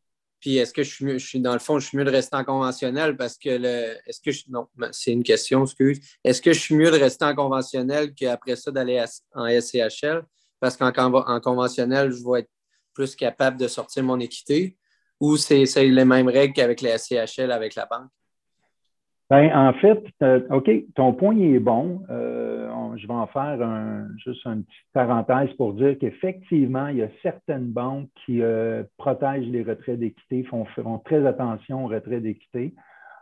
Puis 0.40 0.56
est-ce 0.56 0.74
que 0.74 0.82
je 0.82 0.94
suis, 0.94 1.04
mieux, 1.04 1.18
je 1.18 1.26
suis 1.26 1.40
dans 1.40 1.54
le 1.54 1.58
fond, 1.58 1.78
je 1.78 1.86
suis 1.86 1.96
mieux 1.96 2.04
de 2.04 2.10
rester 2.10 2.36
en 2.36 2.44
conventionnel 2.44 3.16
parce 3.16 3.38
que 3.38 3.50
le. 3.50 3.96
Est-ce 4.06 4.20
que 4.20 4.30
je. 4.30 4.42
Non, 4.48 4.66
c'est 4.92 5.12
une 5.12 5.22
question, 5.22 5.62
excuse. 5.64 6.00
Est-ce 6.22 6.42
que 6.42 6.52
je 6.52 6.60
suis 6.60 6.74
mieux 6.74 6.90
de 6.90 6.98
rester 6.98 7.24
en 7.24 7.34
conventionnel 7.34 8.12
qu'après 8.14 8.56
ça 8.56 8.70
d'aller 8.70 9.02
en 9.34 9.46
SCHL? 9.48 10.22
Parce 10.60 10.76
qu'en 10.76 10.90
en 10.90 11.40
conventionnel, 11.40 12.12
je 12.12 12.22
vais 12.24 12.40
être 12.40 12.50
plus 12.94 13.16
capable 13.16 13.58
de 13.58 13.68
sortir 13.68 14.04
mon 14.04 14.20
équité 14.20 14.76
ou 15.20 15.36
c'est 15.36 15.64
les 15.76 16.04
mêmes 16.04 16.28
règles 16.28 16.54
qu'avec 16.54 16.80
les 16.80 16.96
SCHL 16.96 17.50
avec 17.50 17.74
la 17.74 17.86
banque? 17.86 18.10
Bien, 19.30 19.68
en 19.68 19.72
fait, 19.74 20.04
euh, 20.22 20.40
OK, 20.50 20.70
ton 20.94 21.14
point 21.14 21.36
est 21.38 21.58
bon. 21.58 22.02
Euh, 22.10 22.68
je 22.96 23.06
vais 23.06 23.14
en 23.14 23.26
faire 23.26 23.58
juste 24.24 24.44
une 24.46 24.64
petite 24.64 24.86
parenthèse 24.92 25.52
pour 25.56 25.74
dire 25.74 25.96
qu'effectivement, 25.98 26.88
il 26.88 26.98
y 26.98 27.02
a 27.02 27.08
certaines 27.22 27.70
banques 27.70 28.08
qui 28.24 28.42
euh, 28.42 28.82
protègent 28.96 29.48
les 29.48 29.62
retraits 29.62 29.98
d'équité, 29.98 30.44
font, 30.44 30.66
très 31.04 31.26
attention 31.26 31.84
aux 31.84 31.88
retraits 31.88 32.22
d'équité. 32.22 32.74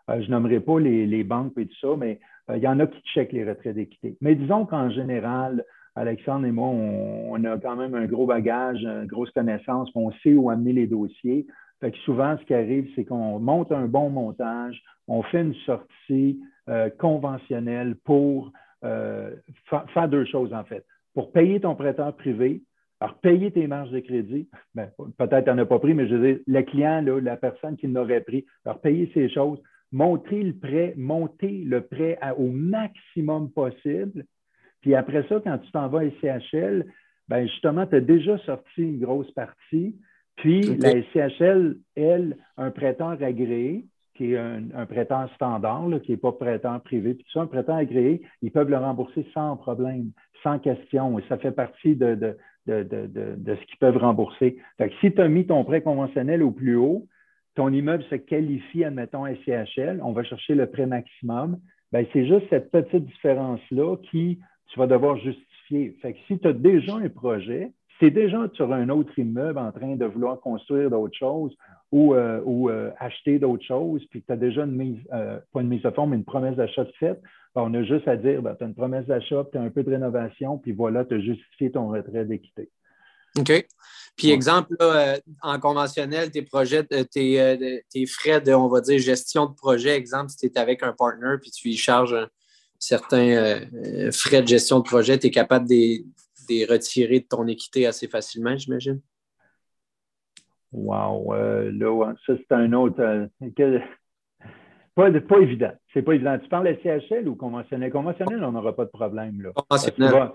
je 0.09 0.31
nommerai 0.31 0.61
pas 0.61 0.79
les, 0.81 1.25
banques 1.25 1.53
et 1.57 1.67
tout 1.67 1.79
ça, 1.81 1.97
mais 1.99 2.21
il 2.55 2.63
y 2.63 2.69
en 2.69 2.81
a 2.81 2.87
qui 2.87 3.01
checkent 3.03 3.33
les 3.33 3.49
retraits 3.49 3.75
d'équité. 3.75 4.17
Mais 4.21 4.35
disons 4.35 4.67
qu'en 4.67 4.91
général, 4.91 5.65
Alexandre 5.95 6.47
et 6.47 6.53
moi, 6.53 6.69
on, 6.69 7.45
a 7.45 7.59
quand 7.59 7.77
même 7.77 7.95
un 7.95 8.07
gros 8.07 8.27
bagage, 8.27 8.83
une 8.83 9.07
grosse 9.07 9.31
connaissance, 9.31 9.91
on 9.95 10.11
sait 10.23 10.35
où 10.35 10.51
amener 10.51 10.73
les 10.73 10.87
dossiers. 10.87 11.47
Souvent, 12.05 12.37
ce 12.39 12.45
qui 12.45 12.55
arrive, 12.55 12.89
c'est 12.95 13.05
qu'on 13.05 13.39
monte 13.39 13.73
un 13.73 13.87
bon 13.87 14.09
montage, 14.09 14.83
on 15.09 15.23
fait 15.23 15.43
une 15.43 15.55
sortie 15.67 16.41
euh, 16.69 16.89
conventionnelle 16.91 17.97
pour 18.05 18.53
euh, 18.85 19.35
faire 19.95 20.09
deux 20.09 20.25
choses, 20.25 20.53
en 20.53 20.65
fait. 20.65 20.85
Pour 21.15 21.33
payer 21.33 21.61
ton 21.61 21.75
prêteur 21.75 22.15
privé, 22.17 22.63
alors 23.01 23.19
payer 23.19 23.51
tes 23.51 23.67
marges 23.67 23.91
de 23.91 24.01
crédit, 24.01 24.49
ben, 24.75 24.89
peut-être 25.19 25.45
tu 25.45 25.51
n'en 25.51 25.59
as 25.59 25.67
pas 25.67 25.79
pris, 25.79 25.95
mais 25.95 26.07
je 26.09 26.15
veux 26.15 26.35
dire, 26.35 26.43
le 26.47 26.63
client, 26.63 27.05
la 27.23 27.37
personne 27.37 27.77
qui 27.77 27.87
l'aurait 27.87 28.21
pris, 28.21 28.47
alors 28.65 28.81
payer 28.81 29.11
ces 29.13 29.29
choses, 29.29 29.61
monter 29.91 30.43
le 30.43 30.55
prêt, 30.55 30.95
monter 30.97 31.65
le 31.65 31.83
prêt 31.83 32.19
au 32.39 32.47
maximum 32.47 33.51
possible, 33.51 34.25
puis 34.83 34.95
après 34.95 35.27
ça, 35.29 35.41
quand 35.43 35.59
tu 35.59 35.71
t'en 35.71 35.89
vas 35.89 36.01
à 36.01 36.11
SCHL, 36.11 36.85
ben 37.29 37.47
justement, 37.47 37.87
tu 37.87 37.97
as 37.97 38.01
déjà 38.01 38.37
sorti 38.39 38.83
une 38.83 38.99
grosse 38.99 39.31
partie. 39.31 39.97
Puis 40.37 40.77
la 40.77 40.91
SCHL, 41.03 41.79
elle, 41.95 42.37
un 42.57 42.71
prêteur 42.71 43.11
agréé, 43.23 43.87
un, 44.23 44.87
prêteur 44.87 45.29
standard, 45.35 45.89
qui 46.03 46.13
n'est 46.13 46.17
pas 46.17 46.33
prêteur 46.33 46.81
privé, 46.83 47.15
puis 47.15 47.25
tout 47.25 47.33
ça, 47.33 47.43
un 47.43 47.47
prêteur 47.47 47.77
agréé, 47.77 48.23
ils 48.43 48.51
peuvent 48.51 48.71
le 48.71 48.79
rembourser 48.79 49.27
sans 49.35 49.57
problème, 49.57 50.11
sans 50.43 50.59
question. 50.59 51.19
Et 51.19 51.25
ça 51.29 51.39
fait 51.39 51.53
partie 51.53 51.97
de, 51.97 52.15
de, 52.15 52.37
ce 52.67 53.67
qu'ils 53.67 53.79
peuvent 53.79 53.97
rembourser. 53.97 54.59
Fait 54.79 54.89
que 54.89 54.95
si 55.01 55.13
tu 55.13 55.21
as 55.21 55.29
mis 55.29 55.47
ton 55.47 55.65
prêt 55.65 55.83
conventionnel 55.83 56.43
au 56.43 56.51
plus 56.51 56.77
haut, 56.77 57.07
ton 57.55 57.71
immeuble 57.73 58.05
se 58.05 58.15
qualifie, 58.15 58.85
admettons, 58.85 59.27
SCHL, 59.27 60.01
on 60.03 60.13
va 60.13 60.25
chercher 60.25 60.55
le 60.55 60.67
prêt 60.67 60.87
maximum. 60.87 61.59
Ben, 61.93 62.07
c'est 62.13 62.27
juste 62.27 62.47
cette 62.49 62.71
petite 62.71 63.05
différence-là 63.05 63.97
qui 64.11 64.41
tu 64.69 64.79
vas 64.79 64.87
devoir 64.87 65.19
justifier. 65.19 65.97
Fait 66.01 66.15
que 66.15 66.19
si 66.27 66.39
tu 66.39 66.49
as 66.49 66.55
déjà 66.55 66.97
un 66.97 67.09
projet, 67.11 67.73
si 67.91 67.99
tu 67.99 68.07
es 68.07 68.11
déjà 68.11 68.49
sur 68.55 68.73
un 68.73 68.89
autre 68.89 69.17
immeuble 69.19 69.59
en 69.59 69.71
train 69.71 69.97
de 69.97 70.05
vouloir 70.07 70.41
construire 70.41 70.91
d'autres 70.91 71.17
choses 71.17 71.55
ou, 71.93 72.15
euh, 72.15 72.41
euh, 72.47 72.91
acheter 72.99 73.39
d'autres 73.39 73.65
choses, 73.65 74.03
puis 74.11 74.23
que 74.23 74.27
tu 74.27 74.33
as 74.33 74.37
déjà 74.37 74.65
une 74.65 74.75
mise, 74.75 74.99
euh, 75.13 75.39
pas 75.53 75.61
une 75.61 75.69
mise 75.69 75.83
de 75.83 75.91
forme, 75.91 76.11
mais 76.11 76.17
une 76.17 76.25
promesse 76.25 76.57
d'achat 76.57 76.85
de 76.85 76.93
fait, 76.99 77.21
ben, 77.55 77.63
on 77.63 77.75
a 77.75 77.85
juste 77.85 78.09
à 78.09 78.17
dire, 78.17 78.41
ben, 78.41 78.57
tu 78.57 78.65
as 78.65 78.67
une 78.67 78.75
promesse 78.75 79.07
d'achat, 79.07 79.47
tu 79.53 79.59
as 79.59 79.61
un 79.61 79.69
peu 79.69 79.83
de 79.83 79.91
rénovation, 79.91 80.57
puis 80.57 80.73
voilà, 80.73 81.05
tu 81.05 81.15
as 81.15 81.21
justifié 81.21 81.71
ton 81.71 81.89
retrait 81.91 82.25
d'équité. 82.25 82.71
OK. 83.39 83.67
Puis, 84.17 84.31
exemple, 84.31 84.77
en 85.43 85.59
conventionnel, 85.59 86.31
tes 86.31 86.43
projets, 86.43 86.85
tes, 86.85 87.07
tes, 87.91 88.07
frais 88.07 88.41
de, 88.41 88.53
on 88.53 88.69
va 88.69 88.81
dire, 88.81 88.99
gestion 88.99 89.47
de 89.47 89.55
projet, 89.55 89.97
exemple, 89.97 90.31
si 90.31 90.37
tu 90.39 90.47
es 90.47 90.59
avec 90.59 90.83
un 90.83 90.93
partner, 90.93 91.37
puis 91.41 91.51
tu 91.51 91.69
y 91.69 91.77
charges 91.77 92.17
certains 92.79 93.61
frais 94.13 94.43
de 94.43 94.49
gestion 94.49 94.81
de 94.81 94.85
projet, 94.85 95.19
tu 95.19 95.29
es 95.29 95.31
capable 95.31 95.67
de 95.67 96.05
les 96.49 96.67
retirer 96.67 97.21
de 97.21 97.27
ton 97.27 97.47
équité 97.47 97.87
assez 97.87 98.07
facilement, 98.07 98.57
j'imagine? 98.57 99.01
Wow, 100.73 101.35
euh, 101.35 101.71
là, 101.73 102.15
ça 102.27 102.35
c'est 102.37 102.53
un 102.53 102.73
autre. 102.73 103.01
Euh, 103.01 103.27
pas, 104.95 105.11
pas, 105.11 105.39
évident. 105.39 105.73
C'est 105.93 106.03
pas 106.03 106.15
évident. 106.15 106.39
Tu 106.39 106.49
parles 106.49 106.69
de 106.69 106.79
CHL 106.83 107.29
ou 107.29 107.37
conventionnel? 107.37 107.93
Conventionnel, 107.93 108.43
on 108.43 108.53
n'aura 108.53 108.75
pas 108.75 108.85
de 108.85 108.91
problème. 108.91 109.43
Là. 109.43 109.51
Conventionnel. 109.69 110.31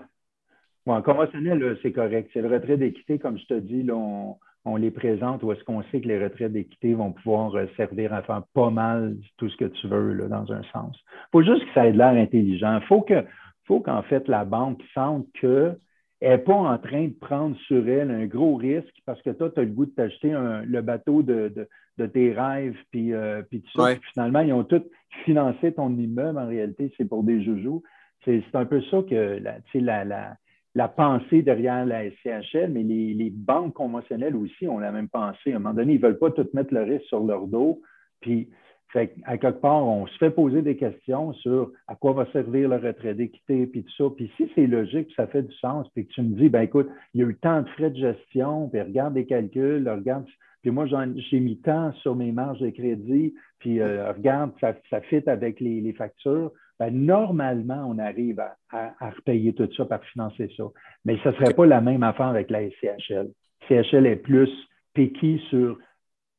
conventionnel, 1.04 1.78
c'est 1.82 1.92
correct. 1.92 2.30
C'est 2.32 2.42
le 2.42 2.48
retrait 2.48 2.76
d'équité, 2.76 3.18
comme 3.18 3.38
je 3.38 3.46
te 3.46 3.54
dis, 3.54 3.82
là, 3.82 3.94
on, 3.94 4.36
on 4.68 4.76
les 4.76 4.90
présente 4.90 5.42
ou 5.42 5.52
est-ce 5.52 5.64
qu'on 5.64 5.82
sait 5.84 6.00
que 6.00 6.08
les 6.08 6.22
retraites 6.22 6.52
d'équité 6.52 6.94
vont 6.94 7.12
pouvoir 7.12 7.54
euh, 7.54 7.66
servir 7.76 8.12
à 8.12 8.22
faire 8.22 8.42
pas 8.54 8.70
mal 8.70 9.16
tout 9.36 9.48
ce 9.48 9.56
que 9.56 9.64
tu 9.64 9.88
veux 9.88 10.12
là, 10.12 10.26
dans 10.26 10.52
un 10.52 10.62
sens. 10.72 10.96
Il 10.96 11.28
faut 11.32 11.42
juste 11.42 11.64
que 11.64 11.72
ça 11.74 11.86
ait 11.86 11.92
de 11.92 11.98
l'air 11.98 12.08
intelligent. 12.08 12.78
Il 12.80 12.86
faut 12.86 13.02
que 13.02 13.24
faut 13.64 13.80
qu'en 13.80 14.02
fait 14.02 14.26
la 14.28 14.44
banque 14.44 14.80
sente 14.94 15.26
qu'elle 15.40 15.78
n'est 16.20 16.38
pas 16.38 16.54
en 16.54 16.78
train 16.78 17.08
de 17.08 17.14
prendre 17.14 17.56
sur 17.66 17.88
elle 17.88 18.10
un 18.10 18.26
gros 18.26 18.56
risque 18.56 18.94
parce 19.06 19.20
que 19.22 19.30
toi, 19.30 19.50
tu 19.50 19.60
as 19.60 19.64
le 19.64 19.70
goût 19.70 19.86
de 19.86 19.90
t'acheter 19.90 20.32
le 20.32 20.80
bateau 20.80 21.22
de, 21.22 21.52
de 21.98 22.06
tes 22.06 22.32
rêves, 22.32 22.76
puis, 22.90 23.12
euh, 23.12 23.42
puis 23.42 23.62
tout 23.62 23.80
ça. 23.80 23.94
finalement, 24.12 24.40
ils 24.40 24.52
ont 24.52 24.64
tout 24.64 24.84
financé 25.24 25.72
ton 25.72 25.90
immeuble. 25.96 26.38
En 26.38 26.46
réalité, 26.46 26.92
c'est 26.96 27.04
pour 27.08 27.24
des 27.24 27.42
joujoux. 27.44 27.82
C'est 28.24 28.42
un 28.54 28.64
peu 28.64 28.80
ça 28.90 29.02
que 29.08 29.38
la, 29.40 29.58
la, 29.74 30.04
la, 30.04 30.36
la, 30.74 30.88
pensée 30.88 31.42
derrière 31.42 31.86
la 31.86 32.10
SCHL, 32.10 32.70
mais 32.70 32.82
les, 32.82 33.14
les, 33.14 33.30
banques 33.30 33.74
conventionnelles 33.74 34.36
aussi 34.36 34.68
ont 34.68 34.78
la 34.78 34.92
même 34.92 35.08
pensée. 35.08 35.52
À 35.52 35.56
un 35.56 35.58
moment 35.58 35.74
donné, 35.74 35.94
ils 35.94 36.00
ne 36.00 36.06
veulent 36.06 36.18
pas 36.18 36.30
tout 36.30 36.46
mettre 36.52 36.74
le 36.74 36.82
risque 36.82 37.06
sur 37.06 37.24
leur 37.24 37.46
dos. 37.46 37.80
Puis 38.20 38.50
fait 38.92 39.14
à 39.24 39.36
quelque 39.36 39.60
part, 39.60 39.84
on 39.84 40.06
se 40.06 40.16
fait 40.18 40.30
poser 40.30 40.62
des 40.62 40.76
questions 40.76 41.32
sur 41.34 41.72
à 41.86 41.94
quoi 41.94 42.12
va 42.12 42.26
servir 42.32 42.68
le 42.68 42.76
retrait 42.76 43.14
d'équité, 43.14 43.66
puis 43.66 43.84
tout 43.84 43.92
ça. 43.96 44.04
Puis 44.16 44.30
si 44.36 44.50
c'est 44.54 44.66
logique, 44.66 45.10
ça 45.14 45.26
fait 45.26 45.42
du 45.42 45.54
sens, 45.56 45.86
puis 45.94 46.06
que 46.06 46.12
tu 46.12 46.22
me 46.22 46.36
dis, 46.36 46.48
ben 46.48 46.62
écoute, 46.62 46.88
il 47.14 47.20
y 47.20 47.24
a 47.24 47.26
eu 47.26 47.36
tant 47.36 47.62
de 47.62 47.68
frais 47.70 47.90
de 47.90 47.96
gestion, 47.96 48.68
puis 48.68 48.80
regarde 48.80 49.14
les 49.14 49.26
calculs, 49.26 49.88
regarde, 49.88 50.24
puis 50.62 50.70
moi, 50.70 50.86
j'ai 50.86 51.40
mis 51.40 51.58
tant 51.58 51.92
sur 51.94 52.16
mes 52.16 52.32
marges 52.32 52.60
de 52.60 52.70
crédit, 52.70 53.34
puis 53.58 53.80
euh, 53.80 54.12
regarde, 54.12 54.52
ça, 54.60 54.74
ça 54.90 55.00
fit 55.02 55.22
avec 55.28 55.60
les, 55.60 55.92
factures. 55.92 56.52
Ben, 56.78 56.90
normalement, 56.90 57.86
on 57.88 57.98
arrive 57.98 58.40
à, 58.70 58.92
repayer 59.00 59.52
tout 59.52 59.68
ça, 59.76 59.84
par 59.84 60.02
financer 60.04 60.50
ça. 60.56 60.64
Mais 61.04 61.18
ce 61.22 61.28
ne 61.28 61.34
serait 61.34 61.54
pas 61.54 61.66
la 61.66 61.80
même 61.80 62.02
affaire 62.02 62.26
avec 62.26 62.50
la 62.50 62.68
SCHL. 62.70 63.28
CHL 63.68 64.06
est 64.06 64.16
plus 64.16 64.50
piqué 64.94 65.40
sur 65.50 65.78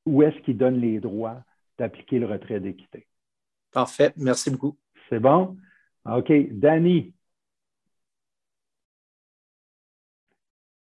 où 0.06 0.24
est-ce 0.24 0.38
qu'il 0.40 0.58
donne 0.58 0.80
les 0.80 1.00
droits 1.00 1.42
d'appliquer 1.80 2.20
le 2.20 2.28
retrait 2.28 2.60
d'équité. 2.60 3.08
Parfait. 3.72 4.14
Merci 4.18 4.52
beaucoup. 4.52 4.78
C'est 5.10 5.20
bon? 5.20 5.58
OK. 6.06 6.32
Danny. 6.52 7.14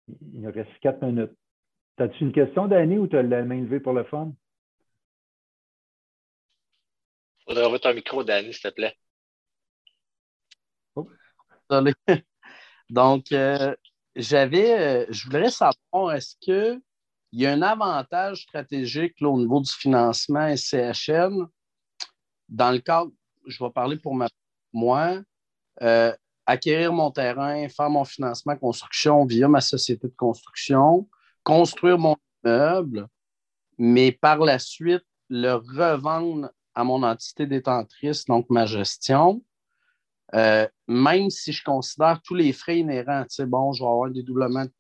Il 0.09 0.41
nous 0.41 0.53
reste 0.53 0.71
quatre 0.81 1.03
minutes. 1.03 1.33
As-tu 1.99 2.25
une 2.25 2.33
question, 2.33 2.69
Danny, 2.69 2.99
ou 2.99 3.07
tu 3.07 3.17
as 3.17 3.23
la 3.23 3.45
main 3.45 3.61
levée 3.61 3.81
pour 3.81 3.93
le 3.93 4.05
fun? 4.05 4.33
Il 7.41 7.45
faudrait 7.45 7.65
avoir 7.65 7.81
ton 7.81 7.95
micro, 7.95 8.25
Danny, 8.25 8.53
s'il 8.53 8.63
te 8.63 8.75
plaît. 8.75 8.97
Oh. 10.95 11.09
Donc, 12.91 13.33
euh, 13.33 13.75
j'avais, 14.17 14.79
euh, 14.79 15.07
je 15.11 15.25
voudrais 15.25 15.51
savoir, 15.51 16.13
est-ce 16.15 16.37
que 16.45 16.81
il 17.33 17.41
y 17.41 17.47
a 17.47 17.53
un 17.53 17.63
avantage 17.63 18.43
stratégique 18.43 19.17
au 19.21 19.39
niveau 19.39 19.61
du 19.61 19.71
financement 19.71 20.55
SCHL. 20.57 21.47
Dans 22.49 22.71
le 22.71 22.79
cadre, 22.79 23.13
je 23.47 23.63
vais 23.63 23.71
parler 23.71 23.97
pour 23.97 24.17
moi, 24.73 25.21
euh, 25.83 26.15
acquérir 26.47 26.93
mon 26.93 27.11
terrain, 27.11 27.69
faire 27.69 27.91
mon 27.91 28.05
financement 28.05 28.57
construction 28.57 29.27
via 29.27 29.49
ma 29.49 29.61
société 29.61 30.09
de 30.09 30.15
construction, 30.17 31.09
construire 31.43 31.99
mon 31.99 32.17
immeuble, 32.43 33.07
mais 33.77 34.13
par 34.13 34.39
la 34.39 34.59
suite, 34.59 35.05
le 35.29 35.55
revendre 35.55 36.51
à 36.75 36.85
mon 36.85 37.03
entité 37.03 37.47
détentrice, 37.47 38.25
donc 38.25 38.49
ma 38.49 38.65
gestion. 38.65 39.43
Euh, 40.35 40.67
même 40.87 41.31
si 41.31 41.53
je 41.53 41.63
considère 41.63 42.21
tous 42.23 42.35
les 42.35 42.53
frais 42.53 42.79
inhérents, 42.79 43.25
tu 43.25 43.45
bon, 43.47 43.73
je 43.73 43.83
vais 43.83 43.89
avoir 43.89 44.11
des 44.11 44.23
doublements 44.23 44.65
de 44.65 44.73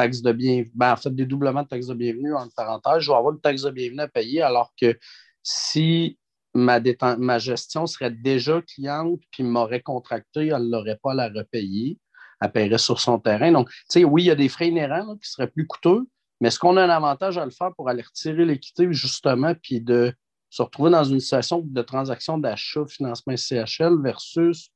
taxe 0.00 0.22
de 0.22 0.32
bienvenue, 0.32 0.70
ben, 0.74 0.92
en 0.92 0.96
fait, 0.96 1.14
dédoublement 1.14 1.62
de 1.62 1.68
taxe 1.68 1.86
de 1.86 1.94
bienvenue, 1.94 2.34
en 2.34 2.48
parenthèse, 2.48 3.00
je 3.00 3.10
vais 3.10 3.16
avoir 3.18 3.34
une 3.34 3.40
taxe 3.40 3.62
de 3.62 3.70
bienvenue 3.70 4.00
à 4.00 4.08
payer, 4.08 4.40
alors 4.40 4.72
que 4.80 4.98
si 5.42 6.18
ma, 6.54 6.80
ma 7.18 7.38
gestion 7.38 7.86
serait 7.86 8.10
déjà 8.10 8.62
cliente 8.62 9.20
puis 9.30 9.42
m'aurait 9.42 9.82
contracté, 9.82 10.46
elle 10.46 10.64
ne 10.64 10.70
l'aurait 10.70 10.98
pas 11.02 11.12
à 11.12 11.14
la 11.14 11.28
repayer, 11.28 11.98
elle 12.40 12.50
paierait 12.50 12.78
sur 12.78 12.98
son 12.98 13.18
terrain. 13.18 13.52
Donc, 13.52 13.68
tu 13.68 13.76
sais, 13.88 14.04
oui, 14.04 14.22
il 14.22 14.26
y 14.26 14.30
a 14.30 14.34
des 14.34 14.48
frais 14.48 14.68
inhérents 14.68 15.16
qui 15.16 15.28
seraient 15.28 15.50
plus 15.50 15.66
coûteux, 15.66 16.08
mais 16.40 16.48
est-ce 16.48 16.58
qu'on 16.58 16.78
a 16.78 16.82
un 16.82 16.88
avantage 16.88 17.36
à 17.36 17.44
le 17.44 17.50
faire 17.50 17.74
pour 17.76 17.90
aller 17.90 18.02
retirer 18.02 18.46
l'équité, 18.46 18.90
justement, 18.92 19.54
puis 19.62 19.82
de 19.82 20.14
se 20.48 20.62
retrouver 20.62 20.92
dans 20.92 21.04
une 21.04 21.20
situation 21.20 21.60
de 21.62 21.82
transaction 21.82 22.38
d'achat, 22.38 22.86
financement 22.86 23.36
CHL 23.36 24.00
versus 24.02 24.70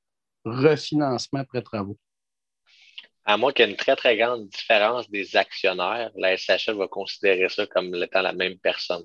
refinancement 0.45 1.41
après 1.41 1.63
travaux? 1.63 1.97
À 3.25 3.37
moins 3.37 3.53
qu'il 3.53 3.65
y 3.65 3.69
ait 3.69 3.71
une 3.71 3.77
très, 3.77 3.97
très 3.97 4.17
grande 4.17 4.49
différence 4.49 5.11
des 5.11 5.37
actionnaires, 5.37 6.11
la 6.17 6.37
SHL 6.37 6.77
va 6.77 6.89
considérer 6.89 7.49
ça 7.49 7.67
comme 7.67 7.95
étant 7.95 8.23
la 8.23 8.33
même 8.33 8.59
personne. 8.59 9.05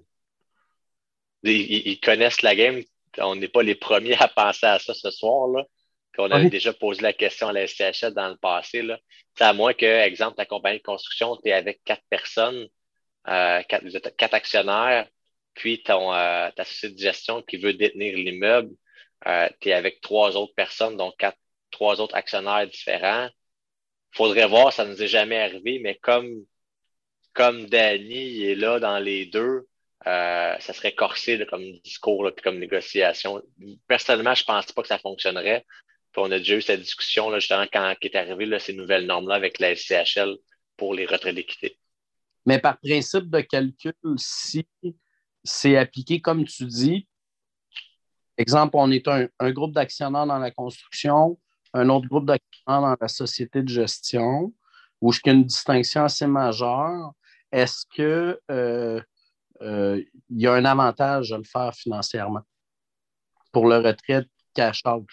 Ils, 1.43 1.99
connaissent 2.01 2.41
la 2.41 2.55
game. 2.55 2.81
On 3.17 3.35
n'est 3.35 3.47
pas 3.47 3.63
les 3.63 3.75
premiers 3.75 4.17
à 4.17 4.27
penser 4.27 4.65
à 4.65 4.77
ça 4.77 4.93
ce 4.93 5.09
soir. 5.09 5.47
Là, 5.47 5.65
qu'on 6.15 6.31
avait 6.31 6.49
déjà 6.49 6.73
posé 6.73 7.01
la 7.01 7.13
question 7.13 7.47
à 7.47 7.53
la 7.53 7.65
SCHL 7.65 8.13
dans 8.13 8.27
le 8.27 8.35
passé. 8.35 8.81
Là. 8.81 8.99
À 9.39 9.53
moins 9.53 9.73
que, 9.73 9.85
exemple, 9.85 10.35
ta 10.35 10.45
compagnie 10.45 10.79
de 10.79 10.83
construction, 10.83 11.37
tu 11.37 11.49
es 11.49 11.53
avec 11.53 11.81
quatre 11.85 12.03
personnes, 12.09 12.67
euh, 13.29 13.61
quatre, 13.63 14.33
actionnaires, 14.33 15.07
puis 15.53 15.81
ton, 15.81 16.13
euh, 16.13 16.49
ta 16.51 16.65
société 16.65 16.95
de 16.95 16.99
gestion 16.99 17.41
qui 17.41 17.55
veut 17.55 17.73
détenir 17.73 18.17
l'immeuble, 18.17 18.75
euh, 19.27 19.47
tu 19.61 19.69
es 19.69 19.73
avec 19.73 20.01
trois 20.01 20.35
autres 20.35 20.53
personnes, 20.55 20.97
donc 20.97 21.15
quatre, 21.17 21.37
trois 21.71 22.01
autres 22.01 22.15
actionnaires 22.15 22.67
différents 22.67 23.29
faudrait 24.11 24.47
voir, 24.47 24.73
ça 24.73 24.85
ne 24.85 24.91
nous 24.91 25.03
est 25.03 25.07
jamais 25.07 25.39
arrivé, 25.39 25.79
mais 25.79 25.95
comme, 25.95 26.45
comme 27.33 27.65
Danny 27.67 28.43
est 28.43 28.55
là 28.55 28.79
dans 28.79 28.99
les 28.99 29.25
deux, 29.25 29.67
euh, 30.07 30.55
ça 30.59 30.73
serait 30.73 30.93
corsé 30.93 31.45
comme 31.49 31.63
discours 31.83 32.27
et 32.29 32.41
comme 32.41 32.59
négociation. 32.59 33.41
Personnellement, 33.87 34.33
je 34.33 34.43
ne 34.43 34.47
pense 34.47 34.71
pas 34.71 34.81
que 34.81 34.87
ça 34.87 34.99
fonctionnerait. 34.99 35.65
on 36.15 36.31
a 36.31 36.37
déjà 36.39 36.55
eu 36.55 36.61
cette 36.61 36.81
discussion 36.81 37.29
là, 37.29 37.39
justement 37.39 37.65
quand 37.71 37.95
est 38.01 38.15
arrivé 38.15 38.45
là, 38.45 38.59
ces 38.59 38.73
nouvelles 38.73 39.05
normes-là 39.05 39.35
avec 39.35 39.59
la 39.59 39.75
SCHL 39.75 40.37
pour 40.77 40.93
les 40.93 41.05
retraits 41.05 41.35
d'équité. 41.35 41.77
Mais 42.45 42.59
par 42.59 42.79
principe 42.79 43.29
de 43.29 43.41
calcul, 43.41 43.93
si 44.17 44.65
c'est 45.43 45.77
appliqué 45.77 46.21
comme 46.21 46.45
tu 46.45 46.65
dis, 46.65 47.07
exemple, 48.37 48.75
on 48.75 48.89
est 48.91 49.07
un 49.07 49.51
groupe 49.51 49.73
d'actionnaires 49.73 50.25
dans 50.25 50.39
la 50.39 50.51
construction, 50.51 51.37
un 51.73 51.89
autre 51.89 52.07
groupe 52.07 52.25
d'actionnaires 52.25 52.81
dans 52.81 52.95
la 52.99 53.07
société 53.07 53.61
de 53.61 53.69
gestion, 53.69 54.53
où 55.01 55.13
y 55.13 55.29
a 55.29 55.33
une 55.33 55.45
distinction 55.45 56.03
assez 56.03 56.27
majeure. 56.27 57.13
Est-ce 57.51 57.85
qu'il 57.93 58.37
euh, 58.51 59.01
euh, 59.61 60.03
y 60.29 60.47
a 60.47 60.53
un 60.53 60.65
avantage 60.65 61.31
à 61.31 61.37
le 61.37 61.43
faire 61.43 61.73
financièrement 61.73 62.41
pour 63.51 63.67
le 63.67 63.77
retrait 63.77 64.21
de 64.21 64.29
cash 64.53 64.81
out? 64.85 65.07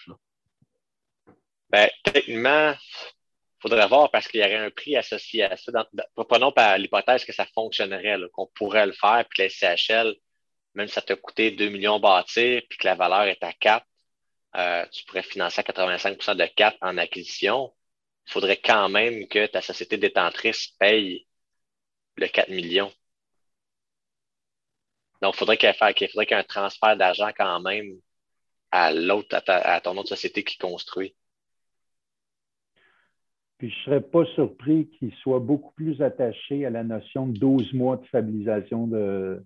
Ben, 1.69 1.89
techniquement, 2.03 2.71
il 2.71 3.61
faudrait 3.61 3.87
voir 3.87 4.11
parce 4.11 4.27
qu'il 4.27 4.39
y 4.39 4.43
aurait 4.43 4.55
un 4.55 4.69
prix 4.69 4.95
associé 4.95 5.43
à 5.43 5.57
ça. 5.57 5.87
prenons 6.15 6.51
par 6.51 6.77
l'hypothèse 6.77 7.25
que 7.25 7.33
ça 7.33 7.45
fonctionnerait, 7.45 8.17
qu'on 8.33 8.47
pourrait 8.53 8.85
le 8.85 8.93
faire, 8.93 9.25
puis 9.29 9.37
que 9.37 9.43
les 9.43 9.49
CHL, 9.49 10.15
même 10.75 10.87
si 10.87 10.93
ça 10.93 11.01
t'a 11.01 11.15
coûté 11.15 11.51
2 11.51 11.69
millions 11.69 11.99
bâtir, 11.99 12.61
puis 12.69 12.77
que 12.77 12.85
la 12.85 12.95
valeur 12.95 13.23
est 13.23 13.43
à 13.43 13.51
4, 13.51 13.85
euh, 14.57 14.85
tu 14.91 15.05
pourrais 15.05 15.23
financer 15.23 15.59
à 15.59 15.63
85% 15.63 16.35
de 16.35 16.45
cap 16.55 16.75
en 16.81 16.97
acquisition, 16.97 17.73
il 18.27 18.33
faudrait 18.33 18.57
quand 18.57 18.89
même 18.89 19.27
que 19.27 19.45
ta 19.47 19.61
société 19.61 19.97
détentrice 19.97 20.67
paye 20.79 21.27
le 22.17 22.27
4 22.27 22.49
millions. 22.49 22.91
Donc, 25.21 25.33
il 25.35 25.37
faudrait 25.37 25.57
qu'il 25.57 26.07
y 26.07 26.19
ait 26.19 26.33
un 26.33 26.43
transfert 26.43 26.97
d'argent 26.97 27.29
quand 27.35 27.59
même 27.61 27.99
à 28.71 28.91
l'autre, 28.91 29.41
à, 29.47 29.81
ton 29.81 29.97
autre 29.97 30.09
société 30.09 30.43
qui 30.43 30.57
construit. 30.57 31.15
Puis 33.57 33.71
je 33.71 33.75
ne 33.75 33.85
serais 33.85 34.01
pas 34.01 34.25
surpris 34.35 34.89
qu'il 34.89 35.11
soit 35.15 35.39
beaucoup 35.39 35.73
plus 35.73 36.01
attaché 36.01 36.65
à 36.65 36.69
la 36.69 36.83
notion 36.83 37.25
de 37.27 37.39
12 37.39 37.73
mois 37.73 37.97
de 37.97 38.05
stabilisation 38.07 38.85
de, 38.85 39.43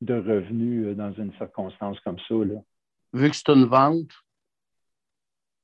de 0.00 0.14
revenus 0.14 0.86
euh, 0.86 0.94
dans 0.94 1.12
une 1.12 1.32
circonstance 1.34 2.00
comme 2.00 2.18
ça. 2.26 2.34
Là. 2.34 2.60
Vu 3.12 3.30
que 3.30 3.36
c'est 3.36 3.50
une 3.50 3.66
vente, 3.66 4.10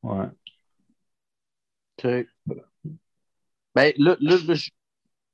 Ouais. 0.03 0.26
OK. 1.98 2.26
Ben, 3.74 3.92
là, 3.98 4.16
j'ai 4.20 4.70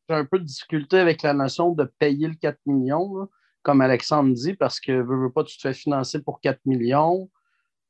un 0.08 0.24
peu 0.24 0.38
de 0.38 0.44
difficulté 0.44 0.98
avec 0.98 1.22
la 1.22 1.32
notion 1.32 1.72
de 1.72 1.84
payer 1.84 2.28
le 2.28 2.34
4 2.34 2.58
millions, 2.66 3.28
comme 3.62 3.80
Alexandre 3.80 4.34
dit, 4.34 4.54
parce 4.54 4.78
que 4.80 4.92
veux, 4.92 5.22
veux 5.22 5.32
pas, 5.32 5.44
tu 5.44 5.56
te 5.56 5.62
fais 5.62 5.74
financer 5.74 6.22
pour 6.22 6.40
4 6.40 6.60
millions. 6.66 7.30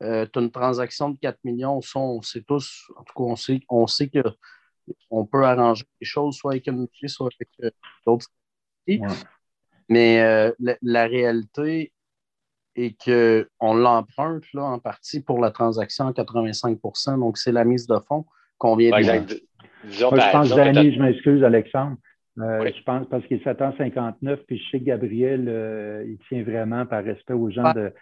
Euh, 0.02 0.26
tu 0.30 0.38
as 0.38 0.42
une 0.42 0.50
transaction 0.50 1.10
de 1.10 1.18
4 1.18 1.38
millions, 1.44 1.80
on 1.94 2.22
sait 2.22 2.42
tous, 2.42 2.90
en 2.96 3.04
tout 3.04 3.14
cas, 3.14 3.22
on 3.22 3.36
sait, 3.36 3.60
on 3.68 3.86
sait 3.86 4.10
qu'on 4.10 5.26
peut 5.26 5.44
arranger 5.44 5.84
les 6.00 6.06
choses 6.06 6.36
soit 6.36 6.52
avec 6.52 6.66
une 6.66 6.86
soit 7.06 7.30
avec 7.38 7.48
euh, 7.62 7.70
d'autres. 8.06 8.28
Mais 9.88 10.20
euh, 10.20 10.52
la, 10.82 11.06
réalité 11.06 11.92
et 12.76 12.94
qu'on 12.94 13.74
l'emprunte 13.74 14.44
là, 14.52 14.62
en 14.62 14.78
partie 14.78 15.20
pour 15.20 15.40
la 15.40 15.50
transaction 15.50 16.06
à 16.06 16.12
85% 16.12 17.18
Donc, 17.18 17.38
c'est 17.38 17.52
la 17.52 17.64
mise 17.64 17.86
de 17.86 17.98
fonds 17.98 18.24
qu'on 18.58 18.76
vient 18.76 18.90
de 18.90 19.40
je 19.88 20.32
pense, 20.32 20.54
Danny, 20.54 20.94
je 20.94 21.00
m'excuse, 21.00 21.44
Alexandre. 21.44 21.96
Euh, 22.38 22.70
je 22.76 22.82
pense 22.82 23.06
parce 23.08 23.24
qu'il 23.26 23.40
s'attend 23.42 23.74
59, 23.78 24.40
puis 24.46 24.58
je 24.58 24.70
sais 24.70 24.78
que 24.80 24.84
Gabriel, 24.84 25.46
euh, 25.48 26.04
il 26.06 26.18
tient 26.28 26.42
vraiment 26.42 26.84
par 26.84 27.02
respect 27.02 27.32
aux 27.32 27.50
gens 27.50 27.72
de. 27.72 27.92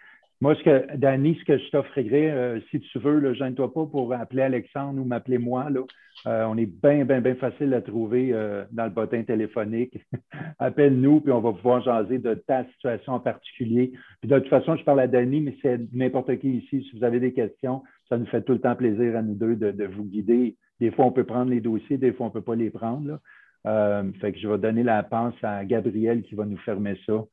Moi, 0.44 0.54
ce 0.56 0.62
que, 0.62 0.96
Danny, 0.98 1.38
ce 1.40 1.44
que 1.46 1.56
je 1.56 1.70
t'offrirais, 1.70 2.30
euh, 2.30 2.60
si 2.70 2.78
tu 2.78 2.98
veux, 2.98 3.18
ne 3.18 3.32
gêne-toi 3.32 3.72
pas 3.72 3.86
pour 3.86 4.12
appeler 4.12 4.42
Alexandre 4.42 5.00
ou 5.00 5.04
m'appeler 5.06 5.38
moi. 5.38 5.70
Là. 5.70 5.80
Euh, 6.26 6.44
on 6.44 6.58
est 6.58 6.66
bien, 6.66 7.06
bien, 7.06 7.22
bien 7.22 7.34
facile 7.36 7.72
à 7.72 7.80
trouver 7.80 8.34
euh, 8.34 8.62
dans 8.70 8.84
le 8.84 8.90
bottin 8.90 9.22
téléphonique. 9.22 9.98
Appelle-nous, 10.58 11.22
puis 11.22 11.32
on 11.32 11.40
va 11.40 11.54
pouvoir 11.54 11.80
jaser 11.80 12.18
de 12.18 12.34
ta 12.34 12.66
situation 12.66 13.14
en 13.14 13.20
particulier. 13.20 13.94
Puis 14.20 14.28
de 14.28 14.38
toute 14.38 14.50
façon, 14.50 14.76
je 14.76 14.84
parle 14.84 15.00
à 15.00 15.06
Danny, 15.06 15.40
mais 15.40 15.56
c'est 15.62 15.80
n'importe 15.94 16.38
qui 16.38 16.58
ici. 16.58 16.86
Si 16.90 16.98
vous 16.98 17.04
avez 17.04 17.20
des 17.20 17.32
questions, 17.32 17.82
ça 18.10 18.18
nous 18.18 18.26
fait 18.26 18.42
tout 18.42 18.52
le 18.52 18.60
temps 18.60 18.76
plaisir 18.76 19.16
à 19.16 19.22
nous 19.22 19.34
deux 19.34 19.56
de, 19.56 19.86
vous 19.86 20.04
guider. 20.04 20.58
Des 20.78 20.90
fois, 20.90 21.06
on 21.06 21.12
peut 21.12 21.24
prendre 21.24 21.52
les 21.52 21.62
dossiers, 21.62 21.96
des 21.96 22.12
fois, 22.12 22.26
on 22.26 22.28
ne 22.28 22.34
peut 22.34 22.42
pas 22.42 22.54
les 22.54 22.68
prendre. 22.68 23.18
fait 23.64 24.32
que 24.32 24.38
je 24.38 24.46
vais 24.46 24.58
donner 24.58 24.82
la 24.82 25.02
pense 25.04 25.42
à 25.42 25.64
Gabriel 25.64 26.22
qui 26.22 26.34
va 26.34 26.44
nous 26.44 26.58
fermer 26.58 26.98
ça. 27.06 27.24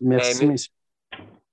Merci, 0.00 0.46
ben, 0.46 0.52
messieurs. 0.52 0.77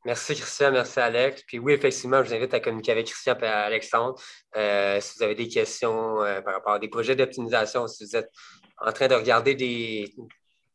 Merci 0.05 0.35
Christian, 0.35 0.71
merci 0.71 0.99
Alex. 0.99 1.41
Puis 1.47 1.57
oui, 1.57 1.73
effectivement, 1.73 2.23
je 2.23 2.29
vous 2.29 2.35
invite 2.35 2.53
à 2.53 2.59
communiquer 2.59 2.91
avec 2.91 3.07
Christian 3.07 3.35
et 3.41 3.45
Alexandre. 3.47 4.21
Euh, 4.55 5.01
si 5.01 5.17
vous 5.17 5.23
avez 5.23 5.33
des 5.33 5.47
questions 5.47 6.21
euh, 6.21 6.41
par 6.41 6.53
rapport 6.53 6.73
à 6.73 6.79
des 6.79 6.89
projets 6.89 7.15
d'optimisation, 7.15 7.87
si 7.87 8.05
vous 8.05 8.15
êtes 8.15 8.29
en 8.77 8.91
train 8.91 9.07
de 9.07 9.15
regarder 9.15 9.55
des, 9.55 10.13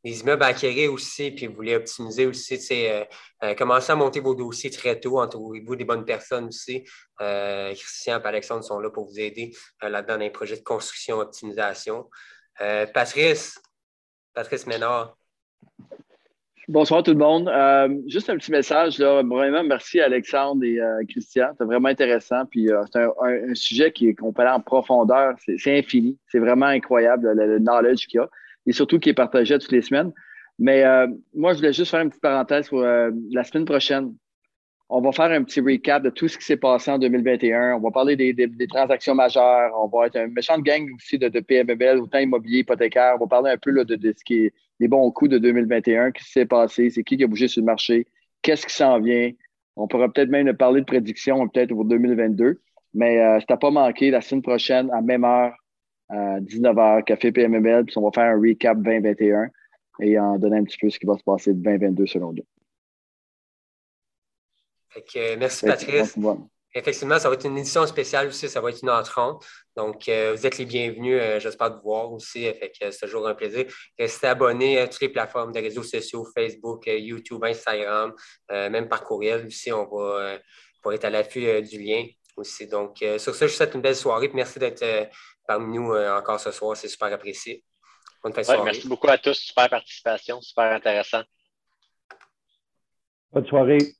immeubles 0.02 0.42
à 0.42 0.52
aussi, 0.90 1.30
puis 1.30 1.46
vous 1.46 1.54
voulez 1.54 1.76
optimiser 1.76 2.26
aussi, 2.26 2.58
euh, 2.72 3.04
euh, 3.44 3.54
commencez 3.54 3.92
à 3.92 3.94
monter 3.94 4.18
vos 4.18 4.34
dossiers 4.34 4.70
très 4.70 4.98
tôt, 4.98 5.20
entourez-vous 5.20 5.76
des 5.76 5.84
bonnes 5.84 6.04
personnes 6.04 6.46
aussi. 6.46 6.84
Christian 7.16 8.20
et 8.20 8.26
Alexandre 8.26 8.64
sont 8.64 8.80
là 8.80 8.90
pour 8.90 9.06
vous 9.06 9.20
aider 9.20 9.54
là-dedans 9.80 10.14
dans 10.14 10.20
les 10.20 10.30
projets 10.30 10.56
de 10.56 10.64
construction, 10.64 11.20
optimisation. 11.20 12.10
Patrice, 12.58 13.60
Patrice 14.34 14.66
Ménard. 14.66 15.16
Bonsoir 16.70 17.02
tout 17.02 17.10
le 17.10 17.16
monde. 17.16 17.48
Euh, 17.48 17.88
juste 18.06 18.30
un 18.30 18.36
petit 18.36 18.52
message. 18.52 19.00
Là. 19.00 19.24
Vraiment, 19.24 19.64
merci 19.64 20.00
Alexandre 20.00 20.62
et 20.62 20.80
euh, 20.80 21.02
Christian. 21.08 21.48
C'est 21.58 21.64
vraiment 21.64 21.88
intéressant. 21.88 22.46
Puis 22.48 22.70
euh, 22.70 22.80
c'est 22.92 23.02
un, 23.02 23.54
sujet 23.54 23.92
qu'on 24.16 24.32
peut 24.32 24.42
aller 24.42 24.52
en 24.52 24.60
profondeur. 24.60 25.34
C'est 25.44 25.76
infini. 25.76 26.16
C'est 26.28 26.38
vraiment 26.38 26.66
incroyable 26.66 27.32
le, 27.32 27.58
knowledge 27.58 28.06
qu'il 28.06 28.18
y 28.18 28.22
a. 28.22 28.28
Et 28.66 28.72
surtout 28.72 29.00
qui 29.00 29.08
est 29.08 29.14
partagé 29.14 29.58
toutes 29.58 29.72
les 29.72 29.82
semaines. 29.82 30.12
Mais 30.60 30.84
moi, 31.34 31.54
je 31.54 31.58
voulais 31.58 31.72
juste 31.72 31.90
faire 31.90 32.02
une 32.02 32.10
petite 32.10 32.22
parenthèse 32.22 32.68
pour 32.68 32.82
la 32.82 33.44
semaine 33.44 33.64
prochaine. 33.64 34.14
On 34.92 35.00
va 35.00 35.12
faire 35.12 35.30
un 35.30 35.44
petit 35.44 35.60
recap 35.60 36.02
de 36.02 36.10
tout 36.10 36.26
ce 36.26 36.36
qui 36.36 36.44
s'est 36.44 36.56
passé 36.56 36.90
en 36.90 36.98
2021. 36.98 37.76
On 37.76 37.78
va 37.78 37.92
parler 37.92 38.16
des, 38.16 38.66
transactions 38.66 39.14
majeures. 39.14 39.70
On 39.80 39.86
va 39.86 40.06
être 40.06 40.16
un 40.16 40.26
méchant 40.26 40.58
gang 40.58 40.84
aussi 40.96 41.16
de, 41.16 41.28
de 41.28 41.38
PMBL, 41.38 41.98
autant 42.00 42.18
immobilier, 42.18 42.58
hypothécaire. 42.60 43.14
On 43.14 43.20
va 43.20 43.26
parler 43.28 43.52
un 43.52 43.56
peu 43.56 43.72
de, 43.72 43.94
de, 43.94 44.14
ce 44.18 44.24
qui 44.24 44.46
est 44.46 44.52
les 44.80 44.88
bons 44.88 45.08
coups 45.12 45.30
de 45.30 45.38
2021, 45.38 46.10
qu'est-ce 46.10 46.26
qui 46.26 46.32
s'est 46.32 46.46
passé, 46.46 46.90
c'est 46.90 47.04
qui 47.04 47.16
qui 47.16 47.22
a 47.22 47.28
bougé 47.28 47.46
sur 47.46 47.60
le 47.60 47.66
marché, 47.66 48.06
qu'est-ce 48.42 48.66
qui 48.66 48.74
s'en 48.74 48.98
vient. 48.98 49.30
On 49.76 49.86
pourra 49.86 50.08
peut-être 50.10 50.30
même 50.30 50.52
parler 50.54 50.80
de 50.80 50.86
prédictions 50.86 51.46
peut-être 51.48 51.68
pour 51.68 51.84
2022. 51.84 52.60
Mais 52.94 53.20
euh, 53.20 53.38
ça 53.48 53.56
pas 53.56 53.70
manqué 53.70 54.10
la 54.10 54.20
semaine 54.20 54.42
prochaine, 54.42 54.90
à 54.90 55.00
même 55.02 55.22
heure, 55.22 55.54
à 56.08 56.40
19h, 56.40 57.04
Café 57.04 57.30
PMML, 57.30 57.84
puis 57.84 57.96
on 57.98 58.02
va 58.02 58.10
faire 58.12 58.34
un 58.34 58.40
recap 58.40 58.82
2021 58.82 59.50
et 60.00 60.18
en 60.18 60.36
donner 60.38 60.56
un 60.56 60.64
petit 60.64 60.78
peu 60.78 60.90
ce 60.90 60.98
qui 60.98 61.06
va 61.06 61.16
se 61.16 61.22
passer 61.22 61.52
de 61.54 61.62
2022 61.62 62.06
selon 62.06 62.32
nous. 62.32 62.42
Merci 65.38 65.66
Patrice. 65.66 66.16
Effectivement, 66.72 67.18
ça 67.18 67.28
va 67.28 67.34
être 67.34 67.46
une 67.46 67.58
édition 67.58 67.84
spéciale 67.84 68.28
aussi, 68.28 68.48
ça 68.48 68.60
va 68.60 68.70
être 68.70 68.80
une 68.80 68.90
heure 68.90 69.02
30. 69.02 69.44
Donc, 69.76 70.08
euh, 70.08 70.34
vous 70.36 70.46
êtes 70.46 70.56
les 70.58 70.66
bienvenus. 70.66 71.18
Euh, 71.20 71.40
j'espère 71.40 71.74
vous 71.74 71.82
voir 71.82 72.12
aussi. 72.12 72.44
Fait 72.44 72.70
que 72.70 72.92
c'est 72.92 73.06
toujours 73.06 73.26
un 73.26 73.34
plaisir. 73.34 73.66
Restez 73.98 74.28
abonnés 74.28 74.78
à 74.78 74.86
toutes 74.86 75.00
les 75.00 75.08
plateformes 75.08 75.50
de 75.52 75.58
réseaux 75.58 75.82
sociaux, 75.82 76.24
Facebook, 76.32 76.86
euh, 76.86 76.96
YouTube, 76.96 77.42
Instagram, 77.44 78.14
même 78.48 78.88
par 78.88 79.02
courriel 79.02 79.46
aussi. 79.46 79.72
On 79.72 79.84
va 79.84 80.38
pour 80.80 80.92
être 80.92 81.04
à 81.04 81.10
l'affût 81.10 81.60
du 81.62 81.82
lien 81.82 82.06
aussi. 82.36 82.68
Donc, 82.68 82.98
sur 83.18 83.34
ça, 83.34 83.46
je 83.46 83.52
vous 83.52 83.56
souhaite 83.56 83.74
une 83.74 83.82
belle 83.82 83.96
soirée. 83.96 84.30
merci 84.32 84.58
d'être 84.60 85.10
parmi 85.46 85.76
nous 85.76 85.92
encore 85.92 86.38
ce 86.38 86.52
soir. 86.52 86.76
C'est 86.76 86.88
super 86.88 87.12
apprécié. 87.12 87.64
Bonne 88.22 88.32
fin 88.32 88.42
de 88.42 88.46
soirée. 88.46 88.62
merci 88.64 88.86
beaucoup 88.86 89.08
à 89.08 89.18
tous. 89.18 89.34
Super 89.34 89.68
participation, 89.68 90.40
super 90.40 90.72
intéressant. 90.72 91.22
Bonne 93.32 93.46
soirée. 93.46 93.99